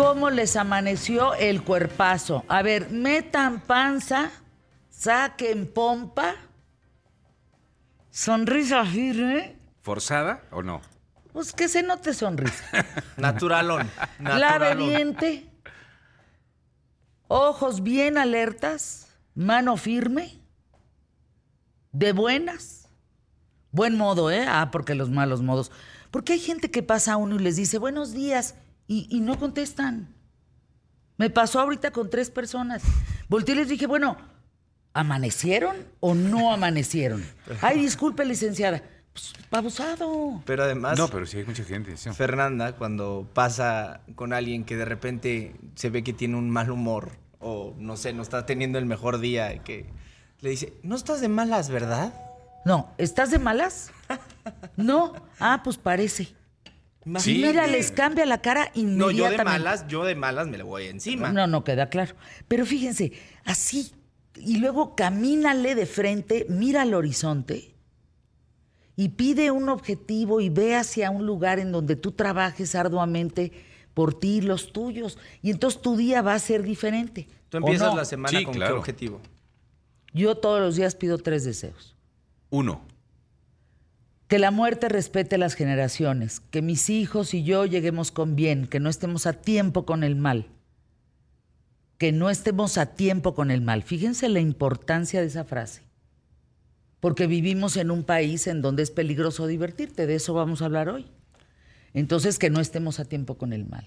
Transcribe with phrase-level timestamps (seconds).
[0.00, 2.42] ¿Cómo les amaneció el cuerpazo?
[2.48, 4.30] A ver, metan panza,
[4.88, 6.36] saquen pompa,
[8.10, 9.58] sonrisa firme.
[9.82, 10.80] ¿Forzada o no?
[11.34, 12.64] Pues que se note sonrisa.
[13.18, 13.90] Naturalón.
[14.20, 15.46] Lave diente,
[17.28, 20.40] ojos bien alertas, mano firme,
[21.92, 22.88] de buenas.
[23.70, 24.46] Buen modo, ¿eh?
[24.48, 25.70] Ah, porque los malos modos.
[26.10, 28.54] Porque hay gente que pasa a uno y les dice buenos días
[28.90, 30.08] y, y no contestan.
[31.16, 32.82] Me pasó ahorita con tres personas.
[33.28, 34.16] Volteé y les dije, bueno,
[34.94, 37.24] ¿amanecieron o no amanecieron?
[37.62, 38.82] Ay, disculpe, licenciada.
[39.12, 40.42] Pues, abusado.
[40.44, 41.96] Pero además, No, pero sí hay mucha gente.
[41.96, 42.10] sí.
[42.12, 47.12] Fernanda, cuando pasa con alguien que de repente se ve que tiene un mal humor
[47.38, 49.86] o no sé, no está teniendo el mejor día, y que
[50.40, 52.12] le dice, no estás de malas, ¿verdad?
[52.64, 53.92] No, ¿estás de malas?
[54.76, 55.12] No.
[55.38, 56.34] Ah, pues parece.
[57.04, 57.46] Imagínate.
[57.52, 59.16] Mira, les cambia la cara No, inmediatamente.
[59.16, 61.32] yo de malas, yo de malas me le voy encima.
[61.32, 62.14] No, no queda claro.
[62.46, 63.12] Pero fíjense,
[63.44, 63.92] así,
[64.36, 67.74] y luego camínale de frente, mira al horizonte
[68.96, 73.50] y pide un objetivo y ve hacia un lugar en donde tú trabajes arduamente
[73.94, 75.16] por ti y los tuyos.
[75.40, 77.26] Y entonces tu día va a ser diferente.
[77.48, 77.96] Tú ¿o empiezas no?
[77.96, 78.74] la semana Sí, con claro.
[78.74, 79.20] qué objetivo.
[80.12, 81.96] Yo todos los días pido tres deseos.
[82.50, 82.82] Uno.
[84.30, 88.78] Que la muerte respete las generaciones, que mis hijos y yo lleguemos con bien, que
[88.78, 90.46] no estemos a tiempo con el mal.
[91.98, 93.82] Que no estemos a tiempo con el mal.
[93.82, 95.82] Fíjense la importancia de esa frase.
[97.00, 100.88] Porque vivimos en un país en donde es peligroso divertirte, de eso vamos a hablar
[100.88, 101.10] hoy.
[101.92, 103.84] Entonces, que no estemos a tiempo con el mal.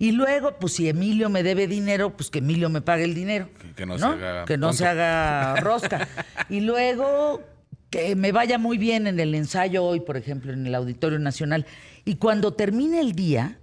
[0.00, 3.48] Y luego, pues si Emilio me debe dinero, pues que Emilio me pague el dinero.
[3.60, 6.08] Que- que no se haga Que no se haga rosca.
[6.50, 7.42] Y luego
[7.90, 11.66] que me vaya muy bien en el ensayo hoy, por ejemplo, en el Auditorio Nacional.
[12.04, 13.58] Y cuando termine el día,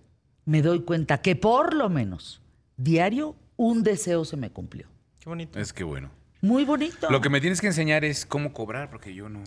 [0.46, 2.42] me doy cuenta que por lo menos
[2.78, 4.88] diario un deseo se me cumplió.
[5.20, 5.60] Qué bonito.
[5.60, 6.10] Es que bueno.
[6.42, 7.10] Muy bonito.
[7.10, 9.44] Lo que me tienes que enseñar es cómo cobrar, porque yo no.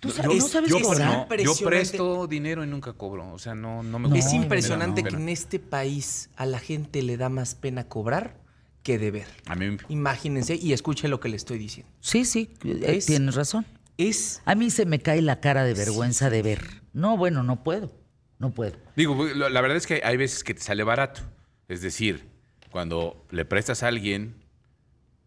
[0.00, 1.26] ¿Tú yo- sa- no es- sabes yo, cobrar?
[1.30, 3.32] no, yo presto dinero y nunca cobro.
[3.32, 5.22] O sea, no, no me No, es impresionante que pena.
[5.22, 8.36] en este país a la gente le da más pena cobrar
[8.82, 9.28] que deber.
[9.46, 11.90] A mí Imagínense y escuche lo que le estoy diciendo.
[12.00, 13.64] Sí, sí, eh, Es- tienes razón.
[13.98, 16.60] Es A mí se me cae la cara de vergüenza de ver.
[16.92, 17.92] No, bueno, no puedo.
[18.38, 18.76] No puedo.
[18.96, 21.20] Digo, lo- la verdad es que hay veces que te sale barato.
[21.68, 22.26] Es decir,
[22.70, 24.34] cuando le prestas a alguien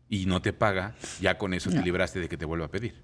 [0.10, 2.96] y no te paga, ya con eso te libraste de que te vuelva a pedir.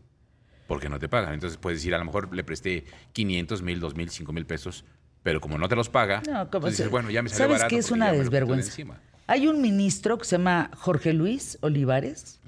[0.67, 1.33] Porque no te pagan.
[1.33, 4.83] Entonces puedes decir, a lo mejor le presté 500 mil, 2 mil, 5 mil pesos,
[5.23, 7.57] pero como no te los paga, No, ¿cómo pues dices, se- bueno, ya me ¿Sabes
[7.59, 7.69] barato.
[7.69, 8.83] qué es una desvergüenza?
[9.27, 12.39] Hay un ministro que se llama Jorge Luis Olivares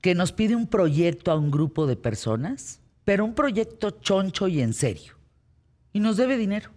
[0.00, 4.60] que nos pide un proyecto a un grupo de personas, pero un proyecto choncho y
[4.60, 5.14] en serio.
[5.92, 6.70] Y nos debe dinero.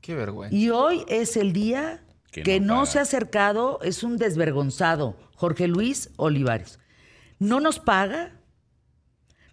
[0.00, 0.54] qué vergüenza.
[0.54, 5.16] Y hoy es el día Que que, no no, se ha acercado, es un desvergonzado,
[5.34, 6.78] Jorge Luis Olivares.
[7.38, 8.40] No nos paga,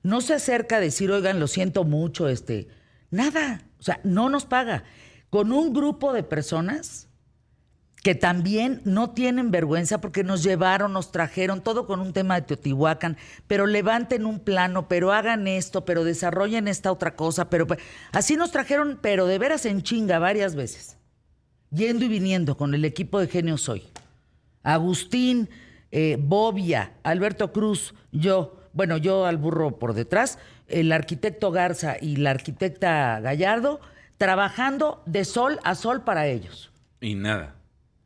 [0.01, 2.67] no se acerca a decir, oigan, lo siento mucho, este,
[3.11, 4.83] nada, o sea, no nos paga.
[5.29, 7.08] Con un grupo de personas
[8.03, 12.43] que también no tienen vergüenza porque nos llevaron, nos trajeron, todo con un tema de
[12.43, 13.17] Teotihuacán,
[13.47, 17.67] pero levanten un plano, pero hagan esto, pero desarrollen esta otra cosa, pero
[18.11, 20.97] así nos trajeron, pero de veras en chinga varias veces,
[21.71, 23.83] yendo y viniendo con el equipo de Genio Soy.
[24.63, 25.49] Agustín,
[25.91, 32.17] eh, Bobia, Alberto Cruz, yo, bueno, yo al burro por detrás, el arquitecto Garza y
[32.17, 33.81] la arquitecta Gallardo,
[34.17, 36.71] trabajando de sol a sol para ellos.
[37.01, 37.58] Y nada.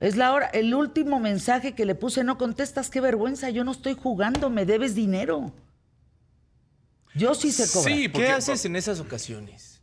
[0.03, 3.71] Es la hora, el último mensaje que le puse, no contestas, qué vergüenza, yo no
[3.71, 5.53] estoy jugando, me debes dinero.
[7.15, 7.93] Yo sí sé cobrar.
[7.95, 9.79] Sí, ¿Qué porque- haces en esas ocasiones?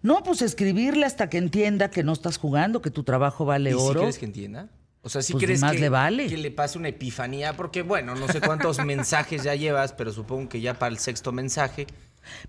[0.00, 3.78] No, pues escribirle hasta que entienda que no estás jugando, que tu trabajo vale ¿Y
[3.80, 4.68] si crees que entienda?
[5.02, 6.28] O sea, si Pues crees más que, le vale.
[6.28, 10.48] que le pase una epifanía, porque bueno, no sé cuántos mensajes ya llevas, pero supongo
[10.48, 11.88] que ya para el sexto mensaje.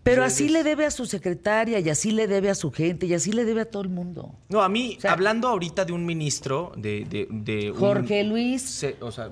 [0.04, 3.14] Pero así le debe a su secretaria, y así le debe a su gente, y
[3.14, 4.36] así le debe a todo el mundo.
[4.50, 8.24] No, a mí, O sea- hablando ahorita de un ministro, de, de, de un- Jorge
[8.24, 9.30] Luis se- o sea,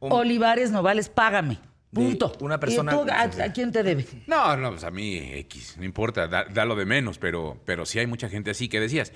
[0.00, 1.58] un- Olivares Novales, págame.
[1.92, 2.32] Punto.
[2.40, 4.06] una persona- ¿Y tú, a, a quién te debe?
[4.28, 7.84] No, no, pues a mí X, no importa, da, da lo de menos, pero, pero
[7.84, 9.12] sí hay mucha gente así que decías.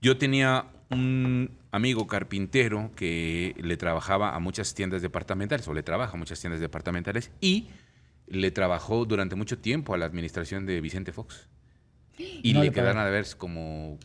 [0.00, 6.14] Yo tenía un amigo carpintero que le trabajaba a muchas tiendas departamentales, o le trabaja
[6.14, 7.68] a muchas tiendas departamentales, y
[8.26, 11.48] le trabajó durante mucho tiempo a la administración de Vicente Fox.
[12.18, 13.98] Y No le le quedaron a ver como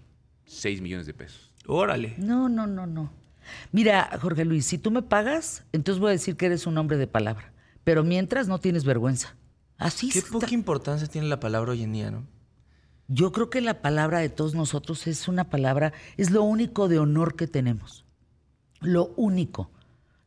[0.46, 1.52] 6 millones de pesos.
[1.68, 2.16] Órale.
[2.18, 3.12] No, no, no, no.
[3.72, 6.98] Mira, Jorge Luis, si tú me pagas, entonces voy a decir que eres un hombre
[6.98, 7.52] de palabra.
[7.84, 9.36] Pero mientras no tienes vergüenza.
[9.78, 10.32] Así Qué está.
[10.32, 12.26] poca importancia tiene la palabra hoy en día, ¿no?
[13.08, 17.00] Yo creo que la palabra de todos nosotros es una palabra, es lo único de
[17.00, 18.06] honor que tenemos.
[18.82, 19.72] Lo único.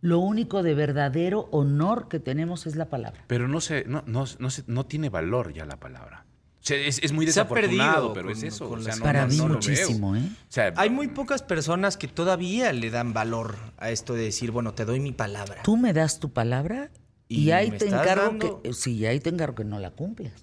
[0.03, 3.25] Lo único de verdadero honor que tenemos es la palabra.
[3.29, 6.27] Pero no se, no, no, no, se- no tiene valor ya la palabra.
[6.61, 8.69] O sea, es, es muy Se ha desafortunado, perdido pero es eso.
[8.71, 10.23] o sea, no- Para no- mí no muchísimo, ¿eh?
[10.29, 14.51] O sea, Hay muy pocas personas que todavía le dan valor a esto de decir,
[14.51, 15.63] bueno, te doy mi palabra.
[15.63, 16.91] Tú me das tu palabra
[17.29, 20.35] y, Y ahí te encargo dando- que sí, ahí te encargo que no la cumplas.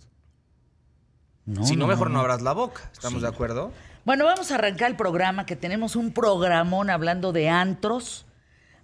[1.46, 2.20] No, si no, mejor no, no.
[2.22, 2.90] abras la boca.
[2.94, 3.24] ¿Estamos Sí.
[3.24, 3.72] de acuerdo?
[4.06, 8.26] Bueno, vamos a arrancar el programa, que tenemos un programón hablando de antros,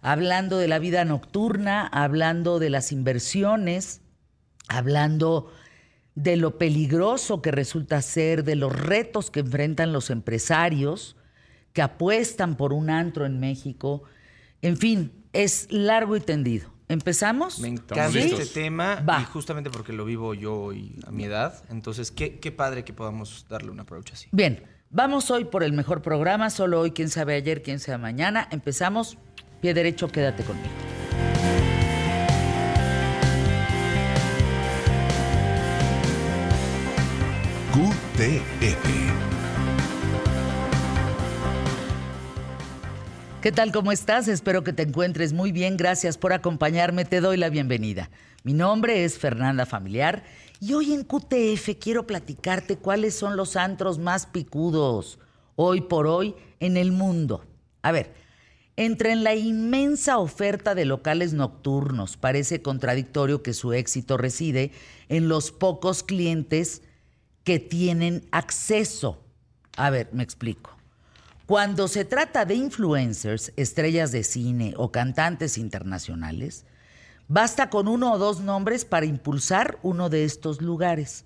[0.05, 4.01] hablando de la vida nocturna, hablando de las inversiones,
[4.67, 5.51] hablando
[6.13, 11.17] de lo peligroso que resulta ser, de los retos que enfrentan los empresarios
[11.73, 14.03] que apuestan por un antro en México.
[14.61, 16.69] En fin, es largo y tendido.
[16.87, 17.59] ¿Empezamos?
[17.59, 19.19] Me encanta este tema Va.
[19.21, 21.65] y justamente porque lo vivo yo y a mi edad.
[21.69, 24.29] Entonces, qué, qué padre que podamos darle un approach así.
[24.31, 28.47] Bien, vamos hoy por el mejor programa, solo hoy, quién sabe ayer, quién sabe mañana.
[28.51, 29.17] Empezamos,
[29.61, 30.69] pie derecho, quédate conmigo.
[37.73, 38.95] QTF.
[43.41, 43.71] ¿Qué tal?
[43.71, 44.27] ¿Cómo estás?
[44.27, 45.77] Espero que te encuentres muy bien.
[45.77, 47.05] Gracias por acompañarme.
[47.05, 48.09] Te doy la bienvenida.
[48.43, 50.23] Mi nombre es Fernanda Familiar
[50.59, 55.19] y hoy en QTF quiero platicarte cuáles son los antros más picudos
[55.55, 57.45] hoy por hoy en el mundo.
[57.81, 58.13] A ver,
[58.77, 64.71] entre en la inmensa oferta de locales nocturnos, parece contradictorio que su éxito reside
[65.07, 66.81] en los pocos clientes
[67.43, 69.23] que tienen acceso.
[69.77, 70.75] A ver, me explico.
[71.45, 76.65] Cuando se trata de influencers, estrellas de cine o cantantes internacionales,
[77.27, 81.23] basta con uno o dos nombres para impulsar uno de estos lugares.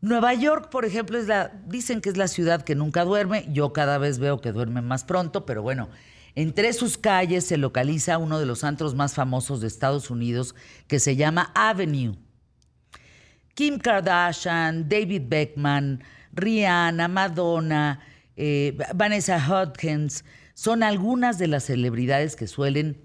[0.00, 3.46] Nueva York, por ejemplo, es la, dicen que es la ciudad que nunca duerme.
[3.52, 5.88] Yo cada vez veo que duerme más pronto, pero bueno,
[6.34, 10.54] entre sus calles se localiza uno de los antros más famosos de Estados Unidos
[10.86, 12.16] que se llama Avenue.
[13.54, 18.00] Kim Kardashian, David Beckman, Rihanna, Madonna,
[18.36, 20.24] eh, Vanessa Hudgens,
[20.54, 23.02] son algunas de las celebridades que suelen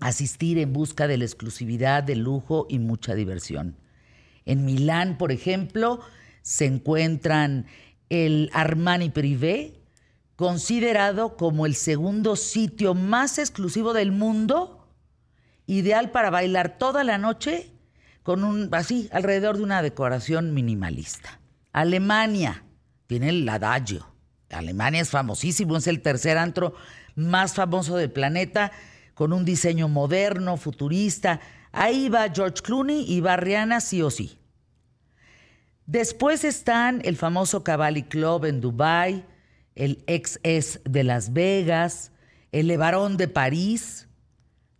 [0.00, 3.76] asistir en busca de la exclusividad, del lujo y mucha diversión.
[4.44, 6.00] En Milán, por ejemplo,
[6.42, 7.66] se encuentran
[8.08, 9.77] el Armani Privé,
[10.38, 14.86] considerado como el segundo sitio más exclusivo del mundo,
[15.66, 17.72] ideal para bailar toda la noche
[18.22, 21.40] con un así alrededor de una decoración minimalista.
[21.72, 22.62] Alemania
[23.08, 24.06] tiene el Adagio.
[24.50, 26.76] Alemania es famosísimo, es el tercer antro
[27.16, 28.70] más famoso del planeta,
[29.14, 31.40] con un diseño moderno, futurista.
[31.72, 34.38] Ahí va George Clooney y va Rihanna sí o sí.
[35.84, 39.24] Después están el famoso Cavalli Club en Dubai,
[39.78, 42.10] el XS de Las Vegas,
[42.50, 44.08] el Levarón de París,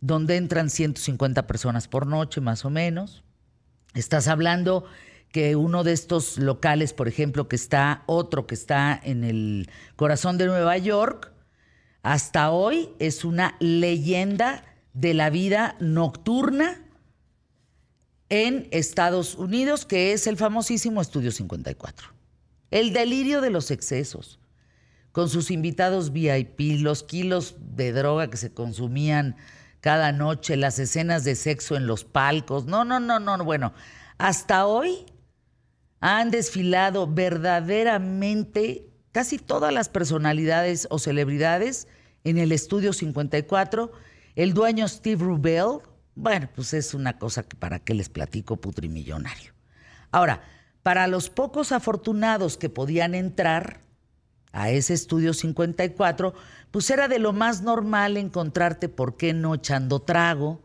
[0.01, 3.23] donde entran 150 personas por noche, más o menos.
[3.93, 4.85] Estás hablando
[5.31, 10.37] que uno de estos locales, por ejemplo, que está, otro que está en el corazón
[10.37, 11.31] de Nueva York,
[12.03, 14.63] hasta hoy es una leyenda
[14.93, 16.83] de la vida nocturna
[18.27, 22.09] en Estados Unidos, que es el famosísimo Estudio 54.
[22.69, 24.39] El delirio de los excesos,
[25.11, 29.35] con sus invitados VIP, los kilos de droga que se consumían
[29.81, 32.65] cada noche, las escenas de sexo en los palcos.
[32.65, 33.73] No, no, no, no, bueno,
[34.17, 35.05] hasta hoy
[36.01, 41.87] han desfilado verdaderamente casi todas las personalidades o celebridades
[42.23, 43.91] en el Estudio 54.
[44.35, 45.79] El dueño Steve Rubel,
[46.15, 49.53] bueno, pues es una cosa que para qué les platico putrimillonario.
[50.11, 50.41] Ahora,
[50.83, 53.81] para los pocos afortunados que podían entrar
[54.51, 56.33] a ese Estudio 54,
[56.71, 60.61] pues era de lo más normal encontrarte, ¿por qué no echando trago?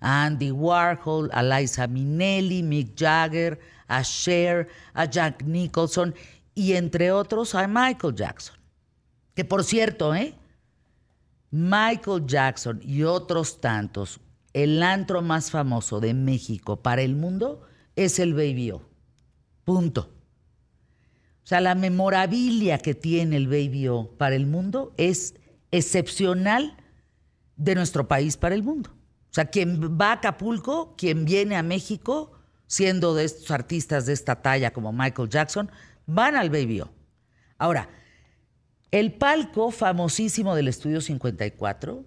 [0.00, 6.14] A Andy Warhol, a Liza Minnelli, Mick Jagger, a Cher, a Jack Nicholson
[6.54, 8.56] y entre otros a Michael Jackson.
[9.34, 10.34] Que por cierto, ¿eh?
[11.50, 14.20] Michael Jackson y otros tantos,
[14.52, 17.62] el antro más famoso de México para el mundo
[17.96, 18.82] es el Baby O.
[19.64, 20.19] Punto.
[21.44, 25.34] O sea, la memorabilia que tiene el Baby O para el mundo es
[25.70, 26.76] excepcional
[27.56, 28.90] de nuestro país para el mundo.
[28.90, 32.32] O sea, quien va a Acapulco, quien viene a México,
[32.66, 35.70] siendo de estos artistas de esta talla como Michael Jackson,
[36.06, 36.90] van al Baby O.
[37.58, 37.88] Ahora,
[38.90, 42.04] el palco famosísimo del Estudio 54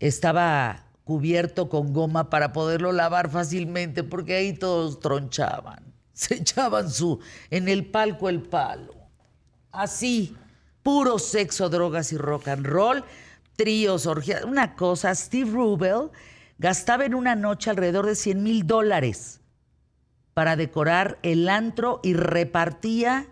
[0.00, 5.94] estaba cubierto con goma para poderlo lavar fácilmente, porque ahí todos tronchaban,
[6.28, 8.94] se echaban su en el palco el palo.
[9.72, 10.36] Así,
[10.82, 13.02] puro sexo, drogas y rock and roll,
[13.56, 15.14] tríos, orgías, una cosa.
[15.14, 16.10] Steve Rubel
[16.58, 19.40] gastaba en una noche alrededor de 100 mil dólares
[20.34, 23.26] para decorar el antro y repartía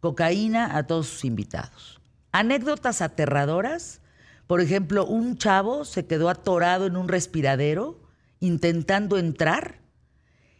[0.00, 2.00] cocaína a todos sus invitados.
[2.32, 4.00] Anécdotas aterradoras.
[4.48, 8.00] Por ejemplo, un chavo se quedó atorado en un respiradero
[8.40, 9.85] intentando entrar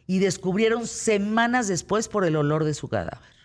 [0.07, 3.37] y descubrieron semanas después por el olor de su cadáver.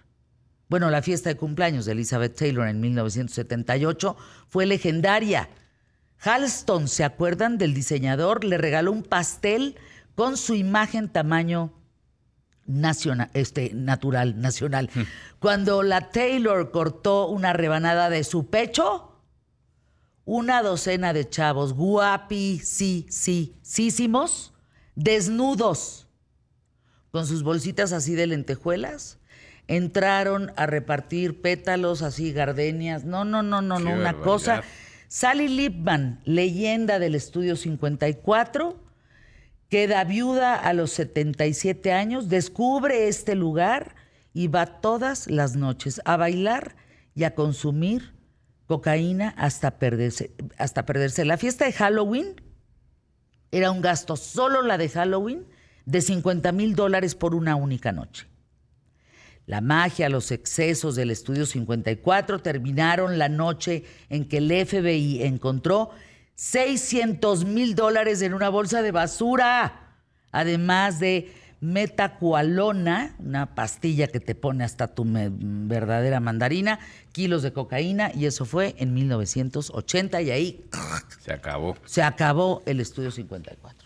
[0.70, 4.16] Bueno, la fiesta de cumpleaños de Elizabeth Taylor en 1978
[4.48, 5.50] fue legendaria.
[6.20, 8.44] Halston, ¿se acuerdan del diseñador?
[8.44, 9.76] Le regaló un pastel
[10.16, 11.74] con su imagen tamaño
[12.66, 14.90] nacional, este, natural, nacional.
[14.94, 15.02] Hmm.
[15.40, 19.12] Cuando la Taylor cortó una rebanada de su pecho,
[20.26, 24.54] una docena de chavos guapi, sí, sí, sísimos,
[24.96, 26.01] desnudos,
[27.12, 29.20] con sus bolsitas así de lentejuelas,
[29.68, 33.04] entraron a repartir pétalos así, gardenias.
[33.04, 34.64] No, no, no, no, no, una cosa.
[35.08, 38.82] Sally Lipman, leyenda del estudio 54,
[39.70, 43.96] queda viuda a los 77 años, descubre este lugar
[44.34, 46.76] y va todas las noches a bailar
[47.14, 48.14] y a consumir
[48.68, 51.26] cocaína hasta perderse, hasta perderse.
[51.26, 52.42] La fiesta de Halloween
[53.52, 55.46] era un gasto, solo la de Halloween,
[55.86, 58.28] de 50 mil dólares por una única noche.
[59.46, 65.92] La magia, los excesos del estudio 54 terminaron la noche en que el FBI encontró
[66.36, 69.96] 600 mil dólares en una bolsa de basura,
[70.32, 76.80] además de metacualona, una pastilla que te pone hasta tu verdadera mandarina,
[77.12, 80.66] kilos de cocaína, y eso fue en 1980 y ahí
[81.20, 81.76] se acabó.
[81.86, 83.81] Se acabó el estudio 54.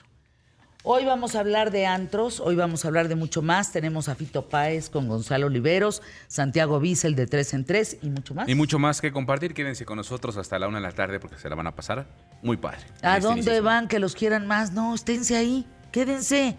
[0.88, 3.72] Hoy vamos a hablar de antros, hoy vamos a hablar de mucho más.
[3.72, 8.36] Tenemos a Fito Páez con Gonzalo Oliveros, Santiago Bissell de Tres en Tres y mucho
[8.36, 8.48] más.
[8.48, 9.56] Y mucho más que compartir.
[9.56, 12.06] Quédense con nosotros hasta la una de la tarde porque se la van a pasar
[12.44, 12.82] muy padre.
[13.02, 14.74] ¿A dónde van que los quieran más?
[14.74, 16.56] No, esténse ahí, quédense.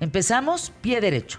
[0.00, 1.38] Empezamos, pie derecho.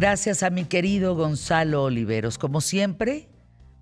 [0.00, 2.38] Gracias a mi querido Gonzalo Oliveros.
[2.38, 3.26] Como siempre,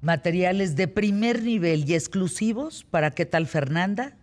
[0.01, 4.17] materiales de primer nivel y exclusivos para ¿Qué tal Fernanda?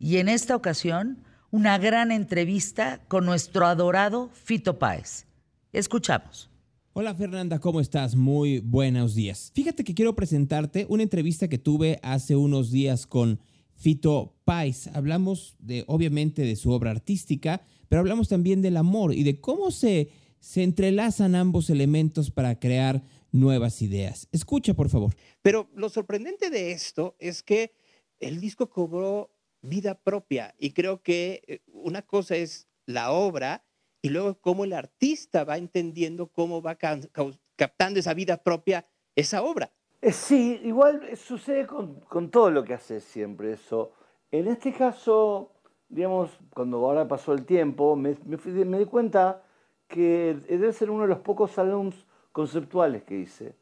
[0.00, 5.26] Y en esta ocasión, una gran entrevista con nuestro adorado Fito Páez.
[5.72, 6.50] Escuchamos.
[6.92, 8.16] Hola Fernanda, ¿cómo estás?
[8.16, 9.52] Muy buenos días.
[9.54, 13.38] Fíjate que quiero presentarte una entrevista que tuve hace unos días con
[13.76, 14.88] Fito Pais.
[14.92, 19.70] Hablamos de, obviamente, de su obra artística, pero hablamos también del amor y de cómo
[19.70, 20.08] se,
[20.42, 24.28] se entrelazan ambos elementos para crear nuevas ideas.
[24.32, 25.14] Escucha, por favor.
[25.40, 27.72] Pero lo sorprendente de esto es que
[28.18, 29.30] el disco cobró
[29.60, 33.64] vida propia y creo que eh, una cosa es la obra
[34.02, 38.84] y luego cómo el artista va entendiendo cómo va captando esa vida propia,
[39.14, 39.70] esa obra.
[40.00, 43.92] Eh, sí, igual sucede con, todo lo que hace siempre eso.
[44.32, 45.52] En este caso,
[45.88, 49.44] digamos, cuando ahora pasó el tiempo, me, me, di cuenta
[49.92, 53.54] que debe ser uno de los pocos álbums conceptuales que hice.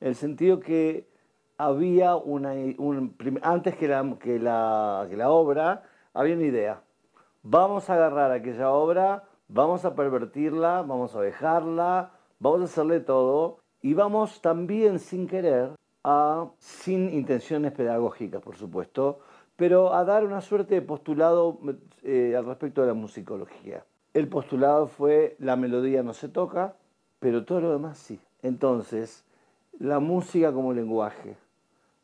[0.00, 1.06] En el sentido que
[1.56, 2.52] había una,
[3.42, 6.82] antes que la, obra, había una idea.
[7.44, 13.60] Vamos a agarrar aquella obra, vamos a pervertirla, vamos a dejarla, vamos a hacerle todo
[13.80, 15.70] y vamos también sin querer
[16.58, 19.20] sin intenciones pedagógicas, por supuesto,
[19.56, 21.58] pero a dar una suerte de postulado
[22.02, 23.84] eh, al respecto de la musicología.
[24.16, 26.74] El postulado fue la melodía no se toca,
[27.20, 28.18] pero todo lo demás sí.
[28.40, 29.26] Entonces,
[29.78, 31.36] la música como lenguaje,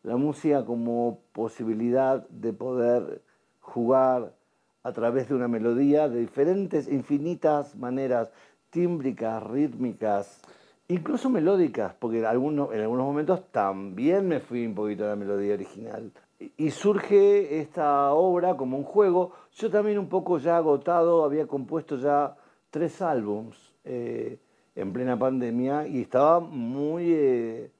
[0.02, 3.23] la música como posibilidad de poder
[3.61, 4.35] jugar,
[4.83, 8.31] a través de una melodía de diferentes, infinitas maneras,
[8.69, 10.42] tímbricas, rítmicas,
[10.88, 15.16] incluso melódicas, porque en algunos, en algunos momentos también me fui un poquito a la
[15.16, 16.12] melodía original.
[16.59, 19.33] Y surge esta obra como un juego.
[19.54, 22.37] Yo también un poco ya agotado, había compuesto ya
[22.71, 24.38] tres álbums eh,
[24.75, 27.71] en plena pandemia y estaba muy, eh,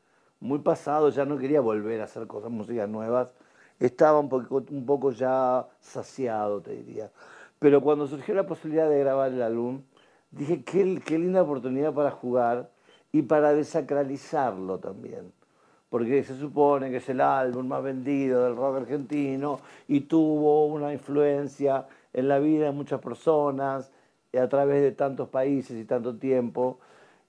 [0.41, 3.29] muy pasado, ya no quería volver a hacer cosas, músicas nuevas
[3.87, 7.11] estaba un poco, un poco ya saciado, te diría.
[7.59, 9.83] Pero cuando surgió la posibilidad de grabar el álbum,
[10.31, 12.71] dije, qué, qué linda oportunidad para jugar
[13.13, 15.33] y para desacralizarlo también.
[15.93, 20.91] Porque se supone que es el álbum más vendido del rock argentino y tuvo una
[20.91, 23.93] influencia en la vida de muchas personas
[24.33, 26.79] a través de tantos países y tanto tiempo.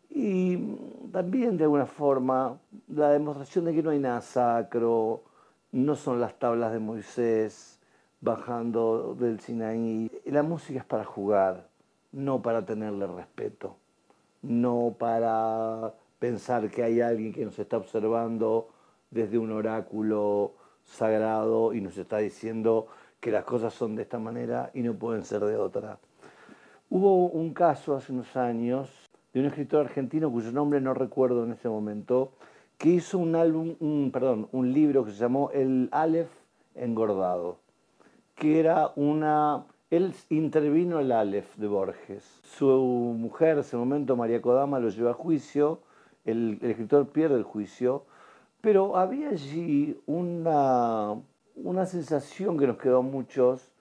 [0.09, 0.77] Y
[1.11, 5.23] también de alguna forma la demostración de que no hay nada sacro,
[5.73, 7.81] no son las tablas de Moisés
[8.21, 10.09] bajando del Sinaí.
[10.23, 11.67] La música es para jugar,
[12.13, 13.75] no para tenerle respeto,
[14.41, 15.91] no para
[16.23, 18.69] pensar que hay alguien que nos está observando
[19.11, 20.53] desde un oráculo
[20.85, 22.87] sagrado y nos está diciendo
[23.19, 25.99] que las cosas son de esta manera y no pueden ser de otra.
[26.89, 28.89] Hubo un caso hace unos años
[29.33, 32.31] de un escritor argentino cuyo nombre no recuerdo en ese momento,
[32.77, 36.31] que hizo un libro que se llamó El Aleph
[36.75, 37.57] engordado,
[38.35, 39.65] que era una...
[39.89, 42.39] Él intervino el Aleph de Borges.
[42.43, 42.65] Su
[43.19, 45.81] mujer, en ese momento, María Kodama, lo lleva a juicio,
[46.25, 48.05] el, el escritor pierde el juicio,
[48.61, 51.15] pero había allí una,
[51.55, 53.71] una sensación que nos quedó a muchos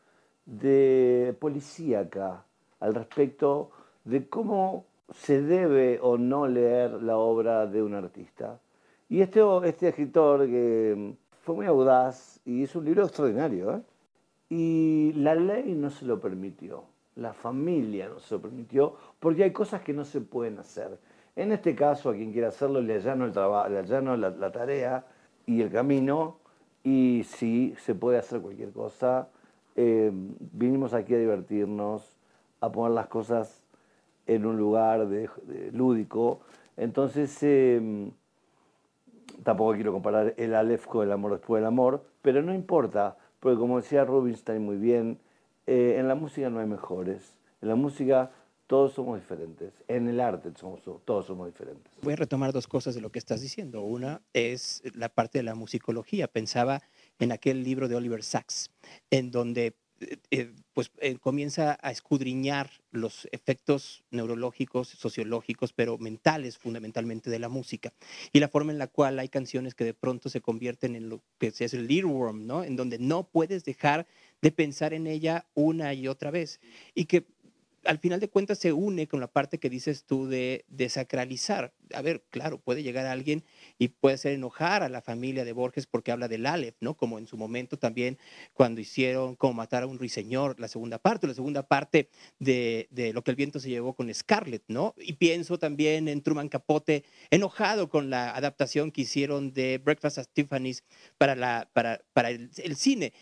[0.44, 2.44] de policíaca
[2.80, 3.70] al respecto
[4.04, 8.58] de cómo se debe o no leer la obra de un artista.
[9.08, 13.82] Y este, este escritor que fue muy audaz y hizo un libro extraordinario, ¿eh?
[14.48, 16.84] y la ley no se lo permitió,
[17.16, 20.98] la familia no se lo permitió, porque hay cosas que no se pueden hacer.
[21.34, 25.06] En este caso, a quien quiera hacerlo, le allano, el le allano la, la tarea
[25.46, 26.38] y el camino,
[26.84, 29.28] y sí, se puede hacer cualquier cosa.
[29.76, 32.16] Eh, vinimos aquí a divertirnos,
[32.60, 33.64] a poner las cosas
[34.26, 35.28] en un lugar de,
[35.72, 36.40] lúdico.
[36.76, 38.10] Entonces, eh,
[39.42, 43.58] tampoco quiero comparar el Aleph con el amor después del amor, pero no importa, porque
[43.58, 45.18] como decía Rubinstein muy bien,
[45.66, 47.36] eh, en la música no hay mejores.
[47.60, 48.30] En la música
[48.72, 49.74] todos somos diferentes.
[49.86, 51.92] En el arte somos, todos somos diferentes.
[52.00, 53.82] Voy a retomar dos cosas de lo que estás diciendo.
[53.82, 56.26] Una es la parte de la musicología.
[56.26, 56.80] Pensaba
[57.18, 58.70] en aquel libro de Oliver Sacks,
[59.10, 66.56] en donde eh, eh, pues eh, comienza a escudriñar los efectos neurológicos, sociológicos, pero mentales
[66.56, 67.92] fundamentalmente de la música
[68.32, 71.20] y la forma en la cual hay canciones que de pronto se convierten en lo
[71.36, 72.64] que se hace el earworm, ¿no?
[72.64, 74.06] En donde no puedes dejar
[74.40, 76.58] de pensar en ella una y otra vez
[76.94, 77.26] y que
[77.84, 81.72] al final de cuentas se une con la parte que dices tú de desacralizar.
[81.94, 83.44] A ver, claro, puede llegar alguien
[83.78, 86.96] y puede hacer enojar a la familia de Borges porque habla del Aleph, ¿no?
[86.96, 88.18] Como en su momento también
[88.52, 93.22] cuando hicieron como matar a un ruiseñor, la segunda parte, la segunda parte de, lo
[93.22, 94.94] que el viento se llevó con Scarlett, ¿no?
[94.98, 100.26] Y pienso también en Truman Capote, enojado con la adaptación que hicieron de Breakfast at
[100.32, 100.84] Tiffany's
[101.18, 103.12] para, el cine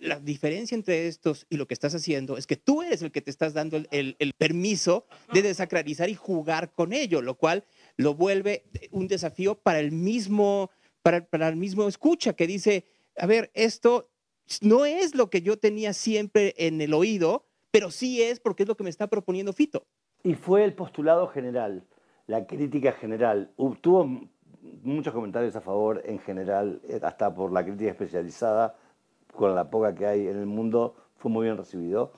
[0.00, 3.20] la diferencia entre estos y lo que estás haciendo es que tú eres el que
[3.20, 7.64] te estás dando el, permiso de desacralizar y jugar con ello, lo cual
[7.96, 10.70] lo vuelve un desafío para el mismo,
[11.02, 14.10] para, para el mismo escucha que dice, a ver, esto
[14.60, 18.68] no es lo que yo tenía siempre en el oído, pero sí es porque es
[18.68, 19.86] lo que me está proponiendo Fito.
[20.24, 21.84] Y fue el postulado general,
[22.26, 23.52] la crítica general.
[23.80, 24.28] Tuvo
[24.82, 28.76] muchos comentarios a favor en general, eh, hasta por la crítica especializada
[29.32, 32.12] con la poca que hay en el mundo, fue muy bien recibido.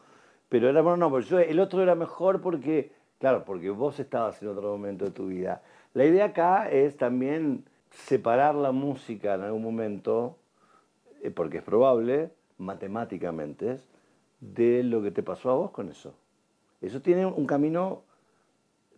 [0.49, 4.41] Pero era bueno, no, pero yo, el otro era mejor porque, claro, porque vos estabas
[4.43, 5.63] en otro momento de tu vida.
[5.95, 10.37] La idea acá es también separar la música en algún momento,
[11.23, 13.79] eh, porque es probable, matemáticamente,
[14.41, 16.15] de lo que te pasó a vos con eso.
[16.81, 18.03] Eso tiene un camino,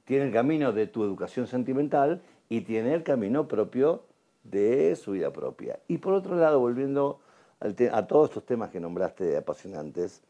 [0.05, 4.02] tiene el camino de tu educación sentimental y tiene el camino propio
[4.44, 5.79] de su vida propia.
[5.88, 7.20] Y por otro lado, volviendo
[7.61, 10.23] a todos estos temas que nombraste apasionantes,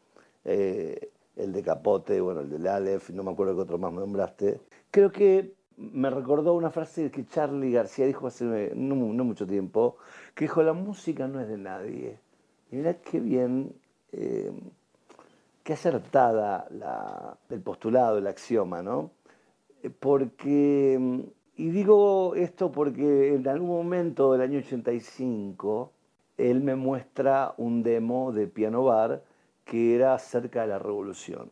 [0.45, 3.99] eh, el de Capote, bueno, el del Aleph, no me acuerdo qué otro más me
[3.99, 4.59] nombraste,
[4.91, 9.97] creo que me recordó una frase que Charlie García dijo hace no, mucho tiempo,
[10.33, 12.19] que dijo, la música no es de nadie.
[12.71, 13.73] Y mira qué bien,
[14.11, 14.51] eh,
[15.63, 16.67] qué acertada
[17.49, 19.11] el postulado, el axioma, ¿no?
[19.83, 25.91] Eh, porque, y digo esto porque en algún momento del año 85,
[26.37, 29.23] él me muestra un demo de piano bar
[29.65, 31.51] que era acerca de la revolución.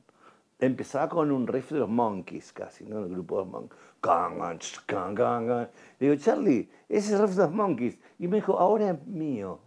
[0.59, 2.99] Empezaba con un riff de los Monkeys casi, ¿no?
[2.99, 4.79] El grupo de los Monkeys.
[5.99, 7.97] Le digo, Charlie, ese riff de los Monkeys.
[8.19, 9.59] Y me dijo, ahora es mío.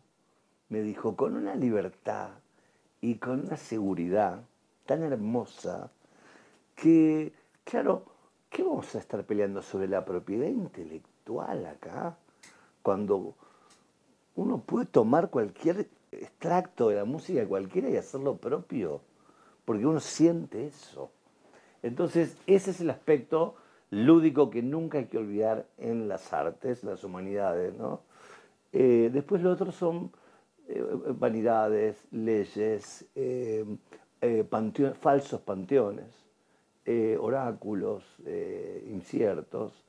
[0.70, 2.31] Me dijo, con una libertad
[3.00, 4.40] y con una seguridad
[4.87, 5.90] tan hermosa
[6.74, 7.33] que,
[7.64, 8.04] claro,
[8.48, 12.16] ¿qué vamos a estar peleando sobre la propiedad intelectual acá?
[12.83, 13.35] Cuando
[14.38, 19.01] uno puede tomar cualquier extracto de la música cualquiera y hacerlo propio,
[19.64, 21.11] porque uno siente eso.
[21.83, 23.57] Entonces, ese es el aspecto
[23.90, 27.74] lúdico que nunca hay que olvidar en las artes, las humanidades.
[27.74, 28.03] ¿no?
[28.72, 30.12] Eh, después lo otro son
[30.68, 30.85] eh,
[31.18, 33.64] vanidades, leyes, eh,
[35.01, 36.14] falsos panteones,
[37.18, 38.05] oráculos
[38.87, 39.85] inciertos.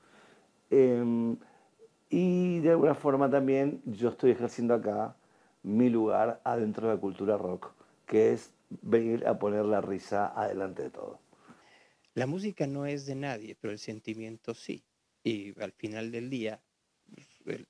[2.10, 5.16] Y de alguna forma también yo estoy ejerciendo acá
[5.64, 7.72] mi lugar adentro de la cultura rock,
[8.06, 11.20] que es venir a poner la risa adelante de todo.
[12.16, 14.84] La música no es de nadie, pero el sentimiento sí.
[15.24, 16.62] Y al final del día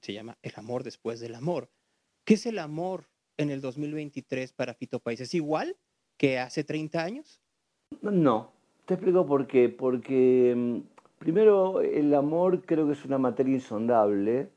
[0.02, 1.70] se llama el amor después del amor.
[2.24, 5.20] ¿Qué es el amor en el 2023 para Fito País?
[5.20, 5.78] ¿Es igual
[6.18, 7.42] que hace 30 años?
[8.02, 8.52] No,
[8.86, 9.70] te explico por qué.
[9.70, 10.80] Porque mm,
[11.20, 14.50] primero el amor creo que es una materia insondable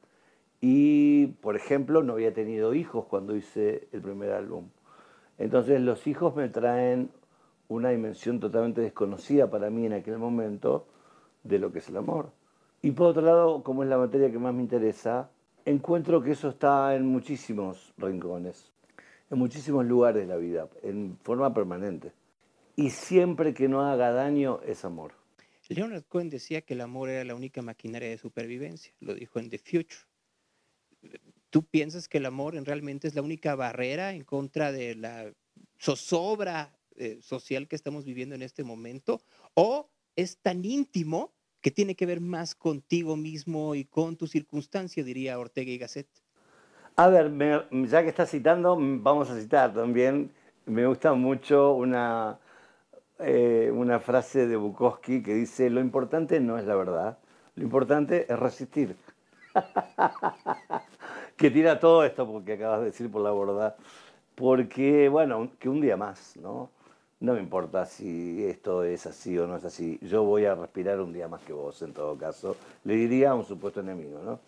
[0.60, 4.68] y, por ejemplo, no había tenido hijos cuando hice el primer álbum.
[5.38, 7.10] Entonces los hijos me traen
[7.68, 10.86] una dimensión totalmente desconocida para mí en aquel momento
[11.42, 12.30] de lo que es el amor.
[12.80, 15.30] Y por otro lado, como es la materia que más me interesa,
[15.64, 18.72] encuentro que eso está en muchísimos rincones,
[19.30, 22.12] en muchísimos lugares de la vida, en forma permanente.
[22.76, 25.21] Y siempre que no haga daño es amor.
[25.74, 29.50] Leonard Cohen decía que el amor era la única maquinaria de supervivencia, lo dijo en
[29.50, 30.06] The Future.
[31.50, 35.32] ¿Tú piensas que el amor realmente es la única barrera en contra de la
[35.78, 39.20] zozobra eh, social que estamos viviendo en este momento?
[39.54, 45.04] ¿O es tan íntimo que tiene que ver más contigo mismo y con tu circunstancia,
[45.04, 46.08] diría Ortega y Gasset?
[46.96, 47.32] A ver,
[47.88, 50.30] ya que estás citando, vamos a citar también.
[50.66, 52.38] Me gusta mucho una,
[53.24, 57.18] eh, una frase de Bukowski que dice, lo importante no es la verdad,
[57.54, 58.96] lo importante es resistir.
[61.36, 63.76] que tira todo esto porque acabas de decir por la verdad.
[64.34, 66.70] Porque, bueno, que un día más, ¿no?
[67.20, 69.98] No me importa si esto es así o no es así.
[70.02, 72.56] Yo voy a respirar un día más que vos, en todo caso.
[72.84, 74.40] Le diría a un supuesto enemigo, ¿no?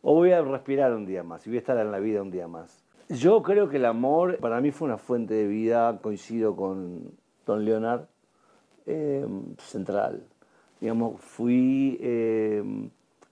[0.00, 2.30] O voy a respirar un día más y voy a estar en la vida un
[2.30, 2.82] día más.
[3.08, 7.12] Yo creo que el amor para mí fue una fuente de vida, coincido con
[7.44, 8.06] Don Leonard,
[8.86, 9.26] eh,
[9.58, 10.26] central.
[10.80, 12.62] Digamos, fui eh,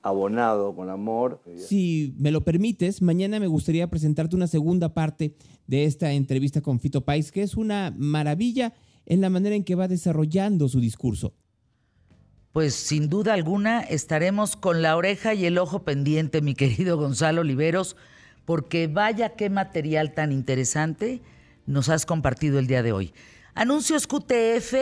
[0.02, 1.40] abonado con amor.
[1.56, 5.34] Si me lo permites, mañana me gustaría presentarte una segunda parte
[5.66, 8.74] de esta entrevista con Fito Pais, que es una maravilla
[9.06, 11.34] en la manera en que va desarrollando su discurso.
[12.52, 17.42] Pues sin duda alguna estaremos con la oreja y el ojo pendiente, mi querido Gonzalo
[17.42, 17.96] Oliveros,
[18.44, 21.22] porque vaya qué material tan interesante
[21.66, 23.12] nos has compartido el día de hoy.
[23.54, 24.74] Anuncios QTF,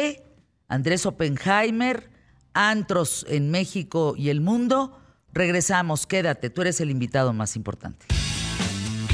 [0.68, 2.10] Andrés Oppenheimer,
[2.52, 5.00] Antros en México y el mundo.
[5.32, 8.06] Regresamos, quédate, tú eres el invitado más importante.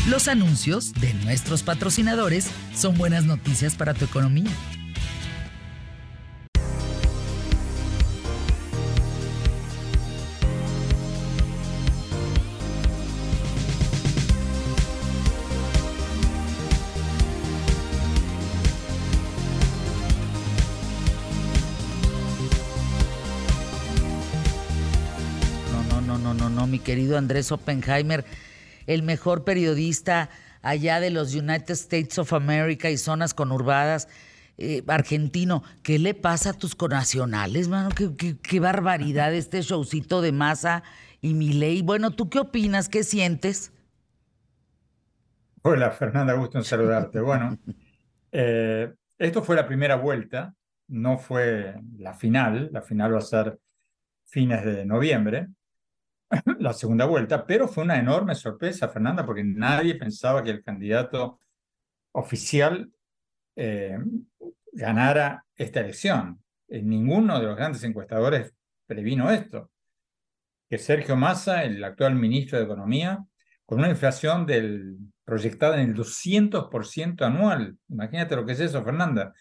[0.08, 4.50] Los anuncios de nuestros patrocinadores son buenas noticias para tu economía.
[26.84, 28.24] Querido Andrés Oppenheimer,
[28.86, 30.30] el mejor periodista
[30.62, 34.08] allá de los United States of America y zonas conurbadas,
[34.56, 35.64] eh, argentino.
[35.82, 37.90] ¿Qué le pasa a tus conacionales, mano?
[37.90, 40.84] ¿Qué, barbaridad este showcito de masa
[41.20, 41.82] y ley.
[41.82, 42.88] Bueno, ¿tú qué opinas?
[42.88, 43.72] ¿Qué sientes?
[45.62, 47.20] Hola, Fernanda, gusto en saludarte.
[47.20, 47.58] Bueno,
[48.32, 50.54] eh, esto fue la primera vuelta,
[50.88, 52.68] no fue la final.
[52.72, 53.58] La final va a ser
[54.26, 55.48] fines de noviembre
[56.58, 61.40] la segunda vuelta, pero fue una enorme sorpresa, Fernanda, porque nadie pensaba que el candidato
[62.12, 62.90] oficial
[63.56, 63.98] eh,
[64.72, 66.42] ganara esta elección.
[66.68, 68.52] Ninguno de los grandes encuestadores
[68.86, 69.70] previno esto.
[70.68, 73.24] Que Sergio Massa, el actual ministro de Economía,
[73.64, 79.32] con una inflación del, proyectada en el 200% anual, imagínate lo que es eso, Fernanda,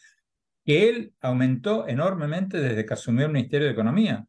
[0.65, 4.25] que él aumentó enormemente desde que asumió el Ministerio de Economía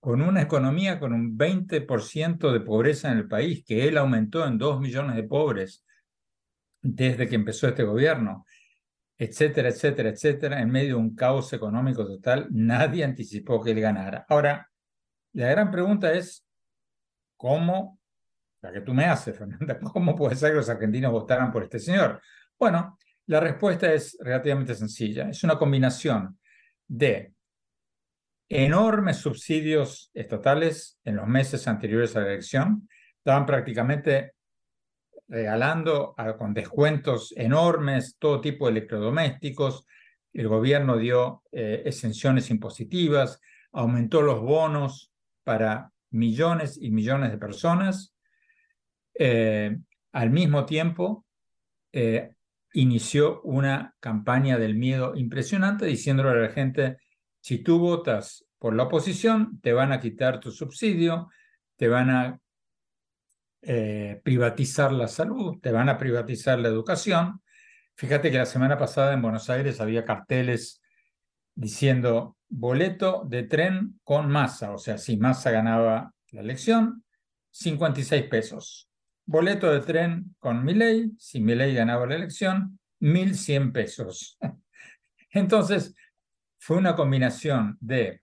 [0.00, 4.56] con una economía con un 20% de pobreza en el país, que él aumentó en
[4.56, 5.84] 2 millones de pobres
[6.80, 8.46] desde que empezó este gobierno,
[9.18, 14.24] etcétera, etcétera, etcétera, en medio de un caos económico total, nadie anticipó que él ganara.
[14.30, 14.66] Ahora,
[15.34, 16.46] la gran pregunta es,
[17.36, 17.98] ¿cómo,
[18.62, 21.78] la que tú me haces, Fernanda, cómo puede ser que los argentinos votaran por este
[21.78, 22.22] señor?
[22.58, 25.28] Bueno, la respuesta es relativamente sencilla.
[25.28, 26.38] Es una combinación
[26.88, 27.34] de
[28.50, 32.88] enormes subsidios estatales en los meses anteriores a la elección.
[33.16, 34.32] Estaban prácticamente
[35.28, 39.86] regalando con descuentos enormes todo tipo de electrodomésticos.
[40.32, 43.40] El gobierno dio eh, exenciones impositivas,
[43.72, 45.12] aumentó los bonos
[45.44, 48.16] para millones y millones de personas.
[49.14, 49.78] Eh,
[50.10, 51.24] al mismo tiempo,
[51.92, 52.32] eh,
[52.72, 56.96] inició una campaña del miedo impresionante diciéndole a la gente,
[57.40, 61.28] si tú votas por la oposición, te van a quitar tu subsidio,
[61.76, 62.40] te van a
[63.62, 67.42] eh, privatizar la salud, te van a privatizar la educación.
[67.94, 70.80] Fíjate que la semana pasada en Buenos Aires había carteles
[71.54, 77.04] diciendo boleto de tren con masa, o sea, si masa ganaba la elección,
[77.50, 78.88] 56 pesos.
[79.26, 84.38] Boleto de tren con Milei, si Milei ganaba la elección, 1.100 pesos.
[85.30, 85.94] Entonces,
[86.60, 88.22] fue una combinación de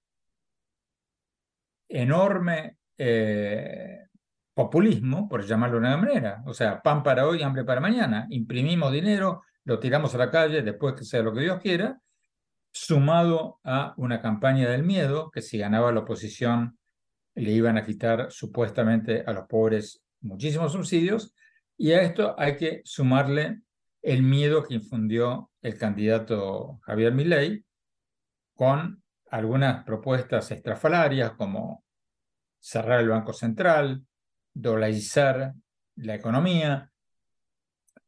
[1.89, 4.05] enorme eh,
[4.53, 6.43] populismo, por llamarlo de una manera.
[6.45, 8.27] O sea, pan para hoy, hambre para mañana.
[8.29, 11.99] Imprimimos dinero, lo tiramos a la calle después que sea lo que Dios quiera,
[12.71, 16.77] sumado a una campaña del miedo, que si ganaba la oposición
[17.33, 21.33] le iban a quitar supuestamente a los pobres muchísimos subsidios,
[21.75, 23.61] y a esto hay que sumarle
[24.03, 27.63] el miedo que infundió el candidato Javier Milei
[28.57, 31.83] con algunas propuestas estrafalarias como
[32.59, 34.03] cerrar el Banco Central,
[34.53, 35.53] dolarizar
[35.97, 36.91] la economía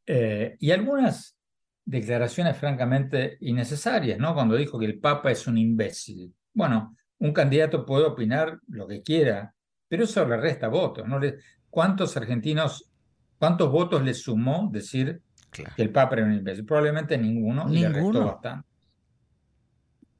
[0.04, 1.36] eh, y algunas
[1.84, 4.34] declaraciones francamente innecesarias, ¿no?
[4.34, 6.34] Cuando dijo que el Papa es un imbécil.
[6.52, 9.54] Bueno, un candidato puede opinar lo que quiera,
[9.88, 11.20] pero eso le resta votos, ¿no?
[11.68, 12.90] ¿Cuántos argentinos,
[13.38, 16.66] cuántos votos le sumó decir que el Papa era un imbécil?
[16.66, 18.69] Probablemente ninguno, y le restó bastante.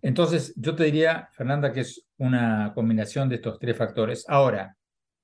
[0.03, 4.25] Entonces, yo te diría, Fernanda, que es una combinación de estos tres factores.
[4.29, 4.77] Ahora,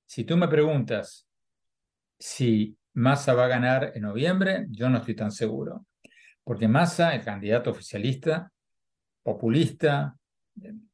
[0.05, 1.27] si tú me preguntas
[2.19, 5.85] si Massa va a ganar en noviembre, yo no estoy tan seguro.
[6.43, 8.51] Porque Massa, el candidato oficialista,
[9.21, 10.15] populista,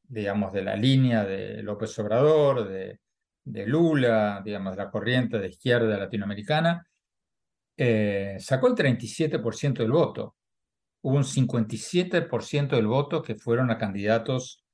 [0.02, 2.98] digamos, de la línea de López Obrador, de,
[3.66, 6.86] Lula, digamos, de la corriente de izquierda latinoamericana,
[7.76, 10.36] eh, sacó el 37% del voto
[11.04, 14.64] hubo un 57% del voto que fueron a candidatos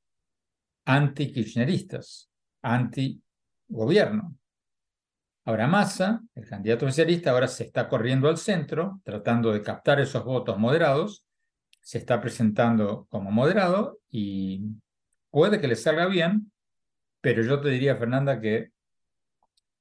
[0.84, 2.30] anti-kirchneristas,
[2.62, 4.36] anti-gobierno.
[5.44, 10.24] Ahora Massa, el candidato oficialista, ahora se está corriendo al centro, tratando de captar esos
[10.24, 11.26] votos moderados,
[11.80, 14.76] se está presentando como moderado y
[15.30, 16.52] puede que le salga bien,
[17.20, 18.70] pero yo te diría, Fernanda, que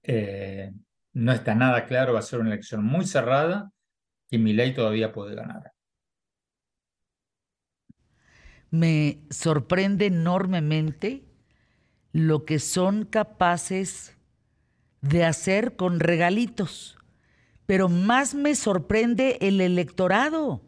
[0.02, 0.72] eh,
[1.14, 3.70] no está nada claro, va a ser una elección muy cerrada
[4.32, 5.74] y mi ley todavía puede ganar
[8.72, 11.24] me sorprende enormemente
[12.12, 14.16] lo que son capaces
[15.02, 16.98] de hacer con regalitos.
[17.66, 20.62] Pero más me sorprende el electorado,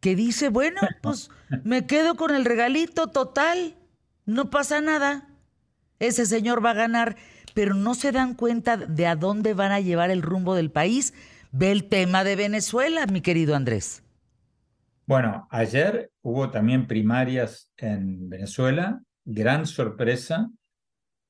[0.00, 1.30] que dice, bueno, pues
[1.64, 3.76] me quedo con el regalito total,
[4.24, 5.28] no pasa nada,
[5.98, 7.16] ese señor va a ganar,
[7.54, 11.14] pero no se dan cuenta de a dónde van a llevar el rumbo del país.
[11.52, 14.02] Ve el tema de Venezuela, mi querido Andrés.
[15.06, 20.50] Bueno, ayer hubo también primarias en Venezuela, gran sorpresa,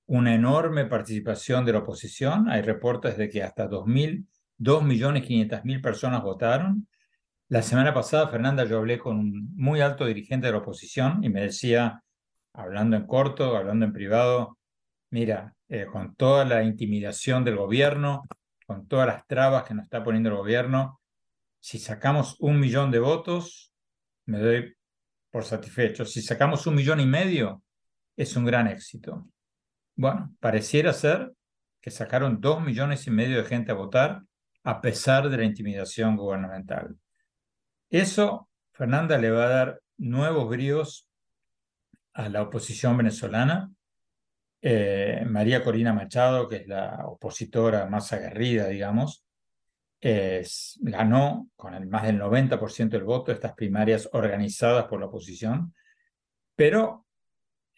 [0.06, 2.48] una enorme participación de la oposición.
[2.48, 6.88] Hay reportes de que hasta 2.500.000 personas votaron.
[7.48, 11.28] La semana pasada, Fernanda, yo hablé con un muy alto dirigente de la oposición y
[11.28, 12.02] me decía,
[12.54, 14.56] hablando en corto, hablando en privado,
[15.10, 18.22] mira, eh, con toda la intimidación del gobierno,
[18.66, 20.98] con todas las trabas que nos está poniendo el gobierno,
[21.66, 23.72] si sacamos un millón de votos,
[24.26, 24.76] me doy
[25.32, 26.04] por satisfecho.
[26.04, 27.64] Si sacamos un millón y medio,
[28.16, 29.26] es un gran éxito.
[29.96, 31.32] Bueno, pareciera ser
[31.80, 34.22] que sacaron dos millones y medio de gente a votar
[34.62, 36.96] a pesar de la intimidación gubernamental.
[37.90, 41.08] Eso, Fernanda, le va a dar nuevos bríos
[42.12, 43.72] a la oposición venezolana.
[44.62, 49.25] Eh, María Corina Machado, que es la opositora más aguerrida, digamos,
[50.80, 55.74] ganó con el más del 90% del voto estas primarias organizadas por la oposición,
[56.54, 57.06] pero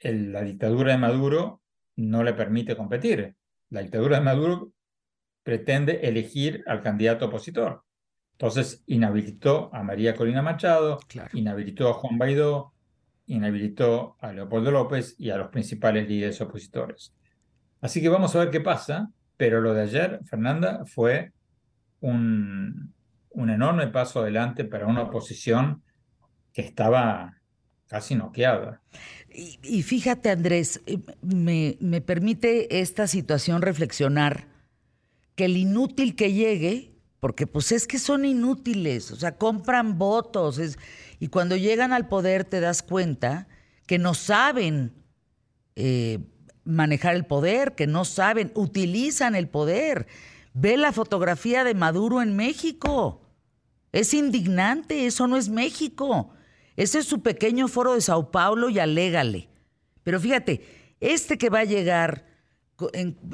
[0.02, 1.62] la dictadura de Maduro
[1.96, 3.35] no le permite competir.
[3.70, 4.72] La dictadura de Maduro
[5.42, 7.83] pretende elegir al candidato opositor.
[8.33, 11.00] Entonces inhabilitó a María Corina Machado,
[11.33, 12.72] inhabilitó a Juan Baidó,
[13.26, 17.14] inhabilitó a Leopoldo López y a los principales líderes opositores.
[17.81, 21.33] Así que vamos a ver qué pasa, pero lo de ayer, Fernanda, fue
[22.00, 22.94] un,
[23.34, 25.82] enorme paso adelante para una oposición
[26.52, 27.37] que estaba
[27.87, 28.82] casi noqueada.
[29.30, 34.48] Y, fíjate, Andrés, eh, me, me, permite esta situación reflexionar
[35.37, 40.61] que el inútil que llegue, porque pues es que son inútiles, o sea, compran votos,
[41.20, 43.46] y cuando llegan al poder te das cuenta
[43.87, 44.92] que no saben
[45.76, 46.18] eh,
[46.64, 50.06] manejar el poder, que no saben, utilizan el poder.
[50.61, 53.23] Ve la fotografía de Maduro en México.
[53.92, 56.31] Es indignante, eso no es México.
[56.75, 59.49] Ese es su pequeño foro de Sao Paulo y alégale.
[60.03, 62.27] Pero fíjate, este que va a llegar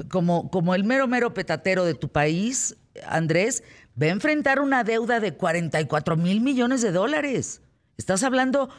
[0.07, 3.63] como, como el mero, mero petatero de tu país, Andrés,
[3.99, 7.63] va a enfrentar una deuda de 44 mil millones de dólares.
[7.97, 8.69] Estás hablando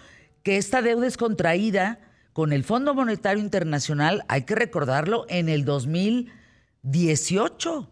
[0.44, 1.98] que esta deuda es contraída
[2.32, 7.90] con el Fondo Monetario Internacional, hay que recordarlo, en el 2018.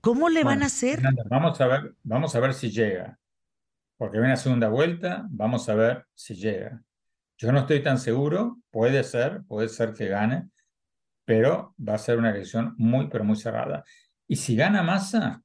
[0.00, 1.00] ¿Cómo le van a hacer?
[1.28, 3.18] vamos a ver, vamos a ver si llega.
[3.96, 6.82] Porque viene a segunda vuelta, vamos a ver si llega.
[7.36, 10.50] Yo no estoy tan seguro, puede ser, puede ser que gane,
[11.24, 13.84] pero va a ser una elección muy, pero muy cerrada.
[14.26, 15.42] Y si gana Massa,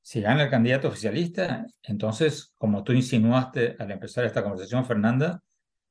[0.00, 5.42] si gana el candidato oficialista, entonces, como tú insinuaste al empezar esta conversación, Fernanda,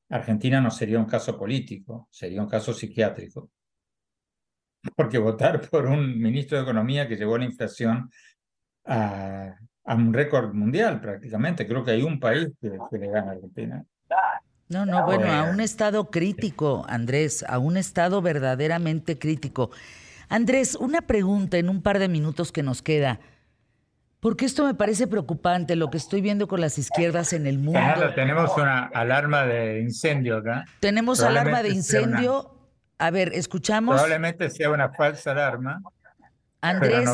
[0.09, 3.51] Argentina no sería un caso político, sería un caso psiquiátrico.
[4.95, 8.09] Porque votar por un ministro de Economía que llevó la inflación
[8.85, 13.85] a, un récord mundial prácticamente, creo que hay un país que, le gana a Argentina.
[14.69, 19.71] No, no, bueno, a un estado crítico, Andrés, a un estado verdaderamente crítico.
[20.27, 23.19] Andrés, una pregunta en un par de minutos que nos queda.
[24.19, 27.79] Porque esto me parece preocupante, lo que estoy viendo con las izquierdas en el mundo.
[28.15, 30.65] tenemos una alarma de incendio acá.
[30.79, 32.56] Tenemos alarma de incendio.
[32.97, 33.95] A ver, escuchamos.
[33.95, 35.81] Probablemente sea una falsa alarma.
[36.61, 37.07] Andrés,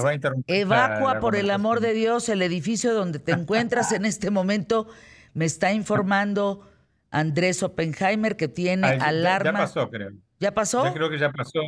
[0.48, 4.88] evacua por el amor de Dios el edificio donde te encuentras en este momento.
[5.34, 6.65] Me está informando
[7.12, 9.52] Andrés Oppenheimer que tiene alarma.
[9.52, 10.12] Ya, pasó, creo.
[10.39, 10.86] ¿Ya pasó?
[10.86, 11.60] Yo creo que ya pasó.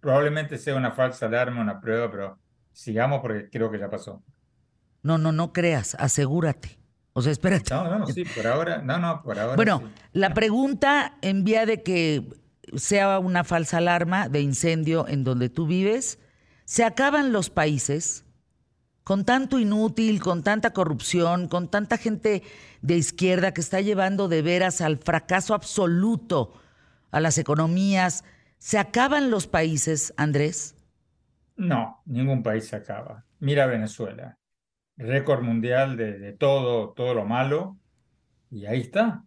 [0.00, 2.38] Probablemente sea una falsa alarma, una prueba, pero
[2.72, 4.22] sigamos porque creo que ya pasó.
[5.02, 6.78] No, no, no creas, asegúrate.
[7.12, 7.74] O sea, espérate.
[7.74, 9.56] No, no, sí, por ahora, no, no, por ahora.
[9.56, 12.26] Bueno, la pregunta en vía de que
[12.76, 16.18] sea una falsa alarma de incendio en donde tú vives,
[16.64, 18.24] se acaban los países
[19.04, 22.42] con tanto inútil, con tanta corrupción, con tanta gente
[22.82, 26.60] de izquierda que está llevando de veras al fracaso absoluto
[27.10, 28.24] a las economías.
[28.58, 30.76] ¿Se acaban los países, Andrés?
[31.56, 33.24] No, ningún país se acaba.
[33.40, 34.38] Mira Venezuela
[34.96, 37.78] récord mundial de, todo, todo lo malo,
[38.50, 39.24] y ahí está.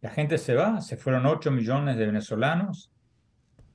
[0.00, 2.90] La gente se va, se fueron 8 millones de venezolanos,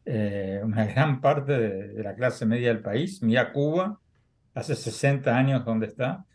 [0.06, 3.22] eh, una gran parte de, la clase media del país.
[3.22, 4.00] Mira Cuba,
[4.54, 6.26] hace 60 años donde está.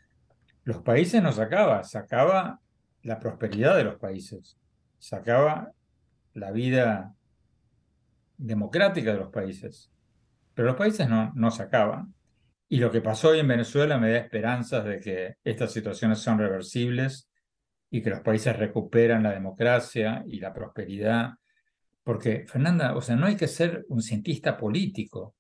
[0.65, 2.61] Los países no sacaba, sacaba
[3.03, 4.59] la prosperidad de los países,
[4.99, 5.73] sacaba
[6.35, 7.15] la vida
[8.37, 9.91] democrática de los países.
[10.55, 12.15] Pero los países no, no sacaban.
[12.69, 16.39] Y lo que pasó hoy en Venezuela me da esperanzas de que estas situaciones son
[16.39, 17.30] reversibles
[17.91, 21.35] y que los países recuperan la democracia y la prosperidad.
[22.03, 25.35] Porque, Fernanda, o sea, no hay que ser un cientista político.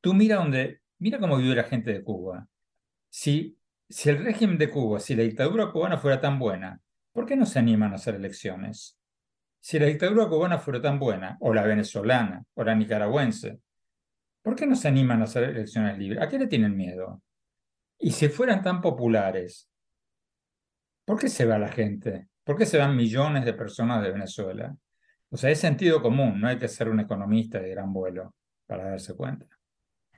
[0.00, 2.46] Tú mira donde, mira cómo vive la gente de Cuba.
[3.08, 3.56] Si,
[3.88, 6.80] si el régimen de Cuba, si la dictadura cubana fuera tan buena,
[7.12, 8.98] ¿por qué no se animan a hacer elecciones?
[9.60, 13.60] Si la dictadura cubana fuera tan buena, o la venezolana, o la nicaragüense,
[14.42, 16.20] ¿Por qué no se animan a hacer elecciones libres?
[16.20, 17.22] ¿A qué le tienen miedo?
[17.98, 19.70] Y si fueran tan populares,
[21.12, 22.28] ¿por qué se va la gente?
[22.42, 24.74] ¿Por qué se van millones de personas de Venezuela?
[25.28, 28.34] O sea, es sentido común, no hay que ser un economista de gran vuelo
[28.66, 29.44] para darse cuenta.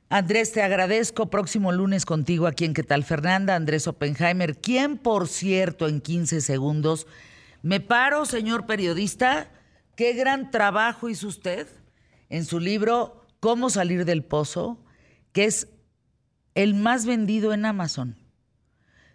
[0.09, 1.31] Andrés, te agradezco.
[1.31, 3.57] Próximo lunes contigo aquí en ¿Qué tal Fernanda?
[3.57, 7.09] Andrés Oppenheimer, quien por cierto en 15 segundos
[7.63, 9.51] me paro, señor periodista.
[9.97, 11.67] Qué gran trabajo hizo usted
[12.29, 14.79] en su libro Cómo salir del pozo,
[15.33, 15.67] que es
[16.55, 18.24] el más vendido en Amazon.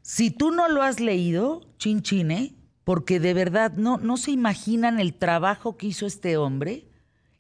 [0.02, 5.14] Si tú no lo has leído, chinchine, porque de verdad no, no se imaginan el
[5.14, 6.88] trabajo que hizo este hombre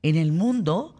[0.04, 0.96] en el mundo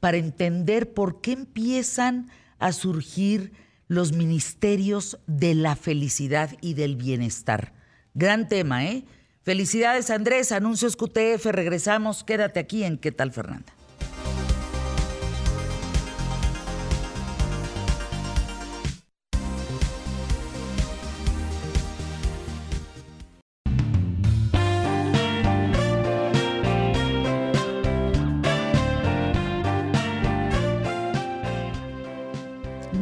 [0.00, 3.52] para entender por qué empiezan a surgir
[3.88, 7.72] los ministerios de la felicidad y del bienestar.
[8.14, 9.04] Gran tema, ¿eh?
[9.42, 13.72] Felicidades Andrés, anuncios QTF, regresamos, quédate aquí en ¿Qué tal Fernanda?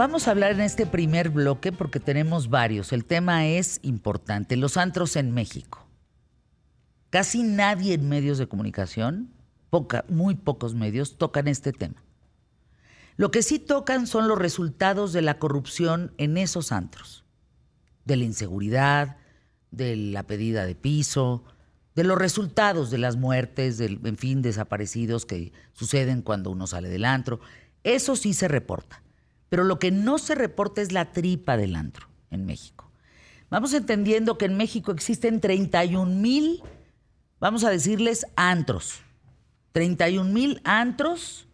[0.02, 2.92] Vamos a hablar en este primer bloque porque tenemos varios.
[2.92, 5.86] El tema es importante, los antros en México.
[7.10, 9.32] Casi nadie en medios de comunicación,
[10.08, 12.02] muy pocos medios, tocan este tema.
[13.16, 17.24] Lo que sí tocan son los resultados de la corrupción en esos antros,
[18.04, 19.18] de la inseguridad,
[19.70, 21.44] de la pedida de piso,
[21.94, 26.88] de los resultados de las muertes, del, en fin, desaparecidos que suceden cuando uno sale
[26.88, 27.38] del antro.
[27.84, 29.01] Eso sí se reporta
[29.52, 32.90] pero lo que no se reporta es la tripa del antro en México.
[33.50, 36.62] Vamos entendiendo que en México existen 31 mil,
[37.38, 39.02] vamos a decirles, antros.
[39.72, 41.46] 31 mil antros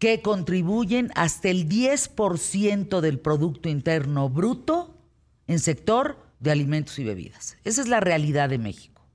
[0.00, 4.98] que contribuyen hasta el 10% del Producto Interno Bruto
[5.46, 7.56] en sector de alimentos y bebidas.
[7.62, 9.06] Esa es la realidad de México.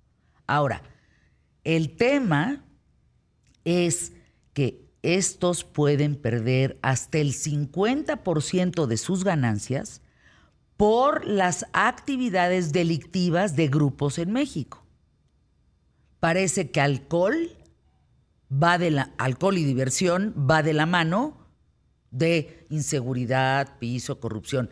[0.48, 0.82] Ahora,
[1.66, 2.64] el tema
[3.66, 4.14] es
[4.54, 10.02] que estos pueden perder hasta el 50% de sus ganancias
[10.78, 14.84] por las actividades delictivas de grupos en México.
[16.20, 17.52] Parece que alcohol
[18.52, 21.38] va de la alcohol y diversión va de la mano
[22.12, 24.70] de inseguridad, piso, corrupción.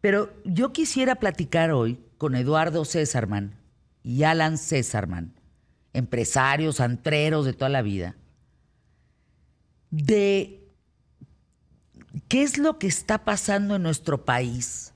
[0.00, 3.54] Pero yo quisiera platicar hoy con Eduardo Césarman
[4.02, 5.34] y Alan Césarman,
[5.92, 8.16] empresarios, antreros de toda la vida,
[9.90, 10.68] de
[12.28, 14.92] qué es lo que está pasando en nuestro país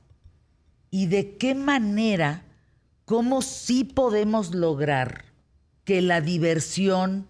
[0.91, 2.45] y de qué manera,
[3.05, 5.25] cómo sí podemos lograr
[5.85, 7.27] que la diversión,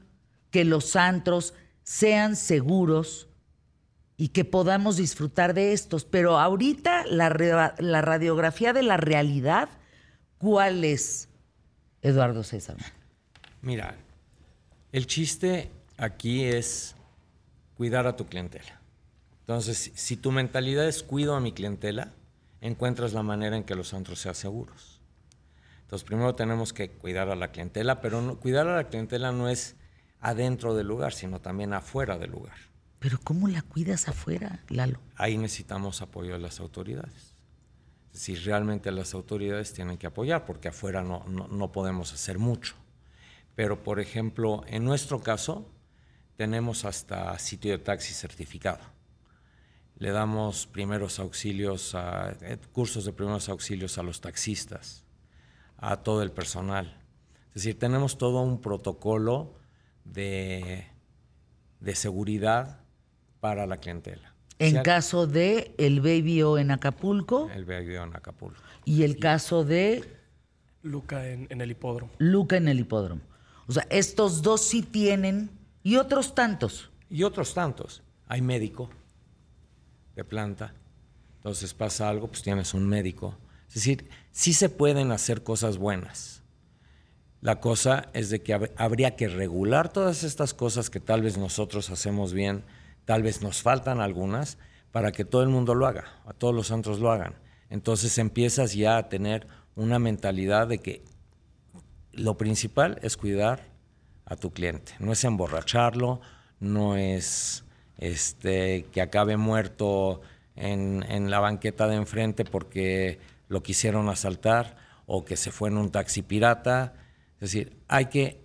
[0.51, 1.55] que los antros
[1.85, 3.29] sean seguros
[4.17, 6.05] y que podamos disfrutar de estos.
[6.05, 9.69] Pero ahorita la, la radiografía de la realidad,
[10.39, 11.29] ¿cuál es,
[12.03, 12.77] Eduardo César?
[13.63, 13.97] Mira,
[14.91, 16.97] el chiste aquí es
[17.83, 18.81] cuidar a tu clientela.
[19.41, 22.13] Entonces, si tu mentalidad es cuido a mi clientela,
[22.61, 25.01] encuentras la manera en que los antros sean seguros.
[25.81, 29.75] Entonces, primero tenemos que cuidar a la clientela, pero cuidar a la clientela no es
[30.21, 32.55] adentro del lugar, sino también afuera del lugar.
[33.01, 35.01] Pero ¿cómo la cuidas afuera, Lalo?
[35.17, 37.35] Ahí necesitamos apoyo de las autoridades.
[38.13, 42.77] Si realmente las autoridades tienen que apoyar, porque afuera no, no podemos hacer mucho.
[43.57, 45.69] Pero, por ejemplo, en nuestro caso,
[46.37, 48.81] tenemos hasta sitio de taxi certificado.
[49.99, 55.05] Le damos primeros auxilios, a, eh, cursos de primeros auxilios a los taxistas,
[55.77, 57.01] a todo el personal.
[57.49, 59.55] Es decir, tenemos todo un protocolo
[60.05, 60.87] de,
[61.81, 62.81] de seguridad
[63.41, 64.35] para la clientela.
[64.59, 67.51] En caso de el Baby O en Acapulco.
[67.51, 68.61] El Baby O en Acapulco.
[68.85, 70.05] Y el caso de...
[70.83, 72.13] Luca en, en el hipódromo.
[72.19, 73.23] Luca en el hipódromo.
[73.67, 75.51] O sea, estos dos sí tienen
[75.83, 76.91] y otros tantos.
[77.11, 78.03] Y otros tantos.
[78.27, 78.89] Hay médico
[80.15, 80.75] de planta.
[81.37, 83.37] Entonces pasa algo, pues tienes un médico.
[83.69, 86.43] Es decir, sí se pueden hacer cosas buenas.
[87.41, 91.91] La cosa es de que habría que regular todas estas cosas que tal vez nosotros
[91.91, 92.63] hacemos bien,
[93.05, 94.59] tal vez nos faltan algunas,
[94.93, 97.35] para que todo el mundo lo haga, a todos los antros lo hagan.
[97.71, 101.03] Entonces empiezas ya a tener una mentalidad de que
[102.13, 103.72] lo principal es cuidar
[104.33, 104.93] a tu cliente.
[104.99, 106.21] No es emborracharlo,
[106.59, 107.65] no es
[107.99, 110.23] este, que acabe muerto
[110.57, 113.19] en, en, la banqueta de enfrente porque
[113.49, 114.77] lo quisieron asaltar
[115.07, 116.95] o que se fue en un taxi pirata.
[117.35, 118.41] Es decir, hay que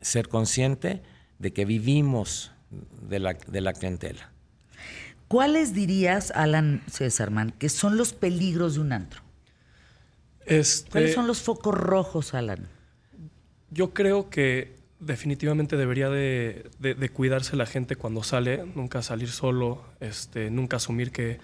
[0.00, 1.02] ser consciente
[1.38, 2.52] de que vivimos
[3.02, 4.32] de la, de la clientela.
[5.28, 9.22] ¿Cuáles dirías, Alan Césarman, que son los peligros de un antro?
[10.46, 12.68] Este, ¿Cuáles son los focos rojos, Alan?
[13.70, 20.50] Yo creo que definitivamente debería de, cuidarse la gente cuando sale, nunca salir solo, este,
[20.50, 21.38] nunca asumir que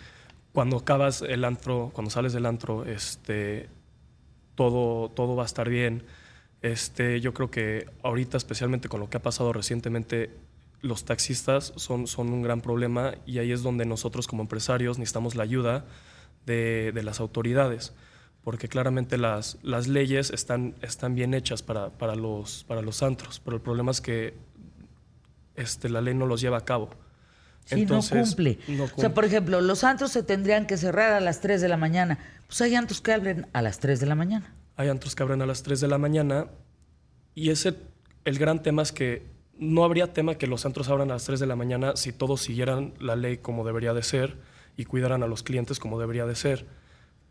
[0.53, 3.69] cuando acabas el antro, cuando sales del antro, este,
[4.55, 6.05] todo, todo va a estar bien.
[6.63, 10.31] Este, yo creo que ahorita, especialmente con lo que ha pasado recientemente,
[10.81, 15.37] los taxistas son, son un gran problema y ahí es donde nosotros como empresarios necesitamos
[15.37, 15.85] la ayuda
[16.45, 17.93] de, de las autoridades
[18.45, 23.41] porque claramente las, las leyes están, están bien hechas para, para, los, para los antros,
[23.41, 24.35] pero el problema es que
[25.55, 26.91] este, la ley no los lleva a cabo.
[27.65, 28.59] Sí, no, cumple.
[28.97, 31.77] O sea, por ejemplo, los antros se tendrían que cerrar a las 3 de la
[31.77, 32.19] mañana.
[32.49, 34.53] Pues hay antros que abren a las 3 de la mañana.
[34.77, 36.49] Hay antros que abren a las 3 de la mañana
[37.35, 37.77] y ese,
[38.25, 41.39] el gran tema es que no habría tema que los antros abran a las 3
[41.39, 44.39] de la mañana si todos siguieran la ley como debería de ser
[44.77, 46.67] y cuidaran a los clientes como debería de ser.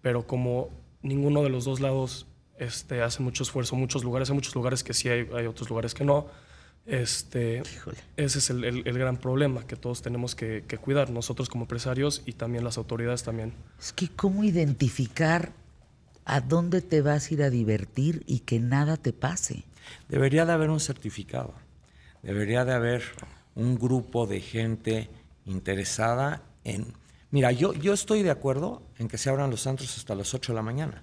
[0.01, 0.70] Pero como
[1.04, 2.28] ninguno de los dos lados
[2.58, 3.76] este, hace mucho esfuerzo.
[3.76, 6.28] Muchos lugares, hay muchos lugares que sí, hay, hay otros lugares que no.
[6.86, 7.62] Este,
[8.18, 12.24] ese es el, el, gran problema que todos tenemos que, que, cuidar, nosotros como empresarios
[12.26, 13.54] y también las autoridades también.
[13.80, 15.52] Es que cómo identificar
[16.26, 19.64] a dónde te vas a ir a divertir y que nada te pase.
[20.10, 21.54] Debería de haber un certificado,
[22.24, 23.04] debería de haber
[23.56, 25.10] un grupo de gente
[25.45, 26.93] interesada en
[27.32, 30.51] Mira, yo, yo estoy de acuerdo en que se abran los antros hasta las 8
[30.51, 31.01] de la mañana.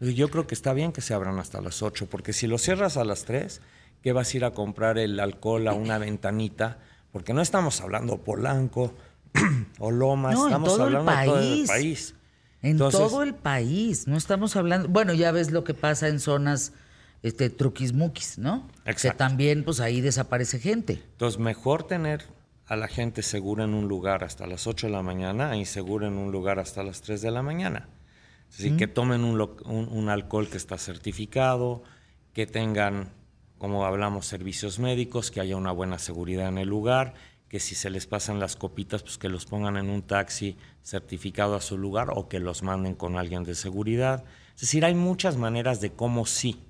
[0.00, 2.96] Yo creo que está bien que se abran hasta las 8, porque si lo cierras
[2.96, 3.60] a las 3,
[4.02, 6.78] ¿qué vas a ir a comprar el alcohol a una ventanita?
[7.12, 8.94] Porque no estamos hablando Polanco
[9.78, 11.32] o Lomas, no, estamos en todo hablando el país.
[11.32, 12.14] de todo el país.
[12.62, 16.72] En todo el país, no estamos hablando, bueno, ya ves lo que pasa en zonas
[17.22, 18.68] este truquismuquis, ¿no?
[18.84, 19.16] Exacto.
[19.16, 21.02] Que también pues ahí desaparece gente.
[21.12, 22.24] Entonces, mejor tener
[22.72, 26.06] a la gente segura en un lugar hasta las 8 de la mañana a insegura
[26.08, 27.88] en un lugar hasta las 3 de la mañana.
[28.50, 31.82] Es decir, que tomen un- un alcohol que está certificado,
[32.32, 33.10] que tengan,
[33.58, 37.12] como hablamos, servicios médicos, que haya una buena seguridad en el lugar,
[37.48, 41.54] que si se les pasan las copitas, pues que los pongan en un taxi certificado
[41.54, 44.24] a su lugar o que los manden con alguien de seguridad.
[44.54, 46.62] Es decir, hay muchas maneras de cómo sí.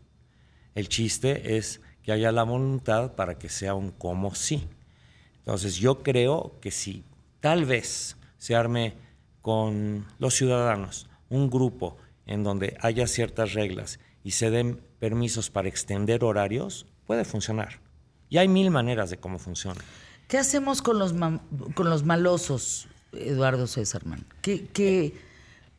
[0.74, 4.66] El chiste es que haya la voluntad para que sea un cómo sí.
[5.44, 7.04] Entonces yo creo que si
[7.40, 8.94] tal vez se arme
[9.40, 15.68] con los ciudadanos un grupo en donde haya ciertas reglas y se den permisos para
[15.68, 17.80] extender horarios, puede funcionar.
[18.28, 19.80] Y hay mil maneras de cómo funciona.
[20.28, 21.12] ¿Qué hacemos con los,
[21.74, 24.24] con los malosos, Eduardo Césarman?
[24.40, 25.14] ¿Qué, qué-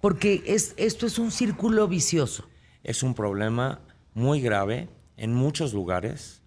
[0.01, 2.45] porque es, esto es un círculo vicioso.
[2.83, 3.79] Es un problema
[4.13, 6.41] muy grave en muchos lugares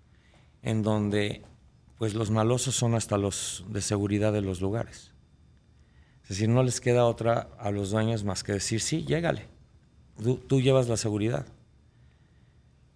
[0.62, 1.42] en donde
[1.98, 5.12] pues los malosos son hasta los de seguridad de los lugares.
[6.22, 9.46] Es decir, no les queda otra a los dueños más que decir, sí, llégale,
[10.22, 11.46] tú, tú llevas la seguridad.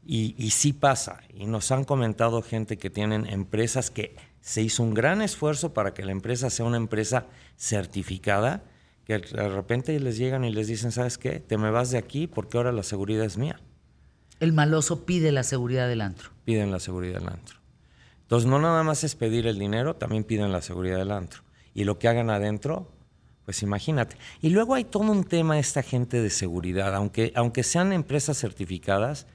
[0.05, 4.83] Y, y sí pasa, y nos han comentado gente que tienen empresas que se hizo
[4.83, 7.27] un gran esfuerzo para que la empresa sea una empresa
[7.57, 8.65] certificada,
[9.05, 11.39] que de repente les llegan y les dicen, ¿sabes qué?
[11.39, 13.61] Te me vas de aquí porque ahora la seguridad es mía.
[14.41, 16.31] El maloso pide la seguridad del antro.
[16.45, 17.60] Piden la seguridad del antro.
[18.31, 21.43] Entonces, no nada más es pedir el dinero, también piden la seguridad del antro.
[21.75, 22.89] Y lo que hagan adentro,
[23.45, 24.17] pues imagínate.
[24.41, 29.27] Y luego hay todo un tema esta gente de seguridad, aunque, aunque sean empresas certificadas,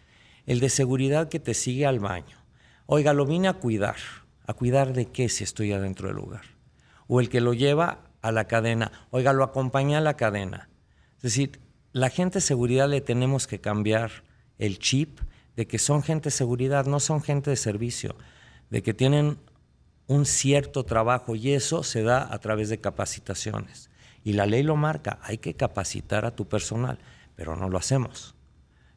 [0.46, 2.38] el de seguridad que te sigue al baño.
[2.86, 3.98] Oiga, lo vine a cuidar.
[4.48, 6.44] ¿A cuidar de qué si estoy adentro del lugar?
[7.08, 8.94] O el que lo lleva a la cadena.
[9.10, 10.70] Oiga, lo acompaña a la cadena.
[11.18, 11.60] Es decir,
[11.92, 14.24] la gente de seguridad le tenemos que cambiar
[14.58, 15.20] el chip
[15.58, 18.16] de que son gente de seguridad, no son gente de servicio,
[18.70, 19.38] de que tienen
[20.08, 23.90] un cierto trabajo y eso se da a través de capacitaciones.
[24.24, 26.98] Y la ley lo marca, hay que capacitar a tu personal,
[27.36, 28.36] pero no lo hacemos.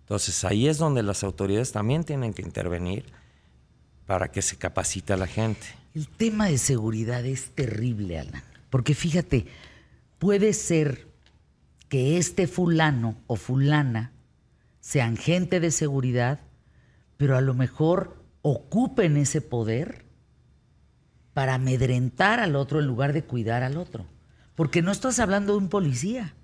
[0.00, 3.04] Entonces ahí es donde las autoridades también tienen que intervenir
[4.06, 5.66] para que se capacite a la gente.
[5.94, 8.42] El tema de seguridad es terrible, Alan.
[8.70, 9.46] Porque fíjate,
[10.18, 11.08] puede ser
[11.88, 14.12] que este fulano o fulana
[14.80, 16.40] sean gente de seguridad,
[17.18, 20.04] pero a lo mejor ocupen ese poder
[21.34, 24.06] para amedrentar al otro en lugar de cuidar al otro.
[24.54, 26.34] Porque no estás hablando de un policía,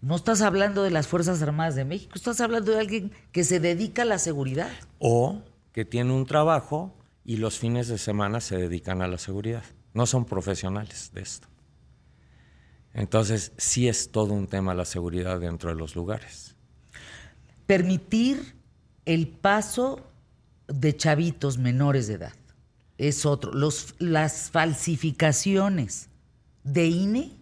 [0.00, 3.60] no estás hablando de las Fuerzas Armadas de México, estás hablando de alguien que se
[3.60, 4.70] dedica a la seguridad.
[4.98, 9.64] O que tiene un trabajo y los fines de semana se dedican a la seguridad.
[9.92, 11.48] No son profesionales de esto.
[12.92, 16.54] Entonces, sí es todo un tema la seguridad dentro de los lugares.
[17.66, 18.54] Permitir
[19.04, 20.00] el paso
[20.68, 22.32] de chavitos menores de edad
[22.98, 23.52] es otro.
[23.52, 26.08] Los, las falsificaciones
[26.62, 27.32] de INE,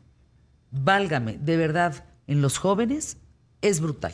[0.71, 3.19] válgame, de verdad, en los jóvenes
[3.61, 4.13] es brutal.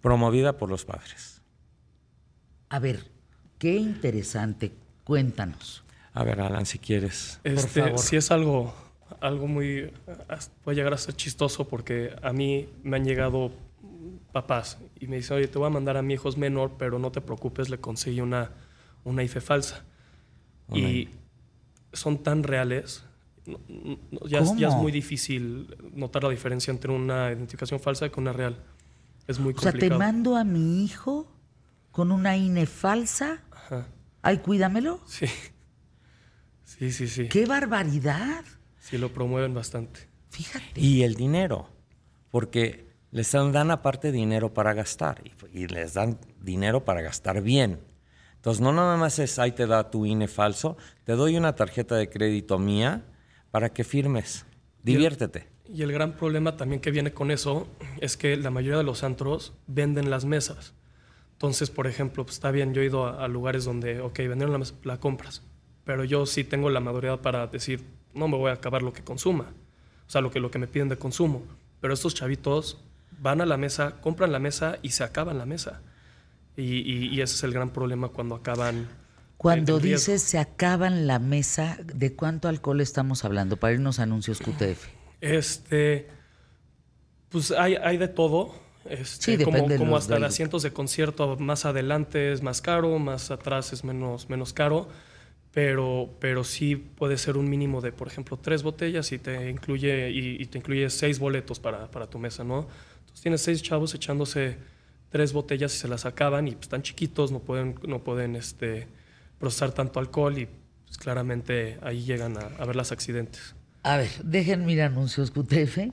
[0.00, 1.40] Promovida por los padres.
[2.68, 3.10] A ver,
[3.58, 4.72] qué interesante.
[5.04, 5.84] Cuéntanos.
[6.14, 7.40] A ver, Alan, si quieres.
[7.44, 7.98] Este, favor.
[7.98, 8.74] sí es algo,
[9.20, 9.92] algo muy,
[10.64, 13.52] puede llegar a ser chistoso porque a mí me han llegado
[14.32, 16.98] papás y me dicen, oye, te voy a mandar a mi hijo es menor, pero
[16.98, 18.50] no te preocupes, le conseguí una,
[19.04, 19.84] una IFE falsa.
[20.72, 21.08] Y
[21.92, 23.04] son tan reales,
[23.46, 23.58] no-
[24.10, 24.82] no- ya, es, ya es ¿Cómo?
[24.84, 28.56] muy difícil notar la diferencia entre una identificación falsa y con una real.
[29.26, 29.98] Es muy O sea, te complicado.
[29.98, 31.30] mando a mi hijo
[31.90, 33.42] con una INE falsa.
[33.50, 33.86] Ajá.
[34.22, 35.00] Ay, cuídamelo.
[35.06, 35.26] Sí.
[36.64, 37.28] Sí, sí, sí.
[37.28, 38.44] ¡Qué barbaridad!
[38.78, 40.08] Sí, lo promueven bastante.
[40.30, 40.80] Fíjate.
[40.80, 41.68] Y el dinero,
[42.30, 47.78] porque les dan, aparte dinero para gastar y, y les dan dinero para gastar bien.
[48.36, 51.94] Entonces, no nada más es, ahí te da tu INE falso, te doy una tarjeta
[51.94, 53.04] de crédito mía
[53.50, 54.46] para que firmes.
[54.82, 55.46] Diviértete.
[55.68, 57.68] Y el gran problema también que viene con eso
[58.00, 60.74] es que la mayoría de los antros venden las mesas.
[61.32, 64.52] Entonces, por ejemplo, pues, está bien, yo he ido a, a lugares donde, ok, vendieron
[64.52, 65.42] la mesa, la compras.
[65.84, 67.84] Pero yo sí tengo la maduridad para decir,
[68.14, 69.52] no me voy a acabar lo que consuma.
[70.06, 71.42] O sea, lo que, lo que me piden de consumo.
[71.80, 72.78] Pero estos chavitos
[73.22, 75.80] van a la mesa, compran la mesa y se acaban la mesa.
[76.56, 78.86] Y, y- y ese es el gran problema cuando acaban.
[79.38, 83.56] Cuando dices se acaban la mesa, ¿de cuánto alcohol estamos hablando?
[83.56, 84.88] Para irnos a anuncios QTF.
[85.20, 86.08] Este,
[87.28, 88.54] pues hay, hay de todo.
[88.84, 92.98] Este, Sí, como, como los- hasta de asientos de concierto, más adelante es más caro,
[92.98, 94.88] más atrás es menos, menos caro,
[95.52, 100.10] pero, pero sí puede ser un mínimo de, por ejemplo, tres botellas y te incluye,
[100.10, 102.66] y, y te incluye seis boletos para, para tu mesa, ¿no?
[103.12, 104.58] Entonces tienes seis chavos echándose
[105.12, 108.88] tres botellas y se las acaban y pues, están chiquitos, no pueden, no pueden este,
[109.38, 110.48] procesar tanto alcohol y
[110.86, 113.54] pues, claramente ahí llegan a, ver los accidentes.
[113.82, 115.92] A ver, dejen mirar anuncios QTF.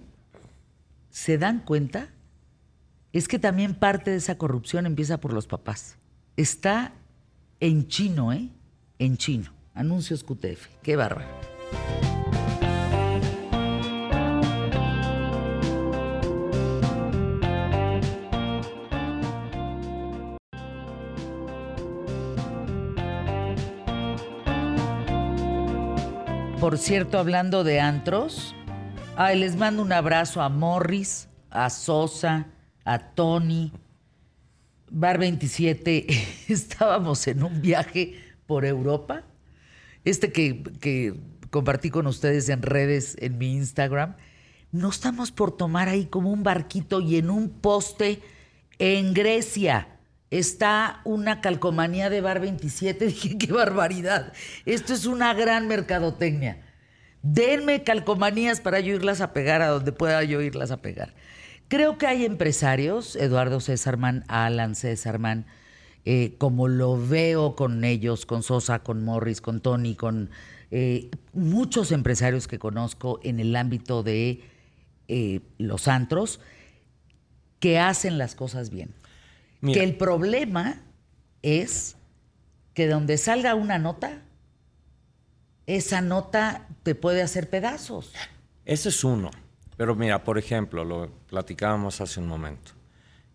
[1.09, 2.09] ¿Se dan cuenta?
[3.11, 5.97] Es que también parte de esa corrupción empieza por los papás.
[6.37, 6.93] Está
[7.59, 8.49] en chino, ¿eh?
[8.99, 9.51] En chino.
[9.73, 10.67] Anuncios QTF.
[10.81, 11.58] Qué bárbaro.
[26.59, 28.53] Por cierto, hablando de antros,
[29.15, 32.47] ay, les mando un abrazo a Morris, a Sosa,
[32.83, 33.71] a Tony.
[34.91, 36.05] Bar 27,
[36.49, 39.23] estábamos en un viaje por Europa,
[40.03, 41.13] este que, que
[41.49, 44.17] compartí con ustedes en redes, en mi Instagram.
[44.73, 48.21] No estamos por tomar ahí como un barquito y en un poste
[48.79, 49.98] en Grecia
[50.31, 53.05] está una calcomanía de Bar 27.
[53.07, 54.33] Dije, qué barbaridad.
[54.65, 56.61] Esto es una gran mercadotecnia.
[57.21, 61.13] Denme calcomanías para yo irlas a pegar a donde pueda yo irlas a pegar.
[61.67, 65.45] Creo que hay empresarios, Eduardo Césarman, Alan Césarman,
[66.05, 70.31] eh, como lo veo con ellos, con Sosa, con Morris, con Tony, con
[70.71, 74.41] eh, muchos empresarios que conozco en el ámbito de
[75.07, 76.39] eh, los antros,
[77.59, 78.95] que hacen las cosas bien.
[79.61, 79.79] Mira.
[79.79, 80.81] Que el problema
[81.41, 81.97] es
[82.73, 84.21] que donde salga una nota,
[85.65, 88.13] esa nota te puede hacer pedazos.
[88.65, 89.31] Ese es uno.
[89.77, 92.71] Pero mira, por ejemplo, lo platicábamos hace un momento.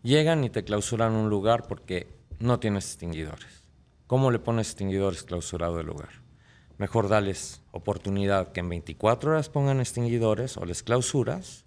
[0.02, 2.08] Llegan y te clausuran un lugar porque
[2.38, 3.64] no tienes extinguidores.
[4.06, 6.10] ¿Cómo le pones extinguidores clausurado el lugar?
[6.76, 11.64] Mejor dales oportunidad que en 24 horas pongan extinguidores o les clausuras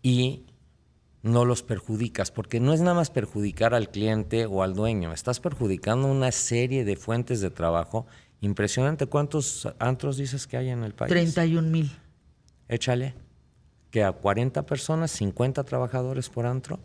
[0.00, 0.46] y
[1.22, 5.40] no los perjudicas, porque no es nada más perjudicar al cliente o al dueño, estás
[5.40, 8.06] perjudicando una serie de fuentes de trabajo
[8.40, 9.06] impresionante.
[9.06, 11.10] ¿Cuántos antros dices que hay en el país?
[11.10, 11.96] 31 mil.
[12.68, 13.14] Échale.
[13.90, 16.80] Que a 40 personas, 50 trabajadores por antro.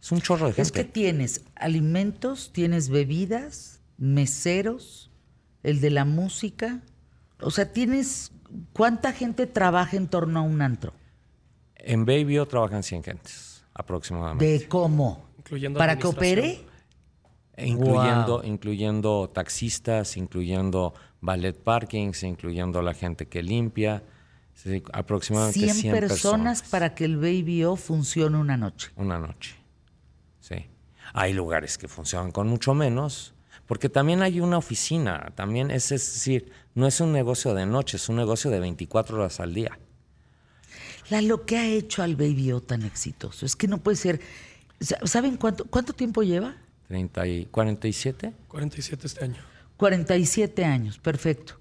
[0.00, 0.62] Es un chorro de gente.
[0.62, 5.10] Es que tienes alimentos, tienes bebidas, meseros,
[5.62, 6.82] el de la música.
[7.40, 8.32] O sea, tienes.
[8.72, 10.92] ¿Cuánta gente trabaja en torno a un antro?
[11.74, 14.44] En Babyo trabajan 100 gentes, aproximadamente.
[14.46, 15.26] ¿De cómo?
[15.38, 16.60] Incluyendo ¿Para que opere?
[17.58, 18.44] Incluyendo, Wow.
[18.44, 24.02] incluyendo taxistas, incluyendo ballet parkings, incluyendo la gente que limpia.
[24.54, 28.90] Sí, aproximadamente 100, 100, personas, para que el Baby O funcione una noche.
[28.96, 29.54] Una noche.
[30.40, 30.66] Sí.
[31.12, 33.34] Hay lugares que funcionan con mucho menos,
[33.66, 35.32] porque también hay una oficina.
[35.34, 39.16] También es, es decir, no es un negocio de noche, es un negocio de 24
[39.18, 39.78] horas al día.
[41.10, 44.20] La, lo que ha hecho al Baby O tan exitoso es que no puede ser.
[44.80, 46.56] Sa- ¿Saben cuánto, cuánto tiempo lleva?
[46.88, 48.32] 30 y 47.
[48.48, 49.36] 47 este año.
[49.76, 51.58] 47 años, perfecto.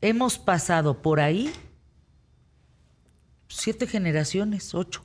[0.00, 1.50] Hemos pasado por ahí
[3.48, 5.04] siete generaciones, ocho.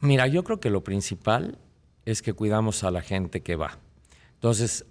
[0.00, 1.58] Mira, yo creo que lo principal
[2.04, 3.78] es que cuidamos a la gente que va.
[4.34, 4.84] Entonces,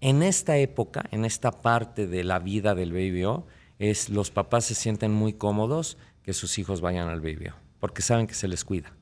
[0.00, 3.46] en esta época, en esta parte de la vida del BBO,
[3.78, 8.26] es los papás se sienten muy cómodos que sus hijos vayan al BBO, porque saben
[8.26, 8.92] que se les cuida.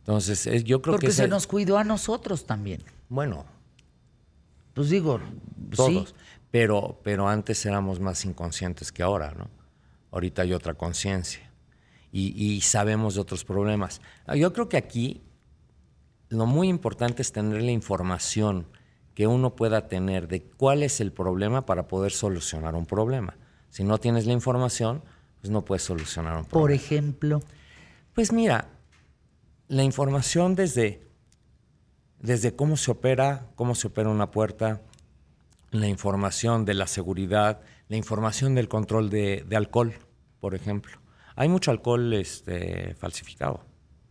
[0.00, 2.82] Entonces, es- yo creo Porque que se ese- nos cuidó a nosotros también.
[3.08, 3.44] bueno,
[4.74, 5.18] Pues digo,
[5.74, 6.14] todos, sí.
[6.50, 9.48] pero pero antes éramos más inconscientes que ahora, ¿no?
[10.12, 11.50] Ahorita hay otra conciencia
[12.12, 14.02] y, y sabemos de otros problemas.
[14.26, 15.22] Ah, Yo creo que aquí
[16.28, 18.66] lo muy importante es tener la información
[19.14, 23.34] que uno pueda tener de cuál es el problema para poder solucionar un problema.
[23.70, 25.02] Si no tienes la información,
[25.46, 26.60] pues no puedes solucionar un problema.
[26.60, 27.42] Por ejemplo,
[28.14, 28.68] Pues mira,
[29.68, 31.06] la información desde,
[32.18, 34.80] desde cómo se opera, cómo se opera una puerta,
[35.70, 39.94] la información de la seguridad, la información del control de, de alcohol,
[40.40, 40.98] por ejemplo.
[41.36, 43.64] Hay mucho alcohol este, falsificado,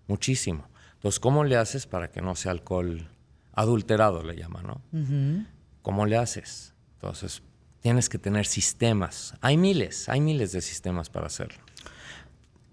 [0.07, 0.69] muchísimo.
[0.93, 3.09] Entonces, ¿cómo le haces para que no sea alcohol
[3.51, 5.45] adulterado, le llaman, ¿no?
[5.81, 6.75] ¿Cómo le haces?
[6.93, 7.41] Entonces,
[7.85, 9.35] tienes que tener sistemas.
[9.41, 11.59] Hay miles, hay miles de sistemas para hacerlo.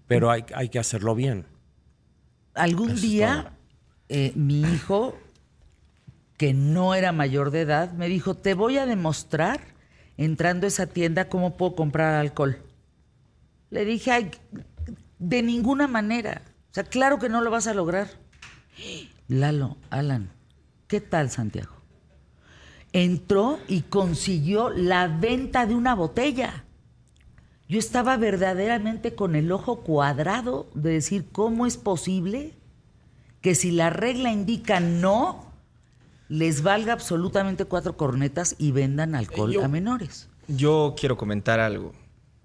[0.07, 1.45] Pero hay, hay que hacerlo bien.
[2.55, 3.53] algún Eso día
[4.09, 5.15] eh, mi hijo,
[6.35, 9.61] que no era mayor de edad, me dijo, te voy a demostrar,
[10.17, 12.57] entrando a esa tienda, cómo puedo comprar alcohol.
[13.69, 14.31] Le dije, ay,
[15.19, 16.41] de ninguna manera.
[16.71, 18.07] O sea, claro que no lo vas a lograr.
[19.27, 20.31] Lalo, Alan,
[20.87, 21.82] ¿qué tal Santiago?
[22.93, 26.63] Entró y consiguió la venta de una botella.
[27.67, 32.53] Yo estaba verdaderamente con el ojo cuadrado de decir, ¿cómo es posible
[33.41, 35.45] que si la regla indica no,
[36.29, 40.29] les valga absolutamente cuatro cornetas y vendan alcohol Yo- a menores.
[40.47, 41.93] Yo quiero comentar algo.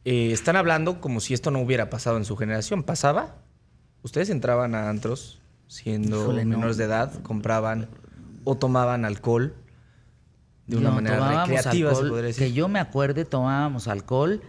[0.05, 2.83] Eh, están hablando como si esto no hubiera pasado en su generación.
[2.83, 3.37] ¿Pasaba?
[4.03, 6.51] ¿Ustedes entraban a antros siendo Híjole, no.
[6.57, 7.89] menores de edad, compraban
[8.45, 9.55] o tomaban alcohol
[10.69, 12.45] de una No, manera tomábamos recreativa, se alcohol, podría decir?
[12.47, 14.41] Que yo me acuerde, tomábamos alcohol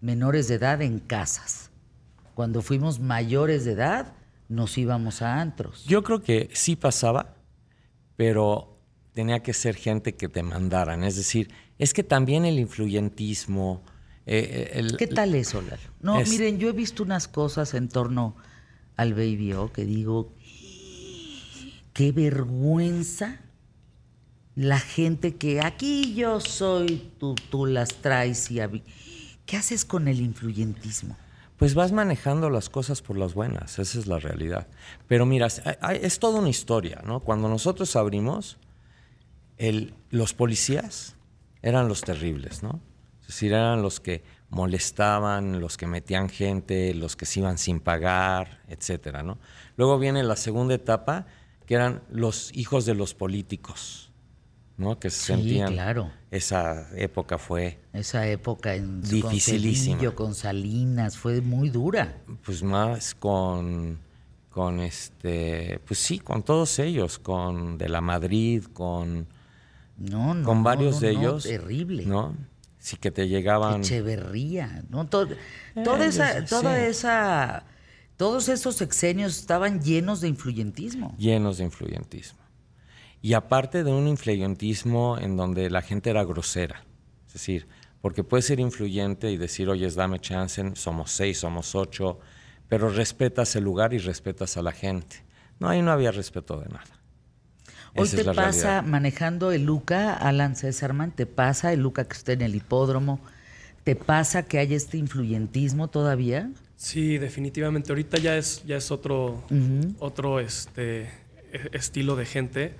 [0.00, 1.70] menores de edad en casas.
[2.34, 4.12] Cuando fuimos mayores de edad,
[4.48, 5.84] nos íbamos a antros.
[5.86, 7.34] Yo creo que sí pasaba,
[8.16, 8.78] pero
[9.12, 11.04] tenía que ser gente que te mandaran.
[11.04, 13.82] Es decir, es que también el influyentismo...
[14.26, 15.82] eh, eh, el- ¿Qué tal eso, Lalo?
[16.00, 18.36] No, Es- miren, yo he visto unas cosas en torno
[18.96, 20.32] al Baby O que digo,
[21.92, 23.40] qué vergüenza
[24.54, 28.60] la gente que aquí yo soy, tú, tú las traes y...
[28.60, 28.82] a mí".
[29.46, 31.16] ¿Qué haces con el influyentismo?
[31.56, 34.66] Pues vas manejando las cosas por las buenas, esa es la realidad.
[35.06, 37.20] Pero mira, es, toda una historia, ¿no?
[37.20, 38.58] Cuando nosotros abrimos,
[40.10, 41.14] los policías
[41.62, 42.80] eran los terribles, ¿no?
[43.20, 47.78] Es decir, eran los que molestaban, los que metían gente, los que se iban sin
[47.78, 49.38] pagar, etcétera, ¿no?
[49.76, 51.26] Luego viene la segunda etapa,
[51.66, 54.11] que eran los hijos de los políticos,
[54.76, 54.98] ¿no?
[54.98, 55.72] Que se Sí, sentían.
[55.72, 56.10] claro.
[56.30, 59.98] Esa época fue Esa época en Dificilísima.
[59.98, 62.16] con con Salinas, fue muy dura.
[62.44, 63.98] pues más con
[64.50, 69.26] con este pues sí con todos ellos con de la Madrid con
[69.96, 70.44] No, no.
[70.44, 72.04] con varios no, de ellos terrible.
[72.06, 72.34] no
[72.78, 75.06] sí que te llegaban Echeverría, ¿no?
[75.06, 75.28] Todo-
[75.84, 76.46] toda Eh, esa, sí.
[76.50, 77.64] toda esa,
[78.16, 81.14] todos esos sexenios estaban llenos de influyentismo.
[81.16, 82.40] llenos de influyentismo
[83.22, 86.84] y aparte de un influyentismo en donde la gente era grosera
[87.26, 87.68] es decir
[88.00, 92.18] porque puedes ser influyente y decir oye dame chance somos seis somos ocho
[92.68, 95.24] pero respetas el lugar y respetas a la gente
[95.60, 96.98] no ahí no había respeto de nada
[97.94, 98.82] Hoy Esa te es la pasa realidad.
[98.84, 103.20] manejando el Luca, Alan Césarman, te pasa el Luca que está en el hipódromo,
[103.84, 106.50] te pasa que hay este influyentismo todavía.
[106.76, 107.92] Sí, definitivamente.
[107.92, 109.42] Ahorita ya es, ya es otro,
[109.98, 111.02] otro este,
[111.52, 112.74] e- estilo de gente.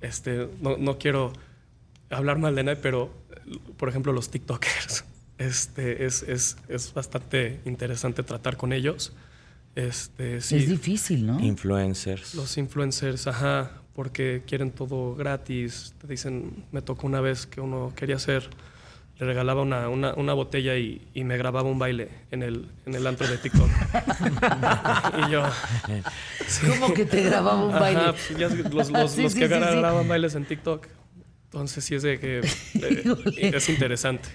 [0.00, 1.32] Este, no, no quiero
[2.10, 3.12] hablar mal de nadie, pero
[3.76, 5.04] por ejemplo los TikTokers.
[5.40, 9.14] Este, es, es, es bastante interesante tratar con ellos.
[9.74, 11.40] Este, sí, Es difícil, ¿no?
[11.40, 15.94] influencers los influencers, ajá, porque quieren todo gratis.
[15.98, 18.50] Te dicen, me tocó una vez que uno quería hacer,
[19.20, 22.94] le regalaba una, una, una botella y, y me grababa un baile en el, en
[22.94, 23.68] el antro de TikTok.
[25.28, 25.42] y yo...
[26.48, 26.66] sí.
[26.66, 28.00] ¿Cómo que te grababa un Ajá, baile?
[28.12, 29.60] pues ya los, los- Sí, los sí, que sí, sí.
[29.60, 30.86] grababan bailes en TikTok.
[31.44, 34.28] Entonces sí es de que eh, es interesante.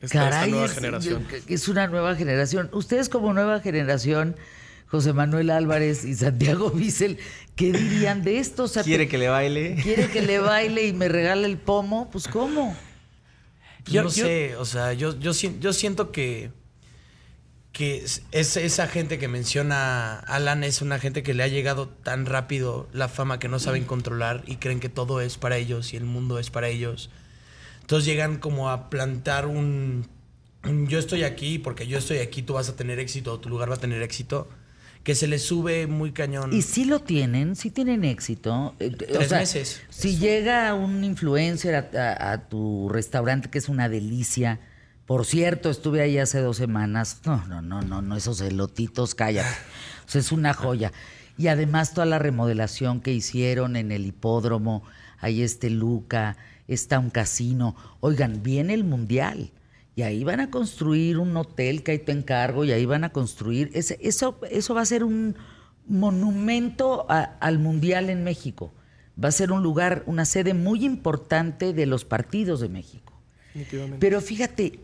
[0.00, 1.26] Esta, esta Caray, nueva es, generación.
[1.48, 2.68] es una nueva generación.
[2.72, 4.36] Ustedes como nueva generación,
[4.88, 7.18] José Manuel Álvarez y Santiago Bissell,
[7.54, 8.64] ¿qué dirían de esto?
[8.64, 9.76] O sea, ¿Quiere te- que le baile?
[9.82, 12.10] ¿Quiere que le baile y me regale el pomo?
[12.10, 12.76] Pues ¿cómo?
[13.86, 16.50] Pues Yo- no yo- sé, o sea, yo, yo, yo siento que,
[17.72, 21.88] que es, es- esa gente que menciona Alan es una gente que le ha llegado
[21.88, 25.92] tan rápido la fama que no saben controlar y creen que todo es para ellos
[25.92, 27.10] y el mundo es para ellos.
[27.82, 30.08] Entonces llegan como a plantar un,
[30.88, 33.74] yo estoy aquí porque yo estoy aquí, tú vas a tener éxito, tu lugar va
[33.76, 34.48] a tener éxito,
[35.06, 36.52] que se les sube muy cañón.
[36.52, 38.74] Y sí lo tienen, sí tienen éxito.
[38.80, 39.80] Eh, o Tres sea, meses.
[39.88, 44.58] Si llega un influencer a, a- a tu restaurante, que es una delicia.
[45.06, 47.20] Por cierto, estuve ahí hace dos semanas.
[47.24, 49.48] No, no, no, no, no, esos elotitos, cállate.
[50.06, 50.92] O sea, es una joya.
[51.38, 54.82] Y además toda la remodelación que hicieron en el hipódromo,
[55.20, 56.36] ahí este Luca,
[56.66, 57.76] está un casino.
[58.00, 59.52] Oigan, viene el mundial.
[59.96, 63.10] Y ahí van a construir un hotel que ahí te encargo y ahí van a
[63.10, 63.70] construir.
[63.74, 65.34] ese- eso, eso va a ser un
[65.88, 68.72] monumento a- al mundial en México.
[69.22, 73.14] Va a ser un lugar, una sede muy importante de los partidos de México.
[73.54, 73.98] Definitivamente.
[73.98, 74.80] Pero fíjate,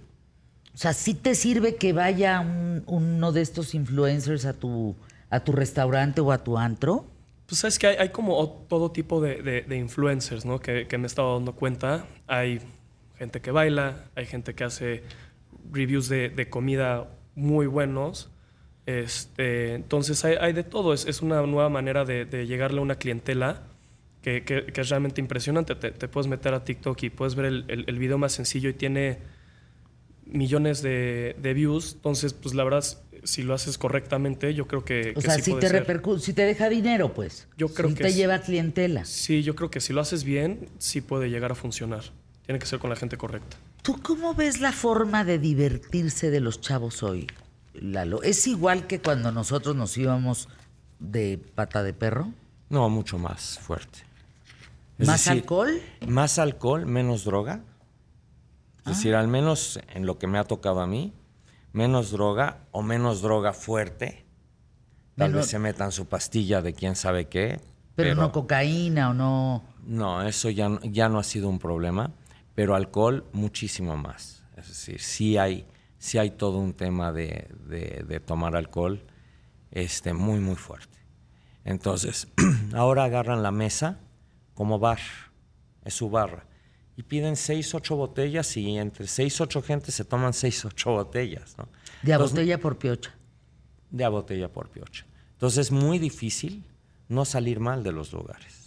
[0.75, 4.97] o sea, sí te sirve que vaya un- uno de estos influencers a tu,
[5.29, 7.05] a tu restaurante o a tu antro.
[7.47, 10.59] Pues sabes que hay, hay como todo tipo de, de- de influencers, ¿no?
[10.61, 12.07] Que, que me he estado dando cuenta.
[12.27, 12.61] Hay
[13.23, 15.03] gente que baila, hay gente que hace
[15.71, 18.31] reviews de, de comida muy buenos.
[18.87, 20.93] Este, entonces hay, hay de todo.
[20.93, 23.63] Es, es una nueva manera de, de llegarle a una clientela
[24.23, 25.77] que, que- que es realmente impresionante.
[25.77, 28.69] Te, te puedes meter a TikTok y puedes ver el, el- el video más sencillo
[28.71, 29.19] y tiene
[30.27, 31.93] millones de, de views.
[31.95, 32.85] Entonces, pues la verdad,
[33.23, 35.87] si lo haces correctamente, yo creo que, O que sea, sí si puede te ser.
[35.87, 37.47] repercu- si te deja dinero, pues.
[37.57, 39.05] Yo creo Si que te lleva clientela.
[39.05, 42.03] Sí, yo creo que si lo haces bien, sí puede llegar a funcionar.
[42.47, 43.57] Tiene que ser con la gente correcta.
[43.83, 47.27] ¿Tú cómo ves la forma de divertirse de los chavos hoy,
[47.75, 48.23] Lalo?
[48.23, 50.49] ¿Es igual que cuando nosotros nos íbamos
[50.99, 52.29] de pata de perro?
[52.69, 54.01] No, mucho más fuerte.
[54.99, 55.81] Es ¿Más decir, alcohol?
[56.07, 57.61] Más alcohol, menos droga.
[58.87, 61.13] Es decir, al menos en lo que me ha tocado a mí,
[61.73, 64.25] menos droga o menos droga fuerte.
[65.17, 67.61] Tal Menos- vez se metan su pastilla de quién sabe qué.
[67.95, 69.63] Pero, no cocaína o no.
[69.87, 72.11] No, eso ya, ya no ha sido un problema,
[72.55, 74.43] pero alcohol muchísimo más.
[74.57, 75.67] Es decir, sí hay,
[75.99, 79.03] sí hay todo un tema de, de- de tomar alcohol
[79.71, 80.99] este, muy, muy fuerte.
[81.65, 82.29] Entonces,
[82.75, 83.99] ahora agarran la mesa
[84.55, 84.99] como bar,
[85.85, 86.47] es su barra,
[86.97, 91.57] y piden seis, ocho botellas y entre seis, ocho gente se toman seis, ocho botellas.
[91.57, 91.69] ¿no?
[92.03, 93.15] De a Entonces, botella por piocha.
[93.91, 95.07] de a botella por piocha.
[95.33, 96.65] Entonces es muy difícil
[97.09, 98.62] no salir mal de los lugares.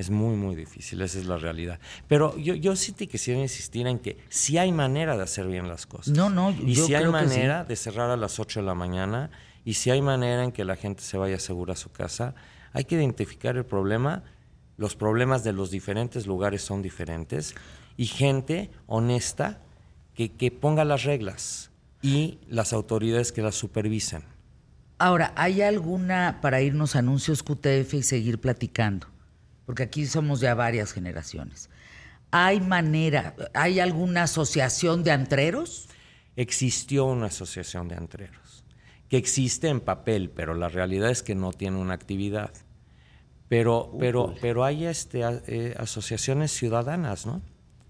[0.00, 1.78] Es muy, muy difícil, esa es la realidad.
[2.08, 5.68] Pero yo, yo sí te quisiera insistir en que sí hay manera de hacer bien
[5.68, 6.16] las cosas.
[6.16, 7.26] No, no, Y yo sí hay creo sí.
[7.26, 9.30] manera de cerrar a las 8 de la mañana,
[9.62, 12.34] y si hay manera en que la gente se vaya segura a su casa.
[12.72, 14.22] Hay que identificar el problema.
[14.78, 17.54] Los problemas de los diferentes lugares son diferentes.
[17.98, 19.60] Y gente honesta
[20.14, 21.70] que, que ponga las reglas
[22.00, 24.22] y las autoridades que las supervisen.
[24.96, 29.06] Ahora, ¿hay alguna, para irnos a anuncios QTF y seguir platicando?
[29.70, 31.70] Porque aquí somos ya varias generaciones.
[32.32, 35.88] ¿Hay manera, hay alguna asociación de antreros?
[36.34, 38.64] existió una asociación de antreros,
[39.08, 42.50] que existe en papel, pero la realidad es que no tiene una actividad.
[43.48, 47.40] Pero, pero, pero hay este, eh, asociaciones ciudadanas, ¿no?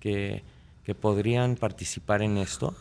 [0.01, 0.45] Que,
[0.85, 2.77] que podrían participar en esto.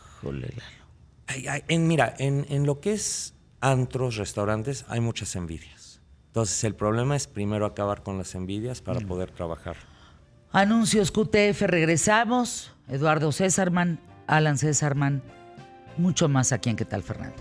[1.68, 3.32] En, mira, en, en lo que es
[3.62, 5.79] antros, restaurantes, hay muchas envidias.
[6.30, 9.74] Entonces, el problema es primero acabar con las envidias para poder trabajar.
[10.52, 12.72] Anuncios QTF, regresamos.
[12.86, 15.24] Eduardo Césarman, Alan Césarman,
[15.96, 17.34] mucho más aquí en ¿Qué tal, Fernanda?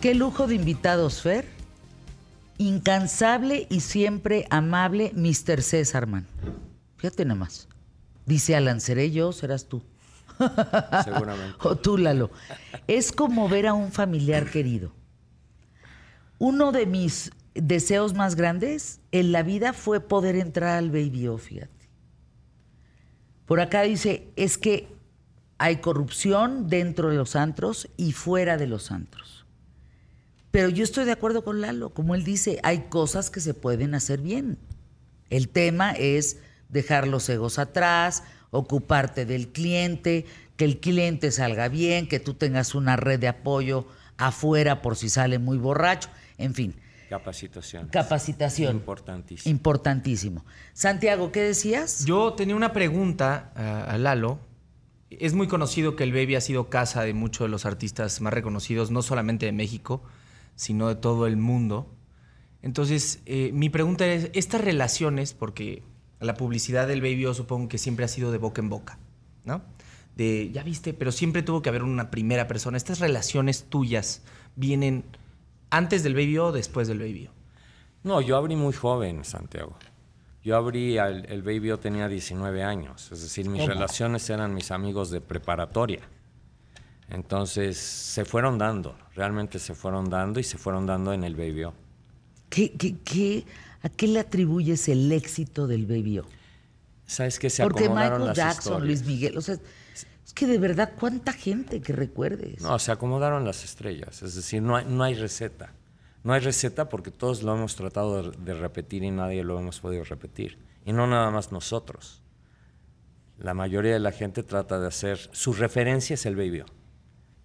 [0.00, 1.59] Qué lujo de invitados, Fer.
[2.60, 5.62] Incansable y siempre amable Mr.
[5.62, 6.26] Césarman.
[6.98, 7.68] Fíjate nada más.
[8.26, 9.82] Dice Alan, ¿seré yo o serás tú?
[11.04, 11.56] Seguramente.
[11.62, 12.30] o tú, Lalo.
[12.86, 14.92] Es como ver a un familiar querido.
[16.38, 21.38] Uno de mis deseos más grandes en la vida fue poder entrar al Baby O,
[21.38, 21.88] fíjate.
[23.46, 24.86] Por acá dice, es que
[25.56, 29.39] hay corrupción dentro de los antros y fuera de los antros.
[30.50, 33.94] Pero yo estoy de acuerdo con Lalo, como él dice, hay cosas que se pueden
[33.94, 34.58] hacer bien.
[35.30, 36.38] El tema es
[36.68, 40.26] dejar los egos atrás, ocuparte del cliente,
[40.56, 43.86] que el cliente salga bien, que tú tengas una red de apoyo
[44.16, 46.74] afuera por si sale muy borracho, en fin,
[47.08, 47.88] Capacitación.
[47.88, 48.76] capacitación.
[48.76, 49.50] Importantísimo.
[49.50, 50.44] Importantísimo.
[50.74, 52.04] Santiago, ¿qué decías?
[52.04, 54.38] Yo tenía una pregunta a, a Lalo.
[55.10, 58.32] Es muy conocido que el Baby ha sido casa de muchos de los artistas más
[58.32, 60.04] reconocidos, no solamente de México,
[60.54, 61.94] sino de todo el mundo.
[62.62, 65.82] Entonces, eh, mi pregunta es, estas relaciones, porque
[66.20, 68.98] la publicidad del Baby O supongo que siempre ha sido de boca en boca,
[69.44, 69.62] ¿no?
[70.16, 72.76] De, ya viste, pero siempre tuvo que haber una primera persona.
[72.76, 74.22] ¿Estas relaciones tuyas
[74.56, 75.04] vienen
[75.70, 77.30] antes del Baby O o después del Baby O?
[78.02, 79.76] No, yo abrí muy joven, Santiago.
[80.42, 83.74] Yo abrí, al- el baby yo tenía 19 años, es decir, mis ¿Cómo?
[83.74, 86.00] relaciones eran mis amigos de preparatoria.
[87.10, 91.64] Entonces se fueron dando, realmente se fueron dando y se fueron dando en el baby
[91.64, 91.74] O.
[92.48, 93.44] ¿Qué, qué, qué-
[93.82, 96.26] ¿A qué le atribuyes el éxito del Baby O?
[97.06, 97.48] ¿Sabes qué?
[97.48, 98.86] Se Porque acomodaron Michael las Jackson, historias.
[98.86, 102.60] Luis Miguel, o sea, es que de verdad, ¿cuánta gente que recuerdes?
[102.60, 105.72] No, se acomodaron las estrellas, es decir, no hay, no hay receta.
[106.22, 109.80] No hay receta porque todos lo hemos tratado de, de repetir y nadie lo hemos
[109.80, 110.58] podido repetir.
[110.84, 112.20] Y no nada más nosotros.
[113.38, 116.62] La mayoría de la gente trata de hacer, su referencia es el baby.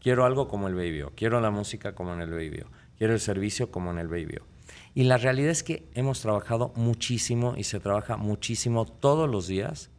[0.06, 1.04] Quiero algo como el baby.
[1.16, 2.64] Quiero la música como en el baby.
[3.00, 4.38] Quiero el servicio como en el baby.
[4.94, 9.90] Y la realidad es que hemos trabajado muchísimo y se trabaja muchísimo todos los días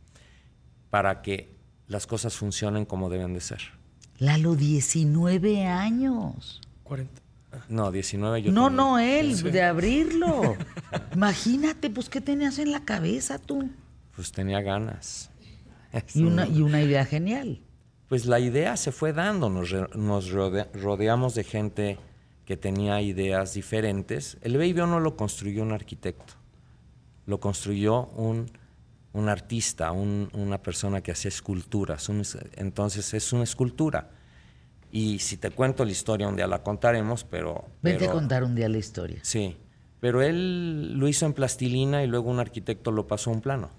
[0.90, 1.56] para que
[1.88, 3.58] las cosas funcionen como deben de ser.
[4.18, 6.60] Lalo, 19 años.
[6.84, 7.22] 40.
[7.68, 8.76] No, 19 yo no, tenía.
[8.76, 10.54] no, él, de abrirlo.
[11.16, 13.70] Imagínate, pues, ¿qué tenías en la cabeza tú?
[14.14, 15.30] Pues tenía ganas.
[16.14, 17.65] Y una, y una idea genial.
[18.08, 21.98] Pues la idea se fue dando, nos, nos rode- rodeamos de gente
[22.44, 24.38] que tenía ideas diferentes.
[24.42, 26.34] El Baby no lo construyó un arquitecto,
[27.26, 28.46] lo construyó un,
[29.12, 32.08] un artista, un- una persona que hacía esculturas.
[32.08, 32.22] un
[32.54, 34.10] entonces es una escultura.
[34.92, 37.64] Y si te cuento la historia, un día la contaremos, pero...
[37.82, 39.18] Vente pero- a contar un día la historia.
[39.22, 39.56] Sí,
[39.98, 43.70] pero él lo hizo en plastilina y luego un arquitecto lo pasó a un plano.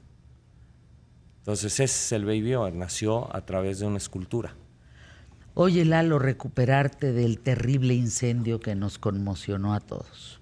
[1.48, 4.54] Entonces ese es el Baby nació a través de una escultura.
[5.54, 10.42] Oye, Lalo, recuperarte del terrible incendio que nos conmocionó a todos.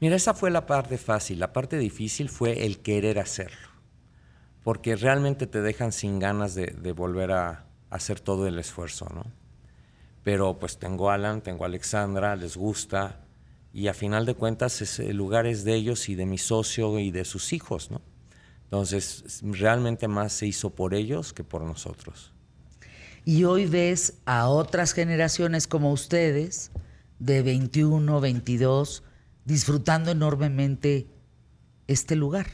[0.00, 1.38] Mira, esa fue la parte fácil.
[1.38, 3.68] La parte difícil fue el querer hacerlo.
[4.62, 9.24] Porque realmente te dejan sin ganas de, de volver a, hacer todo el esfuerzo, ¿no?
[10.24, 13.24] Pero pues tengo a Alan, tengo a Alexandra, les gusta.
[13.72, 16.98] Y a final de cuentas es, el lugar es de ellos y de mi socio
[16.98, 18.02] y de sus hijos, ¿no?
[18.68, 22.34] Entonces, realmente más se hizo por ellos que por nosotros.
[23.24, 26.70] Y hoy ves a otras generaciones como ustedes,
[27.18, 29.02] de 21, 22,
[29.46, 31.06] disfrutando enormemente
[31.86, 32.46] este lugar.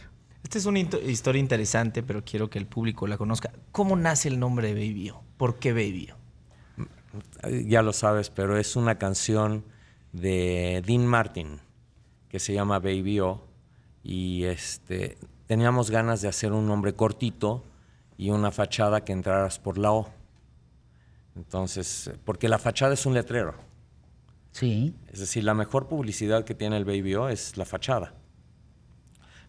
[0.44, 3.50] Esta es una historia interesante, pero quiero que el público la conozca.
[3.72, 5.24] ¿Cómo nace el nombre de Baby O?
[5.36, 7.48] ¿Por qué Baby O?
[7.66, 9.64] Ya lo sabes, pero es una canción
[10.12, 11.60] de Dean Martin
[12.28, 13.46] que se llama Baby O.
[14.02, 17.64] Y este, teníamos ganas de hacer un nombre cortito
[18.16, 20.08] y una fachada que entraras por la O.
[21.36, 23.54] Entonces, porque la fachada es un letrero.
[24.52, 24.94] Sí.
[25.12, 28.14] Es decir, la mejor publicidad que tiene el Baby O es la fachada.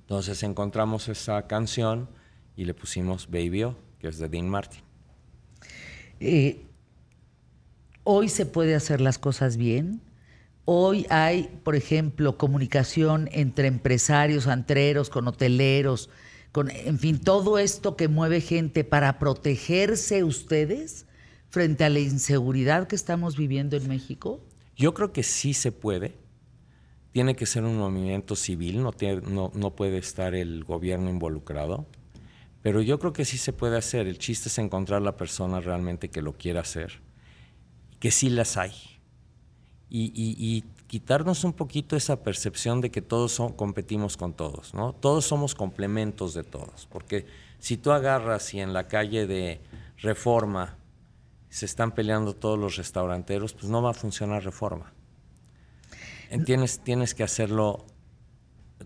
[0.01, 2.09] Entonces encontramos esa canción
[2.55, 4.81] y le pusimos Baby O, que es de Dean Martin.
[6.19, 6.65] Eh,
[8.03, 10.01] hoy se puede hacer las cosas bien.
[10.65, 16.09] Hoy hay, por ejemplo, comunicación entre empresarios, antreros, con hoteleros,
[16.51, 21.05] con, en fin, todo esto que mueve gente para protegerse ustedes
[21.49, 24.41] frente a la inseguridad que estamos viviendo en México?
[24.75, 26.15] Yo creo que sí se puede.
[27.11, 28.91] Tiene que ser un movimiento civil, no,
[29.29, 31.85] no, no puede estar el gobierno involucrado.
[32.61, 34.07] Pero yo creo que sí se puede hacer.
[34.07, 37.01] El chiste es encontrar la persona realmente que lo quiera hacer,
[37.99, 38.94] que sí las hay.
[39.97, 44.91] Y, y, y quitarnos un poquito esa percepción de que todos competimos con todos, ¿no?
[44.91, 46.87] Todos somos complementos de todos.
[46.91, 47.25] Porque
[47.59, 49.61] si tú agarras y en la calle de
[49.97, 50.75] Reforma
[51.49, 54.91] se están peleando todos los restauranteros, pues no va a funcionar reforma.
[56.43, 57.85] Tienes, tienes que hacerlo,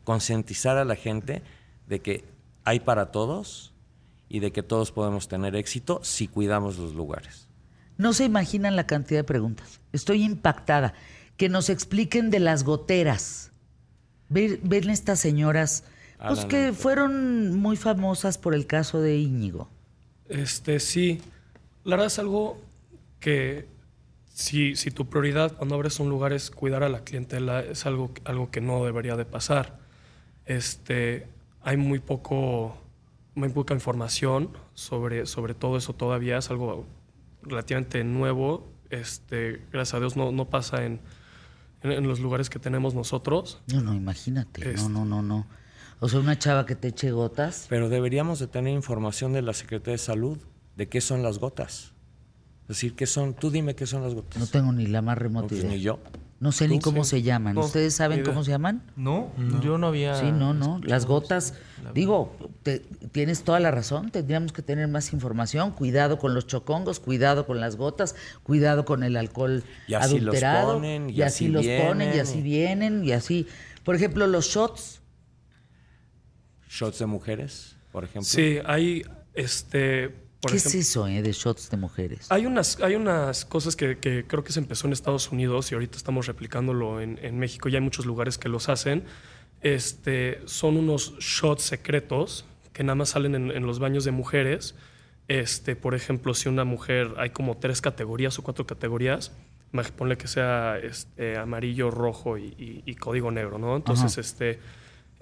[0.04, 1.42] concientizar a la gente
[1.88, 2.26] de que
[2.66, 3.74] hay para todos
[4.28, 7.49] y de que todos podemos tener éxito si cuidamos los lugares.
[8.00, 9.82] No se imaginan la cantidad de preguntas.
[9.92, 10.94] Estoy impactada.
[11.36, 13.52] Que nos expliquen de las goteras.
[14.30, 15.84] Ven estas señoras,
[16.26, 19.70] pues que fueron muy famosas por el caso de Íñigo.
[20.30, 21.20] Este, sí.
[21.84, 22.62] La verdad es algo
[23.20, 23.68] que
[24.34, 28.12] si, si, tu prioridad cuando abres un lugar es cuidar a la clientela, es algo,
[28.24, 29.78] algo que no debería de pasar.
[30.46, 31.28] Este,
[31.62, 32.78] hay muy, poco,
[33.36, 36.86] muy poca información sobre, sobre todo eso todavía, es algo
[37.44, 38.72] relativamente nuevo.
[38.90, 41.00] Este, gracias a Dios no, no pasa en,
[41.84, 43.62] en, los lugares que tenemos nosotros.
[43.68, 44.74] No, no, imagínate.
[44.74, 45.48] No, no, no, no.
[46.00, 47.66] O sea, una chava que te eche gotas.
[47.70, 50.38] Pero deberíamos de tener información de la Secretaría de Salud
[50.76, 51.94] de qué son las gotas.
[52.64, 53.34] Es decir, ¿qué son?
[53.34, 54.40] Tú dime qué son las gotas.
[54.40, 55.72] No tengo ni la más remota no, pues, idea.
[55.72, 56.00] Ni yo.
[56.40, 57.56] No sé ni cómo se llaman.
[57.56, 58.82] No, ¿Ustedes saben cómo se llaman?
[58.96, 59.32] No,
[59.62, 60.16] yo no había.
[60.16, 60.80] Sí, no, no.
[60.84, 61.54] Las gotas.
[61.94, 62.80] Digo, te,
[63.12, 64.10] tienes toda la razón.
[64.10, 65.72] Tendríamos que tener más información.
[65.72, 70.74] Cuidado con los chocongos, cuidado con las gotas, cuidado con el alcohol y así adulterado.
[70.74, 73.48] Los ponen, y, y así, los vienen, ponen, y así vienen, y así.
[73.84, 75.02] Por ejemplo, los shots.
[76.70, 78.24] ¿Shots de mujeres, por ejemplo?
[78.24, 82.28] Sí, hay este por ¿Qué ejemplo, es eso eh, de shots de mujeres?
[82.32, 85.76] Hay unas, hay unas cosas que, que, creo que se empezó en Estados Unidos y
[85.76, 87.68] ahorita estamos replicándolo en, en, México.
[87.70, 89.04] Ya hay muchos lugares que los hacen.
[89.62, 94.76] Este, son unos shots secretos que nada más salen en, en los baños de mujeres.
[95.28, 99.34] Este, por ejemplo, si una mujer, hay como tres categorías o cuatro categorías,
[99.96, 103.76] ponle que sea este, amarillo, rojo y, y, y, código negro, ¿no?
[103.76, 104.22] Entonces, Ajá.
[104.22, 104.60] este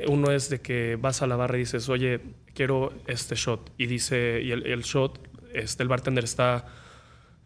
[0.05, 2.21] uno es de que vas a la barra y dices, oye,
[2.53, 3.71] quiero este shot.
[3.77, 5.19] Y dice, y el, el shot,
[5.53, 6.65] este, el bartender está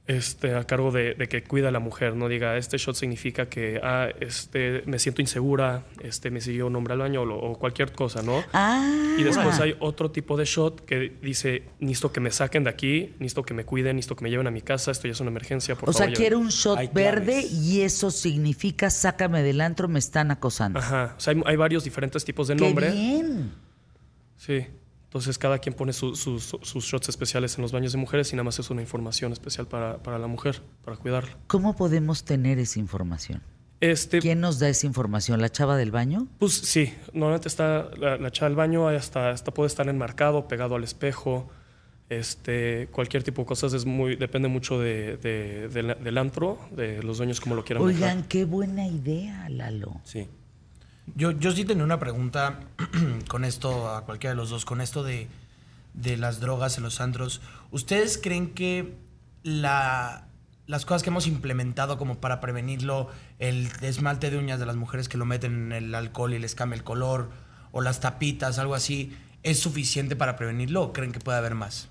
[0.07, 3.47] este, a cargo de, de, que cuida a la mujer, no diga, este shot significa
[3.47, 7.57] que ah, este, me siento insegura, este, me siguió un hombre al baño o, o
[7.57, 8.43] cualquier cosa, ¿no?
[8.51, 9.15] Ah.
[9.17, 13.13] Y después hay otro tipo de shot que dice, necesito que me saquen de aquí,
[13.19, 15.29] necesito que me cuiden, necesito que me lleven a mi casa, esto ya es una
[15.29, 16.07] emergencia, por o favor.
[16.07, 17.53] sea, quiero un shot Hay verde claves.
[17.53, 20.79] y eso significa, sácame del antro, me están acosando.
[20.79, 22.91] Ajá, o sea, hay, hay varios diferentes tipos de ¡Qué nombre.
[22.91, 23.51] bien!
[24.37, 24.65] Sí.
[25.11, 28.31] Entonces cada quien pone su- su- su- sus shots especiales en los baños de mujeres
[28.31, 31.37] y nada más es una información especial para, para la mujer, para cuidarla.
[31.47, 33.41] ¿Cómo podemos tener esa información?
[33.81, 35.41] Este, ¿Quién nos da esa información?
[35.41, 36.27] ¿La chava del baño?
[36.39, 40.75] Pues sí, normalmente está la, la chava del baño, hasta, hasta puede estar enmarcado, pegado
[40.75, 41.49] al espejo,
[42.09, 47.17] este, cualquier tipo de cosas, es muy, depende mucho de, de- del antro, de los
[47.17, 48.27] dueños como lo quieran Oigan, manejar.
[48.27, 49.99] qué buena idea, Lalo.
[50.05, 50.27] Sí.
[51.15, 52.59] Yo, yo sí tenía una pregunta
[53.27, 55.27] con esto, a cualquiera de los dos, con esto de
[55.93, 57.41] de las drogas en los antros.
[57.71, 58.95] ¿Ustedes creen que
[59.43, 60.27] la,
[60.67, 65.09] las cosas que hemos implementado como para prevenirlo, el esmalte de uñas de las mujeres
[65.09, 67.29] que lo meten en el alcohol y les cambia el color,
[67.71, 71.87] o las tapitas, algo así, es suficiente para prevenirlo o creen que puede haber más?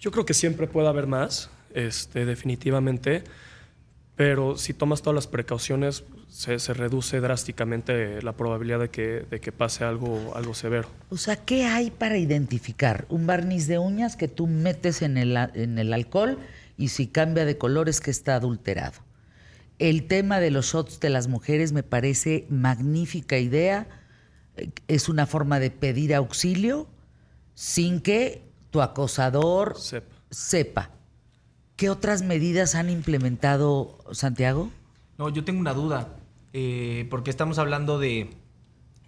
[0.00, 3.24] Yo creo que siempre puede haber más, este, definitivamente,
[4.16, 9.40] pero si tomas todas las precauciones, se, se reduce drásticamente la probabilidad de que, de
[9.40, 10.88] que pase algo, algo severo.
[11.10, 13.06] O sea, ¿qué hay para identificar?
[13.08, 16.38] Un barniz de uñas que tú metes en el, en el alcohol
[16.76, 19.00] y si cambia de color es que está adulterado.
[19.78, 23.88] El tema de los shots de las mujeres me parece magnífica idea.
[24.86, 26.88] Es una forma de pedir auxilio
[27.54, 30.14] sin que tu acosador Sepa.
[30.30, 30.90] sepa.
[31.76, 34.70] ¿Qué otras medidas han implementado, Santiago?
[35.18, 36.16] No, yo tengo una duda,
[36.52, 38.30] eh, porque estamos hablando de,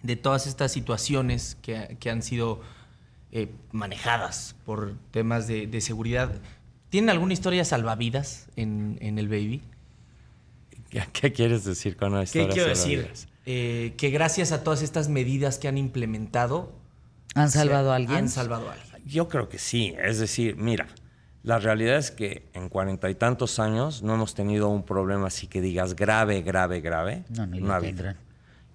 [0.03, 2.61] de todas estas situaciones que, que han sido
[3.31, 6.33] eh, manejadas por temas de, de seguridad.
[6.89, 9.61] ¿Tienen alguna historia salvavidas en, en el Baby?
[10.89, 13.09] ¿Qué, qué quieres decir con una ¿Qué historia quiero salvavidas?
[13.09, 13.29] decir?
[13.45, 16.73] Eh, que gracias a todas estas medidas que han implementado...
[17.33, 18.17] ¿Han se- salvado a alguien?
[18.17, 18.87] Han salvado a alguien.
[19.05, 19.95] Yo creo que sí.
[20.01, 20.87] Es decir, mira,
[21.47, 25.47] la realidad es que en cuarenta y tantos años no hemos tenido un problema así
[25.47, 27.23] que digas grave, grave, grave.
[27.29, 27.95] No, ha habido.
[27.95, 28.17] tendrán.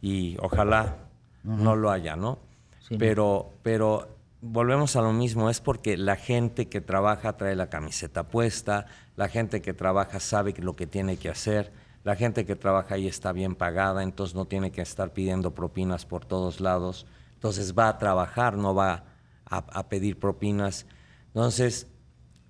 [0.00, 0.96] Y ojalá
[1.44, 2.38] no lo haya, ¿no?
[2.80, 2.98] Sí, no.
[2.98, 4.08] pero, pero
[4.40, 9.28] volvemos a lo mismo, es porque la gente que trabaja trae la camiseta puesta, la
[9.28, 11.72] gente que trabaja sabe lo que tiene que hacer,
[12.04, 16.06] la gente que trabaja ahí está bien pagada, entonces no tiene que estar pidiendo propinas
[16.06, 17.04] por todos lados,
[17.34, 19.04] entonces va a trabajar, no va
[19.44, 20.86] a, a pedir propinas.
[21.34, 21.86] Entonces,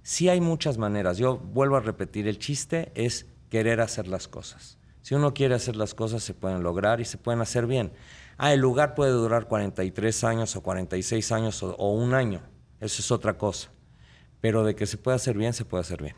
[0.03, 1.18] sí hay muchas maneras.
[1.18, 4.78] Yo vuelvo a repetir, el chiste es querer hacer las cosas.
[5.03, 7.92] Si uno quiere hacer las cosas, se pueden lograr y se pueden hacer bien.
[8.38, 12.40] Ah, el lugar puede durar 43 años o 46 años o, un año.
[12.80, 13.70] Eso es otra cosa.
[14.40, 16.16] Pero de que se puede hacer bien, se puede hacer bien.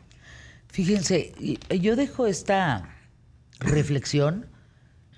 [0.67, 2.89] Fíjense, y- yo dejo esta
[3.59, 4.47] reflexión.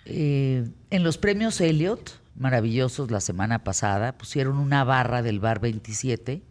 [0.06, 6.42] eh, en los premios Elliot, maravillosos la semana pasada, pusieron una barra del bar 27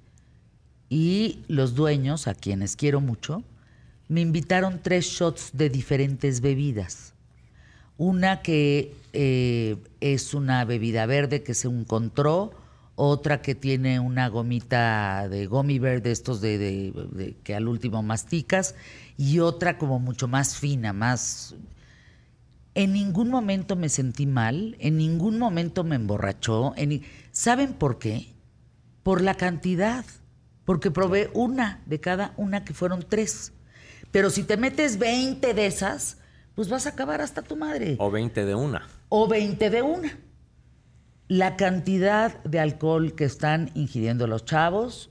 [0.88, 3.42] y los dueños, a quienes quiero mucho,
[4.08, 7.14] me invitaron tres shots de diferentes bebidas.
[7.98, 12.52] Una que eh, es una bebida verde que se encontró,
[12.94, 18.74] otra que tiene una gomita de gummy bear de estos de, que al último masticas,
[19.18, 21.54] y otra como mucho más fina, más...
[22.74, 26.74] En ningún momento me sentí mal, en ningún momento me emborrachó.
[27.32, 28.34] ¿Saben por qué?
[29.02, 30.04] Por la cantidad,
[30.66, 33.54] porque probé una de cada una que fueron tres.
[34.10, 36.18] Pero si te metes 20 de esas,
[36.54, 37.96] pues vas a acabar hasta tu madre.
[37.98, 38.86] O 20 de una.
[39.08, 40.18] O 20 de una.
[41.28, 45.10] La cantidad de alcohol que están ingiriendo los chavos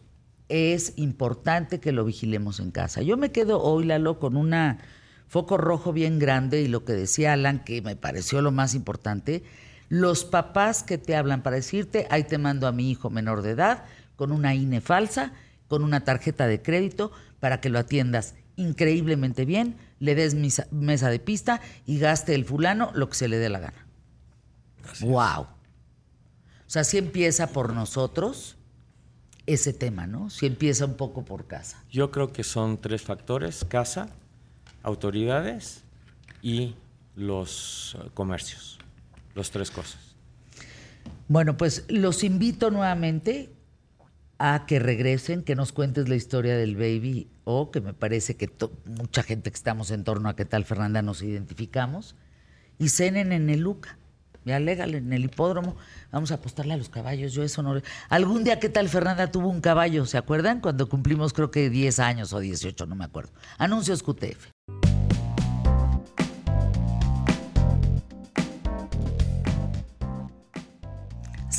[0.49, 3.01] es importante que lo vigilemos en casa.
[3.01, 4.79] Yo me quedo hoy, Lalo, con una
[5.27, 9.43] foco rojo bien grande y lo que decía Alan, que me pareció lo más importante,
[9.87, 13.51] los papás que te hablan para decirte, ahí te mando a mi hijo menor de
[13.51, 13.85] edad
[14.15, 15.33] con una INE falsa,
[15.67, 21.09] con una tarjeta de crédito, para que lo atiendas increíblemente bien, le des misa- mesa
[21.09, 23.85] de pista y gaste el fulano lo que se le dé la gana.
[25.01, 25.41] wow.
[26.67, 28.55] O sea, sí empieza por nosotros
[29.45, 30.29] ese tema, ¿no?
[30.29, 31.83] Sí empieza un poco por casa.
[31.91, 34.09] Yo creo que son tres factores, casa,
[34.81, 35.83] autoridades
[36.41, 36.75] y
[37.15, 38.79] los eh, comercios.
[39.35, 39.99] Los tres cosas.
[41.27, 43.49] Bueno, pues los invito nuevamente
[44.37, 48.49] a que regresen, que nos cuentes la historia del baby o que me parece que
[48.85, 52.15] mucha gente que estamos en torno a qué tal Fernanda nos identificamos
[52.77, 53.97] y cenen en el Luca.
[54.45, 55.75] Ya légale en el hipódromo.
[56.11, 57.33] Vamos a apostarle a los caballos.
[57.33, 57.81] Yo eso no.
[58.09, 60.05] Algún día, ¿qué tal Fernanda tuvo un caballo?
[60.05, 60.61] ¿Se acuerdan?
[60.61, 63.31] Cuando cumplimos, creo que 10 años o 18, no me acuerdo.
[63.57, 64.54] Anuncios QTF.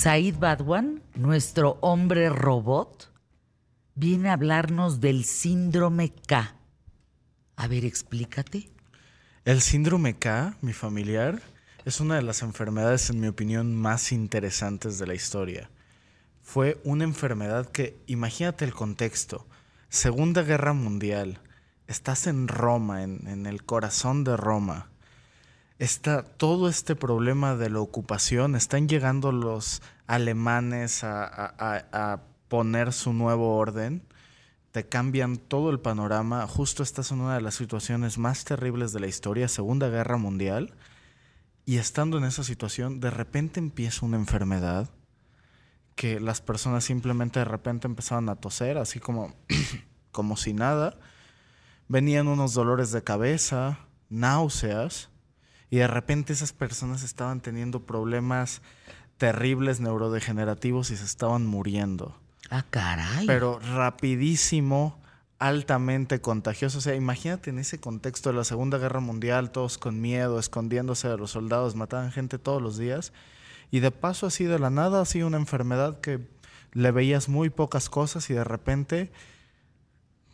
[0.07, 3.13] Said Badwan, nuestro hombre robot,
[3.97, 6.55] viene a hablarnos del síndrome K.
[7.57, 8.71] A ver, explícate.
[9.45, 11.43] El síndrome K, mi familiar,
[11.85, 15.71] es una de las enfermedades, en mi opinión, más interesantes de la historia.
[16.41, 19.45] Fue una enfermedad que, imagínate el contexto,
[19.89, 21.41] Segunda Guerra Mundial,
[21.89, 24.89] estás en Roma, en, en el corazón de Roma,
[25.81, 33.57] está todo este problema de la ocupación, están llegando los alemanes a, poner su nuevo
[33.57, 34.03] orden,
[34.71, 39.01] te cambian todo el panorama, justo estás en una de las situaciones más terribles de
[39.01, 40.75] la historia, Segunda Guerra Mundial,
[41.65, 44.91] y estando en esa situación, de repente empieza una enfermedad
[45.97, 49.35] que las personas simplemente de repente empezaban a toser, así como,
[50.13, 50.99] como si nada.
[51.89, 53.79] Venían unos dolores de cabeza,
[54.11, 55.09] náuseas,
[55.71, 58.63] y de repente esas personas estaban teniendo problemas
[59.19, 62.17] terribles neurodegenerativos y se estaban muriendo.
[62.51, 63.27] Ah, caray.
[63.27, 64.99] Pero rapidísimo,
[65.39, 66.79] altamente contagioso.
[66.79, 71.09] O sea, imagínate en ese contexto de la Segunda Guerra Mundial, todos con miedo, escondiéndose
[71.09, 73.13] de los soldados, mataban gente todos los días.
[73.71, 76.21] Y de paso así de la nada, así una enfermedad que
[76.73, 79.11] le veías muy pocas cosas y de repente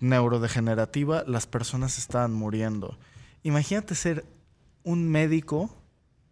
[0.00, 2.98] neurodegenerativa, las personas estaban muriendo.
[3.44, 4.24] Imagínate ser
[4.82, 5.74] un médico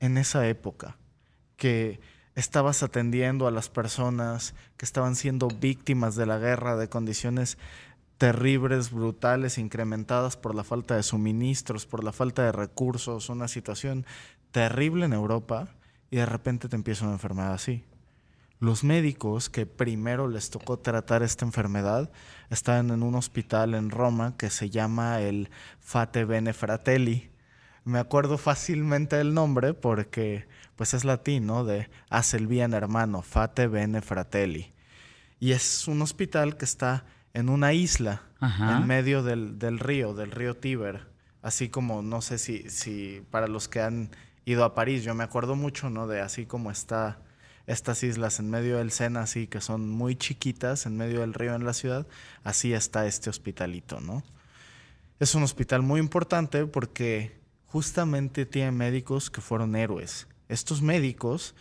[0.00, 0.96] en esa época,
[1.56, 2.00] que
[2.40, 7.58] estabas atendiendo a las personas que estaban siendo víctimas de la guerra, de condiciones
[8.18, 14.04] terribles, brutales, incrementadas por la falta de suministros, por la falta de recursos, una situación
[14.50, 15.68] terrible en Europa,
[16.10, 17.84] y de repente te empieza una enfermedad así.
[18.58, 22.10] Los médicos que primero les tocó tratar esta enfermedad
[22.50, 25.48] estaban en un hospital en Roma que se llama el
[25.78, 27.30] Fate Bene Fratelli.
[27.84, 30.46] Me acuerdo fácilmente del nombre porque
[30.80, 31.62] pues es latín, ¿no?
[31.66, 34.72] De haz el bien hermano, Fate Bene Fratelli.
[35.38, 37.04] Y es un hospital que está
[37.34, 38.78] en una isla, Ajá.
[38.78, 41.06] en medio del, del río, del río Tíber.
[41.42, 44.08] Así como, no sé si, si para los que han
[44.46, 46.06] ido a París, yo me acuerdo mucho, ¿no?
[46.06, 47.18] De así como está
[47.66, 51.54] estas islas en medio del Sena, así que son muy chiquitas, en medio del río
[51.54, 52.06] en la ciudad,
[52.42, 54.22] así está este hospitalito, ¿no?
[55.18, 60.26] Es un hospital muy importante porque justamente tiene médicos que fueron héroes.
[60.50, 61.54] Estos médicos,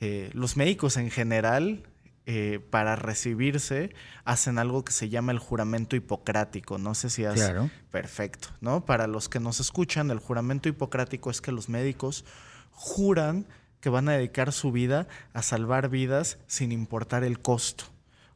[0.00, 1.82] eh, los médicos en general,
[2.28, 3.94] eh, para recibirse,
[4.24, 6.78] hacen algo que se llama el juramento hipocrático.
[6.78, 7.34] No sé si has...
[7.34, 7.70] Claro.
[7.90, 8.84] Perfecto, ¿no?
[8.84, 12.24] Para los que nos escuchan, el juramento hipocrático es que los médicos
[12.72, 13.46] juran
[13.80, 17.84] que van a dedicar su vida a salvar vidas sin importar el costo.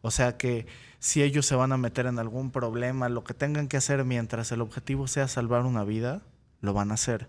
[0.02, 0.66] O sea que
[1.00, 4.52] si ellos se van a meter en algún problema, lo que tengan que hacer mientras
[4.52, 6.22] el objetivo sea salvar una vida,
[6.60, 7.28] lo van a hacer.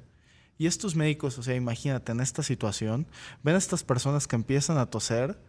[0.57, 3.07] Y estos médicos, o sea, imagínate en esta situación,
[3.43, 5.39] ven a estas personas que empiezan a toser,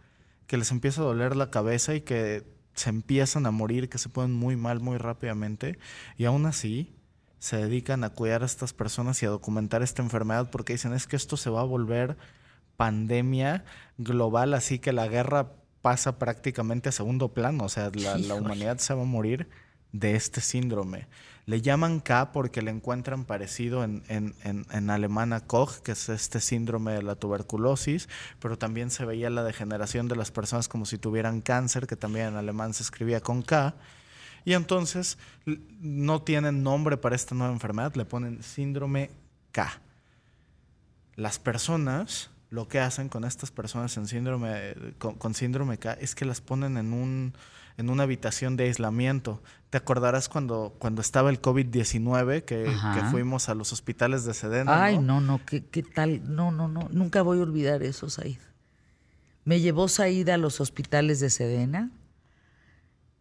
[0.47, 2.43] que les empieza a doler la cabeza y que
[2.73, 5.77] se empiezan a morir, que se ponen muy mal muy rápidamente,
[6.17, 6.95] y aún así
[7.39, 11.07] se dedican a cuidar a estas personas y a documentar esta enfermedad porque dicen es
[11.07, 12.17] que esto se va a volver
[12.77, 13.65] pandemia
[13.97, 15.51] global, así que la guerra
[15.81, 19.49] pasa prácticamente a segundo plano, o sea, la, la humanidad se va a morir
[19.91, 21.07] de este síndrome.
[21.45, 26.07] Le llaman K porque le encuentran parecido en, en, en, alemán a Koch, que es
[26.07, 28.07] este síndrome de la tuberculosis,
[28.39, 32.27] pero también se veía la degeneración de las personas como si tuvieran cáncer, que también
[32.27, 33.75] en alemán se escribía con K.
[34.45, 39.11] Y entonces no tienen nombre para esta nueva enfermedad, le ponen síndrome
[39.51, 39.81] K.
[41.15, 46.13] Las personas lo que hacen con estas personas en síndrome, con, con síndrome K es
[46.13, 47.33] que las ponen en, un,
[47.77, 49.41] en una habitación de aislamiento.
[49.71, 52.71] ¿Te acordarás cuando, cuando estaba el COVID-19 que,
[53.09, 54.83] fuimos a los hospitales de Sedena?
[54.83, 55.19] Ay, ¿no?
[55.19, 56.21] no, no, ¿qué, qué tal?
[56.35, 58.37] No, no, no, nunca voy a olvidar eso, Said.
[59.45, 61.89] Me llevó Said a los hospitales de Sedena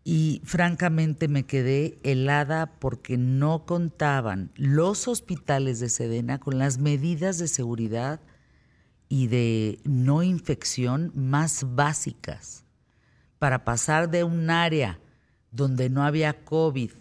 [0.04, 7.38] y francamente me quedé helada porque no contaban los hospitales de Sedena con las medidas
[7.38, 8.20] de seguridad
[9.12, 12.64] y de no infección más básicas
[13.38, 15.00] para pasar de un área
[15.50, 16.92] donde no había COVID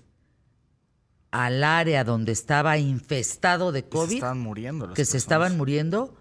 [1.31, 6.13] al área donde estaba infestado de se COVID, estaban muriendo las que se estaban muriendo,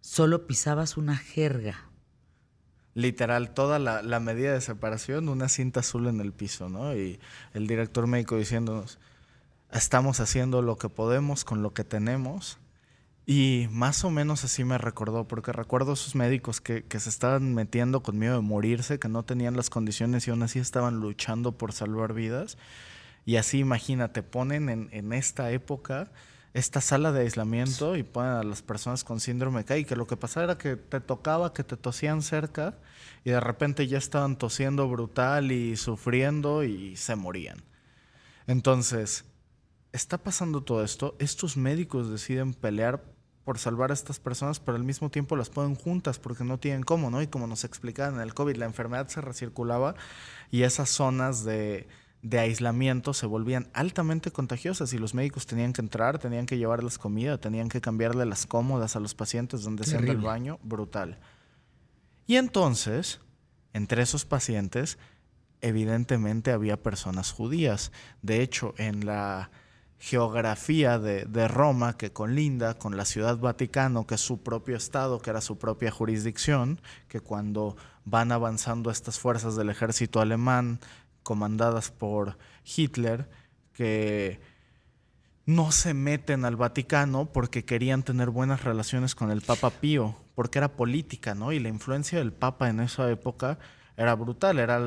[0.00, 1.90] solo pisabas una jerga.
[2.94, 6.96] Literal, toda la, la medida de separación, una cinta azul en el piso, ¿no?
[6.96, 7.20] Y
[7.52, 8.98] el director médico diciéndonos,
[9.70, 12.56] estamos haciendo lo que podemos con lo que tenemos.
[13.26, 17.08] Y más o menos así me recordó, porque recuerdo a esos médicos que, que se
[17.08, 21.00] estaban metiendo con miedo de morirse, que no tenían las condiciones y aún así estaban
[21.00, 22.58] luchando por salvar vidas.
[23.24, 26.10] Y así, imagínate, ponen en, en esta época
[26.52, 30.06] esta sala de aislamiento y ponen a las personas con síndrome K y que lo
[30.06, 32.78] que pasaba era que te tocaba, que te tosían cerca
[33.24, 37.64] y de repente ya estaban tosiendo brutal y sufriendo y se morían.
[38.46, 39.24] Entonces,
[39.92, 43.13] está pasando todo esto, estos médicos deciden pelear
[43.44, 46.82] por salvar a estas personas, pero al mismo tiempo las ponen juntas porque no tienen
[46.82, 47.20] cómo, ¿no?
[47.22, 49.94] Y como nos explicaban en el COVID, la enfermedad se recirculaba
[50.50, 51.86] y esas zonas de,
[52.22, 56.96] de aislamiento se volvían altamente contagiosas y los médicos tenían que entrar, tenían que llevarles
[56.96, 61.18] comida, tenían que cambiarle las cómodas a los pacientes donde se anda el baño, brutal.
[62.26, 63.20] Y entonces,
[63.74, 64.98] entre esos pacientes,
[65.60, 67.92] evidentemente había personas judías.
[68.22, 69.50] De hecho, en la
[69.98, 75.20] geografía de, de Roma, que colinda con la ciudad Vaticano, que es su propio estado,
[75.20, 80.80] que era su propia jurisdicción, que cuando van avanzando estas fuerzas del ejército alemán
[81.22, 83.28] comandadas por Hitler
[83.74, 84.40] que
[85.46, 90.58] no se meten al Vaticano porque querían tener buenas relaciones con el Papa Pío, porque
[90.58, 91.52] era política, ¿no?
[91.52, 93.58] Y la influencia del Papa en esa época
[93.96, 94.80] era brutal, era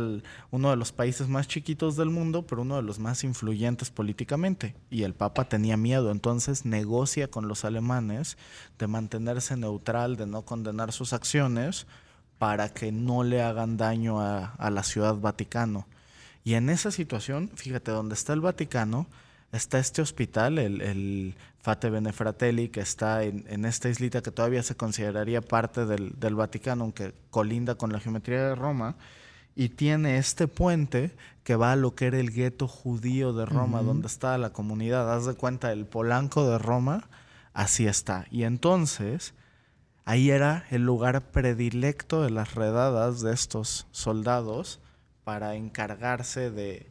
[0.52, 4.76] uno de los países más chiquitos del mundo, pero uno de los más influyentes políticamente.
[4.90, 8.38] Y el Papa tenía miedo, entonces negocia con los alemanes
[8.78, 11.88] de mantenerse neutral, de no condenar sus acciones,
[12.38, 15.88] para que no le hagan daño a, a la ciudad Vaticano.
[16.44, 19.08] Y en esa situación, fíjate, donde está el Vaticano,
[19.52, 21.36] está este hospital, el, el
[21.68, 27.14] Fate Benefratelli, que está en, esta islita que todavía se consideraría parte del, Vaticano, aunque
[27.30, 28.96] colinda con la geometría de Roma,
[29.54, 31.14] y tiene este puente
[31.44, 35.14] que va a lo que era el gueto judío de Roma, donde está la comunidad.
[35.14, 37.10] Haz de cuenta, el Polanco de Roma,
[37.54, 38.28] así está.
[38.32, 39.34] Y entonces,
[40.06, 44.80] ahí era el lugar predilecto de las redadas de estos soldados
[45.26, 46.90] para encargarse de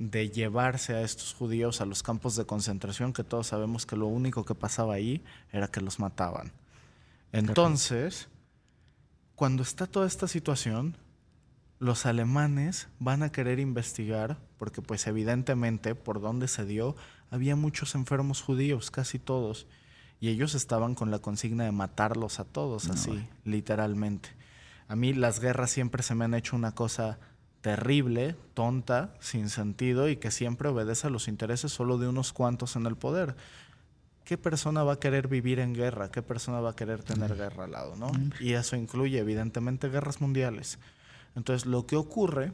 [0.00, 4.06] de llevarse a estos judíos a los campos de concentración, que todos sabemos que lo
[4.06, 5.22] único que pasaba ahí
[5.52, 6.52] era que los mataban.
[7.32, 8.28] Entonces,
[9.34, 10.96] cuando está toda esta situación,
[11.78, 16.96] los alemanes van a querer investigar, porque pues evidentemente por donde se dio,
[17.30, 19.66] había muchos enfermos judíos, casi todos,
[20.18, 24.30] y ellos estaban con la consigna de matarlos a todos, así, literalmente.
[24.88, 27.18] A mí las guerras siempre se me han hecho una cosa
[27.60, 32.76] terrible, tonta, sin sentido y que siempre obedece a los intereses solo de unos cuantos
[32.76, 33.36] en el poder.
[34.24, 36.10] ¿Qué persona va a querer vivir en guerra?
[36.10, 37.96] ¿Qué persona va a querer tener guerra al lado?
[37.96, 38.12] ¿no?
[38.38, 40.78] Y eso incluye evidentemente guerras mundiales.
[41.34, 42.52] Entonces lo que ocurre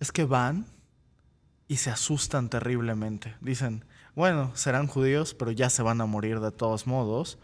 [0.00, 0.66] es que van
[1.68, 3.34] y se asustan terriblemente.
[3.40, 3.84] Dicen,
[4.14, 7.38] bueno, serán judíos, pero ya se van a morir de todos modos.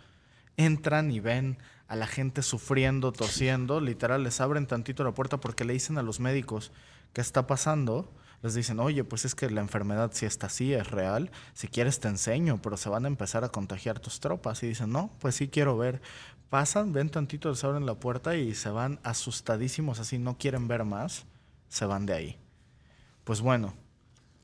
[0.57, 1.59] Entran y ven
[1.93, 6.03] a la gente sufriendo, tosiendo, literal, les abren tantito la puerta porque le dicen a
[6.03, 6.73] los médicos
[7.13, 8.11] qué está pasando.
[8.41, 11.31] Les dicen, oye, pues es que la enfermedad sí está así, es real.
[11.53, 14.63] Si quieres te enseño, pero se van a empezar a contagiar tus tropas.
[14.63, 16.01] Y dicen, no, pues sí quiero ver.
[16.49, 20.85] Pasan, ven tantito, les abren la puerta y se van asustadísimos, así no quieren ver
[20.85, 21.27] más,
[21.69, 22.39] se van de ahí.
[23.25, 23.75] Pues bueno,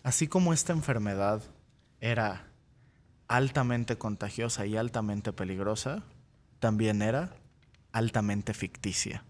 [0.03, 1.43] así como esta enfermedad
[2.03, 2.45] era
[3.27, 6.05] altamente contagiosa y altamente peligrosa,
[6.59, 7.35] también era
[7.93, 9.25] altamente ficticia.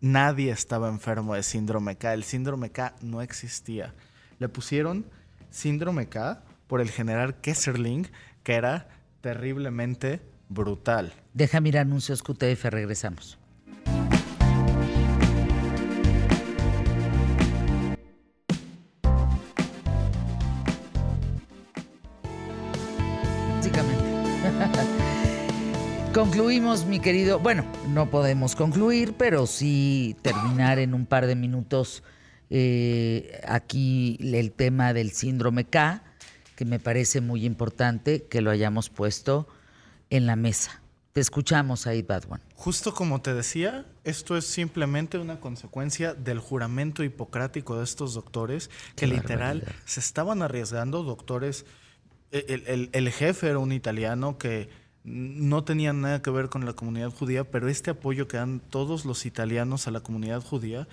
[0.00, 2.12] Nadie estaba enfermo de síndrome K.
[2.12, 3.94] El síndrome K no existía.
[4.38, 5.06] Le pusieron
[5.50, 8.08] síndrome K por el general Kesserling,
[8.42, 8.88] que era
[9.20, 11.12] terriblemente brutal.
[11.34, 13.38] Deja mirar anuncios QTF, regresamos.
[26.22, 27.40] Concluimos, mi querido.
[27.40, 32.04] Bueno, no podemos concluir, pero sí terminar en un par de minutos
[32.48, 36.04] eh, aquí el tema del síndrome K,
[36.54, 39.48] que me parece muy importante que lo hayamos puesto
[40.10, 40.80] en la mesa.
[41.12, 42.40] Te escuchamos, ahí, Badwan.
[42.54, 48.70] Justo como te decía, esto es simplemente una consecuencia del juramento hipocrático de estos doctores
[48.94, 51.66] que literal se estaban arriesgando, doctores.
[52.30, 57.44] el jefe era un italiano que no tenían nada que ver con la comunidad judía,
[57.44, 60.86] pero este apoyo que dan todos los italianos a la comunidad judía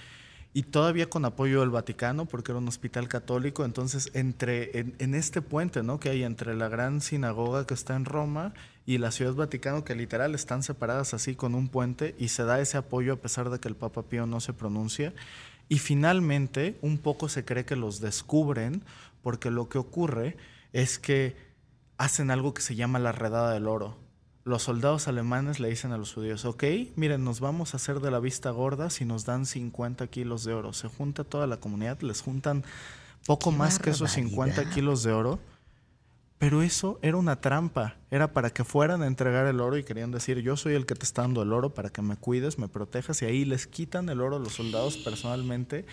[0.52, 5.42] y todavía con apoyo del Vaticano, porque era un hospital católico, entonces entre en, este
[5.42, 6.00] puente ¿no?
[6.00, 8.54] que hay entre la gran sinagoga que está en Roma
[8.86, 12.60] y la ciudad Vaticano, que literal están separadas así con un puente, y se da
[12.60, 15.14] ese apoyo a pesar de que el Papa Pío no se pronuncia.
[15.68, 18.82] Y finalmente, un poco se cree que los descubren,
[19.22, 20.36] porque lo que ocurre
[20.74, 21.36] es que
[22.00, 23.98] hacen algo que se llama la redada del oro.
[24.46, 26.64] Los soldados alemanes le dicen a los judíos, ok,
[26.96, 30.54] miren, nos vamos a hacer de la vista gorda si nos dan 50 kilos de
[30.54, 30.72] oro.
[30.72, 32.64] Se junta toda la comunidad, les juntan
[33.28, 35.40] poco más que esos 50 kilos de oro.
[36.38, 40.10] Pero eso era una trampa, era para que fueran a entregar el oro y querían
[40.10, 42.70] decir, yo soy el que te está dando el oro para que me cuides, me
[42.70, 45.86] protejas, y ahí les quitan el oro a los soldados personalmente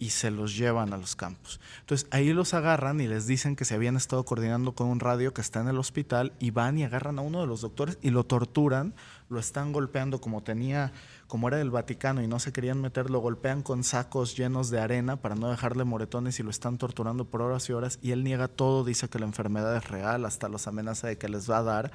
[0.00, 1.60] y se los llevan a los campos.
[1.80, 5.34] Entonces ahí los agarran y les dicen que se habían estado coordinando con un radio
[5.34, 8.08] que está en el hospital y van y agarran a uno de los doctores y
[8.08, 8.94] lo torturan,
[9.28, 10.90] lo están golpeando como tenía,
[11.28, 14.80] como era del Vaticano y no se querían meter, lo golpean con sacos llenos de
[14.80, 18.24] arena para no dejarle moretones y lo están torturando por horas y horas y él
[18.24, 21.58] niega todo, dice que la enfermedad es real, hasta los amenaza de que les va
[21.58, 21.92] a dar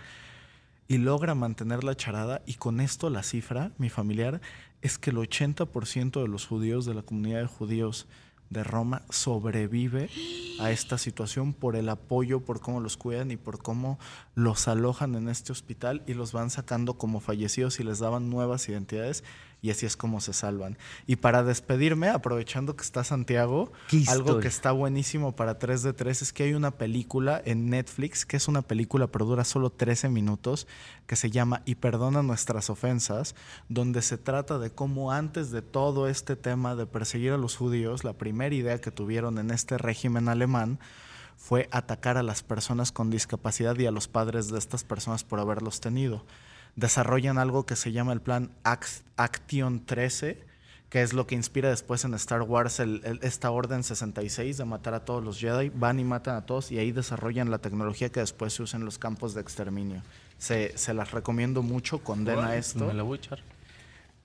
[0.87, 4.41] y logra mantener la charada y con esto la cifra, mi familiar,
[4.85, 8.05] es que el 80% de los judíos de la comunidad de judíos
[8.51, 10.11] de Roma sobrevive
[10.59, 13.97] a esta situación por el apoyo, por cómo los cuidan y por cómo
[14.35, 18.69] los alojan en este hospital y los van sacando como fallecidos y les daban nuevas
[18.69, 19.23] identidades.
[19.65, 20.77] Y así es como se salvan.
[21.07, 23.71] Y para despedirme, aprovechando que está Santiago,
[24.07, 28.27] algo que está buenísimo para 3 de 3 es que hay una película en Netflix,
[28.27, 30.67] que es una película pero dura solo 13 minutos,
[31.07, 33.33] que se llama Y perdona nuestras ofensas,
[33.67, 38.03] donde se trata de cómo antes de todo este tema de perseguir a los judíos,
[38.03, 40.77] la primera idea que tuvieron en este régimen alemán
[41.37, 45.39] fue atacar a las personas con discapacidad y a los padres de estas personas por
[45.39, 46.23] haberlos tenido.
[46.75, 50.43] Desarrollan algo que se llama el plan Act- Action 13,
[50.89, 54.65] que es lo que inspira después en Star Wars el- el- esta Orden 66 de
[54.65, 55.69] matar a todos los Jedi.
[55.69, 58.85] Van y matan a todos y ahí desarrollan la tecnología que después se usa en
[58.85, 60.01] los campos de exterminio.
[60.37, 62.85] Se, se las recomiendo mucho, condena esto.
[62.87, 63.39] Me la voy a echar.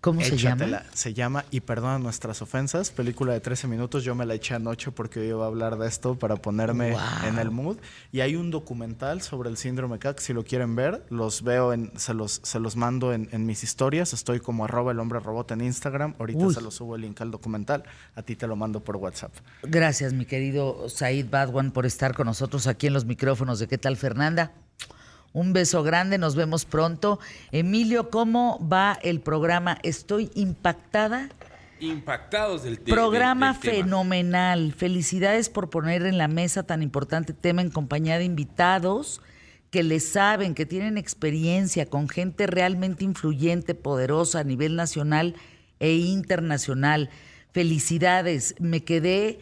[0.01, 0.83] ¿Cómo se llama?
[0.95, 4.03] Se llama Y perdona nuestras ofensas, película de 13 minutos.
[4.03, 7.01] Yo me la eché anoche porque hoy iba a hablar de esto para ponerme Wow.
[7.29, 7.77] en el mood.
[8.11, 11.93] Y hay un documental sobre el síndrome CAC, si lo quieren ver, los veo, en,
[11.99, 14.15] se, los, se los mando en, en mis historias.
[14.15, 16.15] Estoy como arroba el hombre robot en Instagram.
[16.19, 16.55] Ahorita Uy.
[16.55, 17.85] se los subo el link al documental.
[18.15, 19.33] A ti te lo mando por WhatsApp.
[19.65, 23.77] Gracias, mi querido Said Badwan, por estar con nosotros aquí en los micrófonos de ¿Qué
[23.77, 24.53] tal, Fernanda?
[25.33, 27.21] Un beso grande, nos vemos pronto.
[27.53, 29.79] Emilio, ¿cómo va el programa?
[29.83, 31.29] Estoy impactada.
[31.79, 33.85] Impactados del, te- programa del- del tema.
[33.85, 34.75] fenomenal.
[34.77, 39.23] Felicidades por poner en la mesa tan importante tema en compañía de invitados
[39.71, 45.37] que le saben, que tienen experiencia con gente realmente influyente, poderosa a nivel nacional
[45.79, 47.09] e internacional.
[47.53, 48.57] Felicidades.
[48.59, 49.39] Me quedé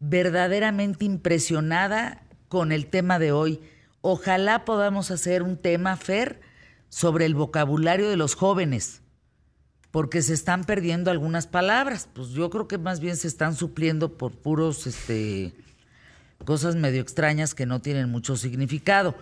[0.00, 3.60] verdaderamente impresionada con el tema de hoy.
[4.02, 6.40] Ojalá podamos hacer un tema, Fer,
[6.88, 9.02] sobre el vocabulario de los jóvenes
[9.90, 12.08] porque se están perdiendo algunas palabras.
[12.12, 15.52] Pues yo creo que más bien se están supliendo por puros, este,
[16.44, 19.14] cosas medio extrañas que no tienen mucho significado.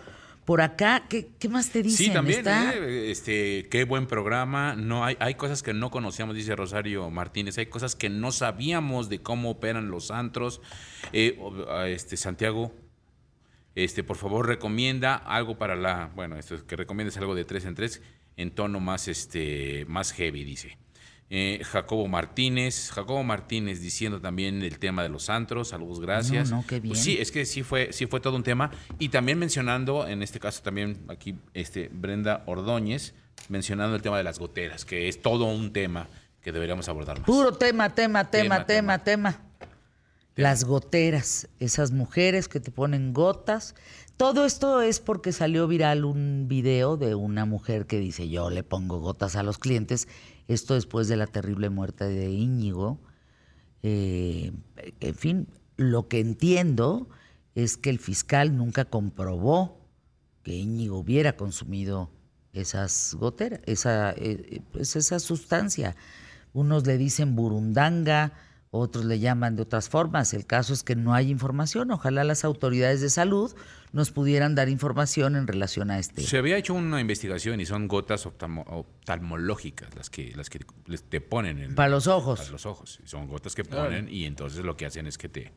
[0.44, 2.06] Por acá, ¿qué, qué más te dicen?
[2.06, 4.74] Sí, también, Está- eh, este, qué buen programa.
[4.76, 7.58] No hay, hay cosas que no conocíamos, dice Rosario Martínez.
[7.58, 10.62] Hay cosas que no sabíamos de cómo operan los antros.
[11.12, 11.38] Eh,
[11.86, 12.74] este Santiago,
[13.84, 17.64] este, por favor, recomienda algo para la, bueno, esto es que recomiendes algo de tres
[17.64, 18.02] en tres
[18.36, 20.78] en tono más, este, más heavy, dice.
[21.30, 26.50] Eh, Jacobo Martínez, Jacobo Martínez diciendo también el tema de los antros, saludos, gracias.
[26.50, 26.92] No, no, qué bien.
[26.92, 28.70] Pues sí, es que sí fue, sí fue todo un tema.
[28.98, 33.14] Y también mencionando, en este caso también aquí, este, Brenda Ordóñez,
[33.48, 36.08] mencionando el tema de las goteras, que es todo un tema
[36.40, 37.26] que deberíamos abordar más.
[37.26, 39.47] Puro tema, tema, tema, Tema, tema, tema.
[40.38, 43.74] Las goteras, esas mujeres que te ponen gotas.
[44.16, 48.62] Todo esto es porque salió viral un video de una mujer que dice yo le
[48.62, 50.06] pongo gotas a los clientes.
[50.46, 53.00] Esto después de la terrible muerte de Íñigo.
[53.82, 54.52] Eh,
[55.00, 57.08] en fin, lo que entiendo
[57.56, 59.88] es que el fiscal nunca comprobó
[60.44, 62.12] que Íñigo hubiera consumido
[62.52, 65.96] esas goteras, esa, eh, eh, pues esa sustancia.
[66.52, 68.34] Unos le dicen burundanga,
[68.70, 70.34] otros le llaman de otras formas.
[70.34, 71.90] El caso es que no hay información.
[71.90, 73.54] Ojalá las autoridades de salud
[73.92, 76.20] nos pudieran dar información en relación a este.
[76.22, 80.60] Se había hecho una investigación y son gotas oftalmo- oftalmológicas las que, las que
[81.08, 82.38] te ponen en, Para los ojos.
[82.40, 83.00] Para los ojos.
[83.04, 85.52] Son gotas que ponen y entonces lo que hacen es que te,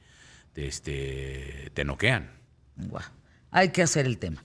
[0.54, 2.32] te, este, te noquean.
[2.78, 3.04] Guau.
[3.54, 4.42] Hay que hacer el tema.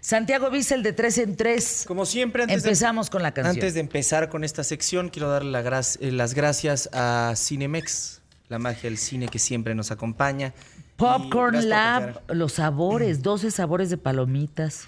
[0.00, 1.84] Santiago Bissell de tres en tres.
[1.86, 3.56] Como siempre, antes de- Empezamos con la canción.
[3.56, 8.22] Antes de empezar con esta sección, quiero darle la gra- eh, las gracias a Cinemex,
[8.48, 10.54] la magia del cine que siempre nos acompaña.
[10.96, 14.84] Popcorn Lab, los sabores, 12 sabores de palomitas,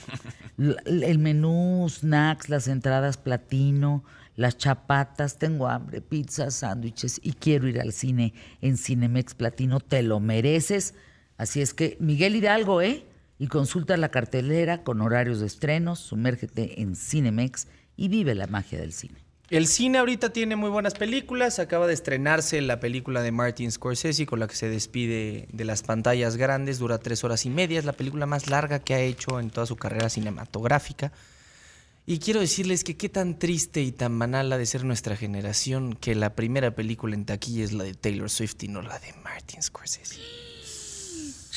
[0.85, 4.05] el menú, snacks, las entradas platino,
[4.37, 10.03] las chapatas, tengo hambre, pizzas, sándwiches y quiero ir al cine en Cinemex Platino, te
[10.03, 10.95] lo mereces.
[11.39, 13.05] Así es que Miguel Hidalgo, ¿eh?
[13.43, 17.67] Y consulta la cartelera con horarios de estrenos, sumérgete en Cinemex
[17.97, 19.19] y vive la magia del cine.
[19.51, 21.59] El cine ahorita tiene muy buenas películas.
[21.59, 25.83] Acaba de estrenarse la película de Martin Scorsese con la que se despide de las
[25.83, 26.79] pantallas grandes.
[26.79, 27.81] Dura tres horas y media.
[27.81, 31.11] Es la película más larga que ha hecho en toda su carrera cinematográfica.
[32.07, 35.95] Y quiero decirles que qué tan triste y tan banal ha de ser nuestra generación
[35.95, 39.13] que la primera película en taquilla es la de Taylor Swift y no la de
[39.15, 40.52] Martin Scorsese.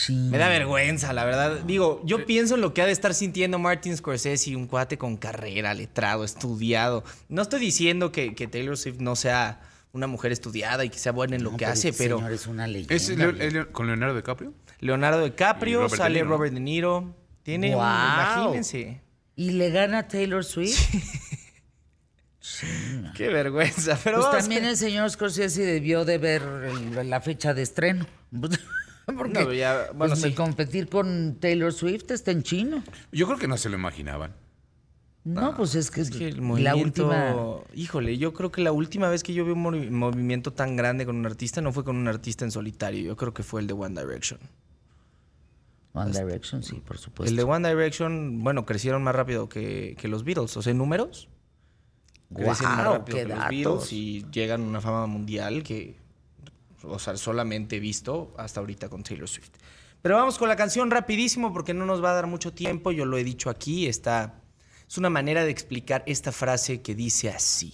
[0.09, 1.61] Me da vergüenza, la verdad.
[1.61, 5.15] Digo, yo pienso en lo que ha de estar sintiendo Martin Scorsese, un cuate con
[5.15, 7.03] carrera, letrado, estudiado.
[7.29, 9.61] No estoy diciendo que, que Taylor Swift no sea
[9.93, 12.17] una mujer estudiada y que sea buena en lo No, que pero hace, este pero
[12.17, 12.93] señor es una leyenda.
[12.93, 14.53] ¿Es Leo- es Leo- con Leonardo DiCaprio?
[14.81, 16.23] Leonardo DiCaprio, Robert De sale.
[16.25, 17.15] Robert De Niro.
[17.43, 18.41] Tiene, un- Guau.
[18.41, 19.01] imagínense.
[19.37, 20.77] ¿Y le gana Taylor Swift?
[23.15, 27.53] Qué vergüenza, pero pues también a- el señor Scorsese debió de ver el- la fecha
[27.53, 28.05] de estreno.
[29.17, 30.33] Porque No, ya, bueno, pues, sí.
[30.33, 32.83] competir con Taylor Swift está en chino.
[33.11, 34.33] Yo creo que no se lo imaginaban.
[35.23, 37.35] No, pues es que, Es que el la movimiento, última...
[37.73, 41.03] híjole, yo creo que la última vez que yo vi un movi- movimiento tan grande
[41.05, 43.65] con un artista no fue con un artista en solitario, yo creo que fue el
[43.67, 44.39] de One Direction.
[45.93, 47.29] One Direction, sí, por supuesto.
[47.29, 50.77] El de One Direction, bueno, crecieron más rápido que, que los Beatles, o sea, en
[50.77, 51.27] números.
[52.33, 53.49] Crecen más Guau, rápido qué que los datos.
[53.49, 55.95] Beatles y llegan a una fama mundial que,
[56.87, 59.51] o sea, solamente visto hasta ahorita con Taylor Swift.
[60.01, 63.05] Pero vamos con la canción rapidísimo porque no nos va a dar mucho tiempo, yo
[63.05, 64.41] lo he dicho aquí, está,
[64.87, 67.73] es una manera de explicar esta frase que dice así.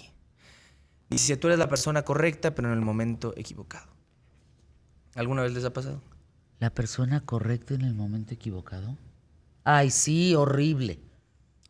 [1.09, 3.91] Dice, tú eres la persona correcta, pero en el momento equivocado.
[5.15, 6.01] ¿Alguna vez les ha pasado?
[6.59, 8.97] ¿La persona correcta en el momento equivocado?
[9.65, 10.99] Ay, sí, horrible.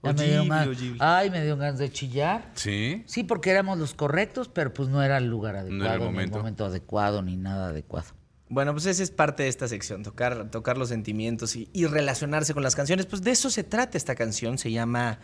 [0.04, 0.96] Ya me.
[1.00, 2.50] Ay, me dio ganas de chillar.
[2.56, 3.04] Sí.
[3.06, 6.06] Sí, porque éramos los correctos, pero pues no era el lugar adecuado, era el ni
[6.08, 6.38] el momento.
[6.40, 8.08] momento adecuado, ni nada adecuado.
[8.50, 12.54] Bueno, pues esa es parte de esta sección, tocar, tocar los sentimientos y, y relacionarse
[12.54, 13.06] con las canciones.
[13.06, 15.20] Pues de eso se trata esta canción, se llama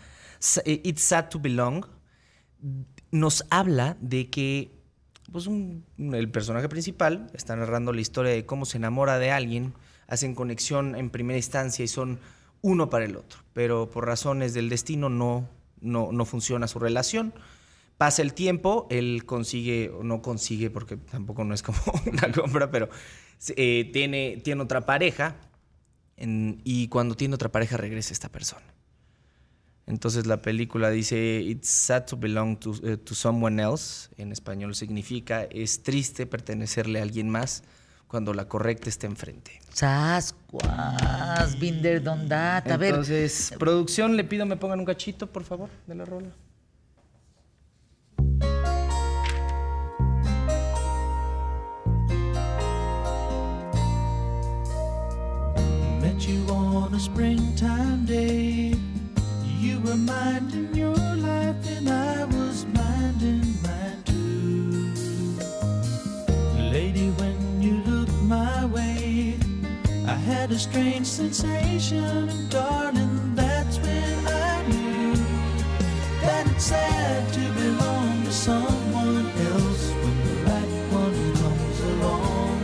[0.63, 1.85] eh, It's Sad to Belong.
[3.11, 4.71] Nos habla de que
[5.31, 9.73] pues un- el personaje principal está narrando la historia de cómo se enamora de alguien,
[10.07, 12.19] hacen conexión en primera instancia y son
[12.61, 15.47] uno para el otro, pero por razones del destino no,
[15.81, 17.33] no, no funciona su relación.
[17.97, 22.69] Pasa el tiempo, él consigue, o no consigue, porque tampoco no es como una compra,
[22.69, 22.89] pero
[23.55, 25.35] eh, tiene, tiene otra pareja
[26.19, 28.65] y cuando tiene otra pareja regresa esta persona.
[29.85, 34.09] Entonces la película dice, It's sad to belong to, eh, to someone else.
[34.17, 37.63] En español significa, es triste pertenecerle a alguien más
[38.07, 39.59] cuando la correcta está enfrente.
[39.73, 42.69] Sascuas, Binder Don Dat.
[42.71, 46.29] A ver, Entonces, producción, le pido me pongan un cachito, por favor, de la rola.
[56.01, 58.75] Met you on a springtime day.
[59.59, 60.95] You were minding your
[70.57, 75.13] strange sensation, and darling, that's when I knew
[76.21, 82.59] that it's sad to belong to someone else when the right one comes along.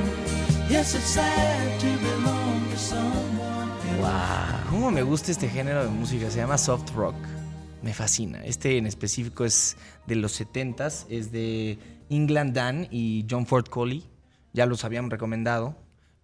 [0.69, 4.69] Yes, it's sad to belong to someone else.
[4.71, 6.31] ¿Cómo me gusta este género de música?
[6.31, 7.15] Se llama soft rock.
[7.83, 8.43] Me fascina.
[8.43, 11.77] Este en específico es de los 70s, es de
[12.09, 14.03] England Dan y John Ford Coley.
[14.53, 15.75] Ya los habían recomendado,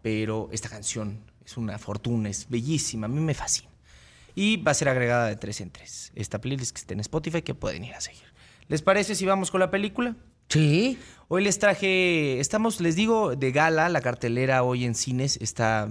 [0.01, 3.71] pero esta canción es una fortuna, es bellísima, a mí me fascina.
[4.35, 6.11] Y va a ser agregada de tres en tres.
[6.13, 8.23] Esta playlist que está en Spotify que pueden ir a seguir.
[8.67, 10.15] ¿Les parece si vamos con la película?
[10.49, 10.99] Sí.
[11.27, 15.89] Hoy les traje, estamos, les digo, de gala, la cartelera hoy en cines está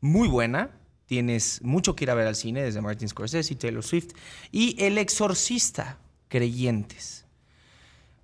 [0.00, 0.70] muy buena.
[1.06, 4.12] Tienes mucho que ir a ver al cine, desde Martin Scorsese, Taylor Swift
[4.52, 7.19] y El Exorcista, Creyentes.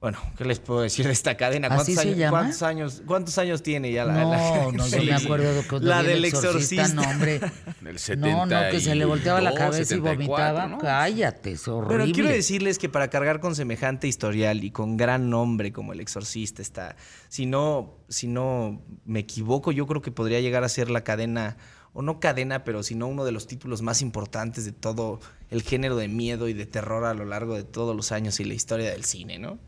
[0.06, 1.66] Bueno, ¿qué les puedo decir de esta cadena?
[1.66, 2.38] ¿Así ¿Cuántos, se años, llama?
[2.38, 5.88] ¿cuántos, años, ¿Cuántos años tiene ya la No, la- no, yo me acuerdo de cuando
[5.88, 7.02] La vi del Exorcista, Exorcista.
[7.02, 7.40] no, hombre.
[8.16, 10.66] No, no, que se le volteaba la 72, cabeza y 74, vomitaba.
[10.68, 10.78] ¿no?
[10.78, 11.96] Cállate, es horrible.
[11.96, 15.98] Bueno, quiero decirles que para cargar con semejante historial y con gran nombre como El
[15.98, 16.94] Exorcista está,
[17.28, 21.56] si no, si no me equivoco, yo creo que podría llegar a ser la cadena,
[21.92, 25.18] o no cadena, pero sino uno de los títulos más importantes de todo
[25.50, 28.44] el género de miedo y de terror a lo largo de todos los años y
[28.44, 29.58] la historia del cine, ¿no?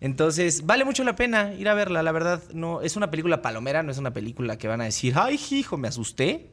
[0.00, 3.82] Entonces, vale mucho la pena ir a verla, la verdad, no, es una película palomera,
[3.82, 6.50] no es una película que van a decir, ay, hijo, me asusté.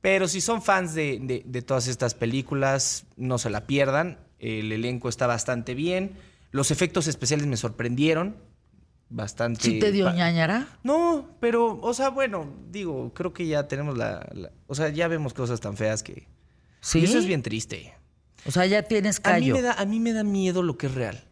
[0.00, 4.18] Pero si son fans de, de- de todas estas películas, no se la pierdan.
[4.38, 6.12] El elenco está bastante bien.
[6.52, 8.36] Los efectos especiales me sorprendieron.
[9.10, 9.62] Bastante.
[9.62, 10.68] ¿Sí te dio ñañara?
[10.82, 14.28] No, pero, o sea, bueno, digo, creo que ya tenemos la.
[14.34, 16.26] la- o sea, ya vemos cosas tan feas que.
[16.80, 17.00] ¿Sí?
[17.00, 17.94] Y eso es bien triste.
[18.46, 19.54] O sea, ya tienes A mí, callo.
[19.56, 21.24] me da, a mí me da miedo lo que es real.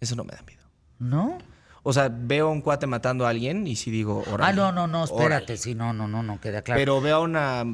[0.00, 0.62] Eso no me da miedo.
[0.98, 1.38] ¿No?
[1.82, 4.72] O sea, veo a un cuate matando a alguien y si digo, órale, Ah, no,
[4.72, 5.24] no, no, espérate.
[5.44, 5.56] órale.
[5.56, 6.78] Sí, no, no, no, no, queda claro.
[6.78, 7.64] Pero veo a una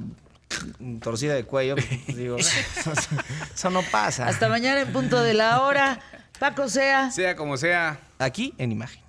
[1.01, 2.37] torcida de cuello, pues, digo,
[3.55, 4.27] eso no pasa.
[4.29, 6.01] Hasta mañana en punto de la hora.
[6.39, 7.99] Paco Sea, Sea como sea.
[8.19, 9.03] Aquí en imagen.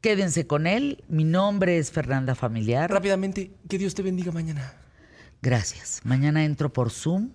[0.00, 1.02] quédense con él.
[1.08, 2.90] Mi nombre es Fernanda Familiar.
[2.90, 4.74] Rápidamente, que Dios te bendiga mañana.
[5.40, 6.00] Gracias.
[6.04, 7.30] Mañana entro por Zoom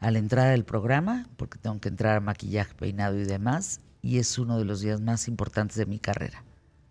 [0.00, 4.18] a la entrada del programa, porque tengo que entrar a maquillaje, peinado y demás, y
[4.18, 6.44] es uno de los días más importantes de mi carrera.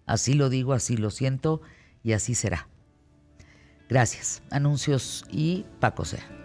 [0.07, 1.61] Así lo digo, así lo siento
[2.01, 2.67] y así será.
[3.87, 4.41] Gracias.
[4.49, 6.42] Anuncios y Paco Sea.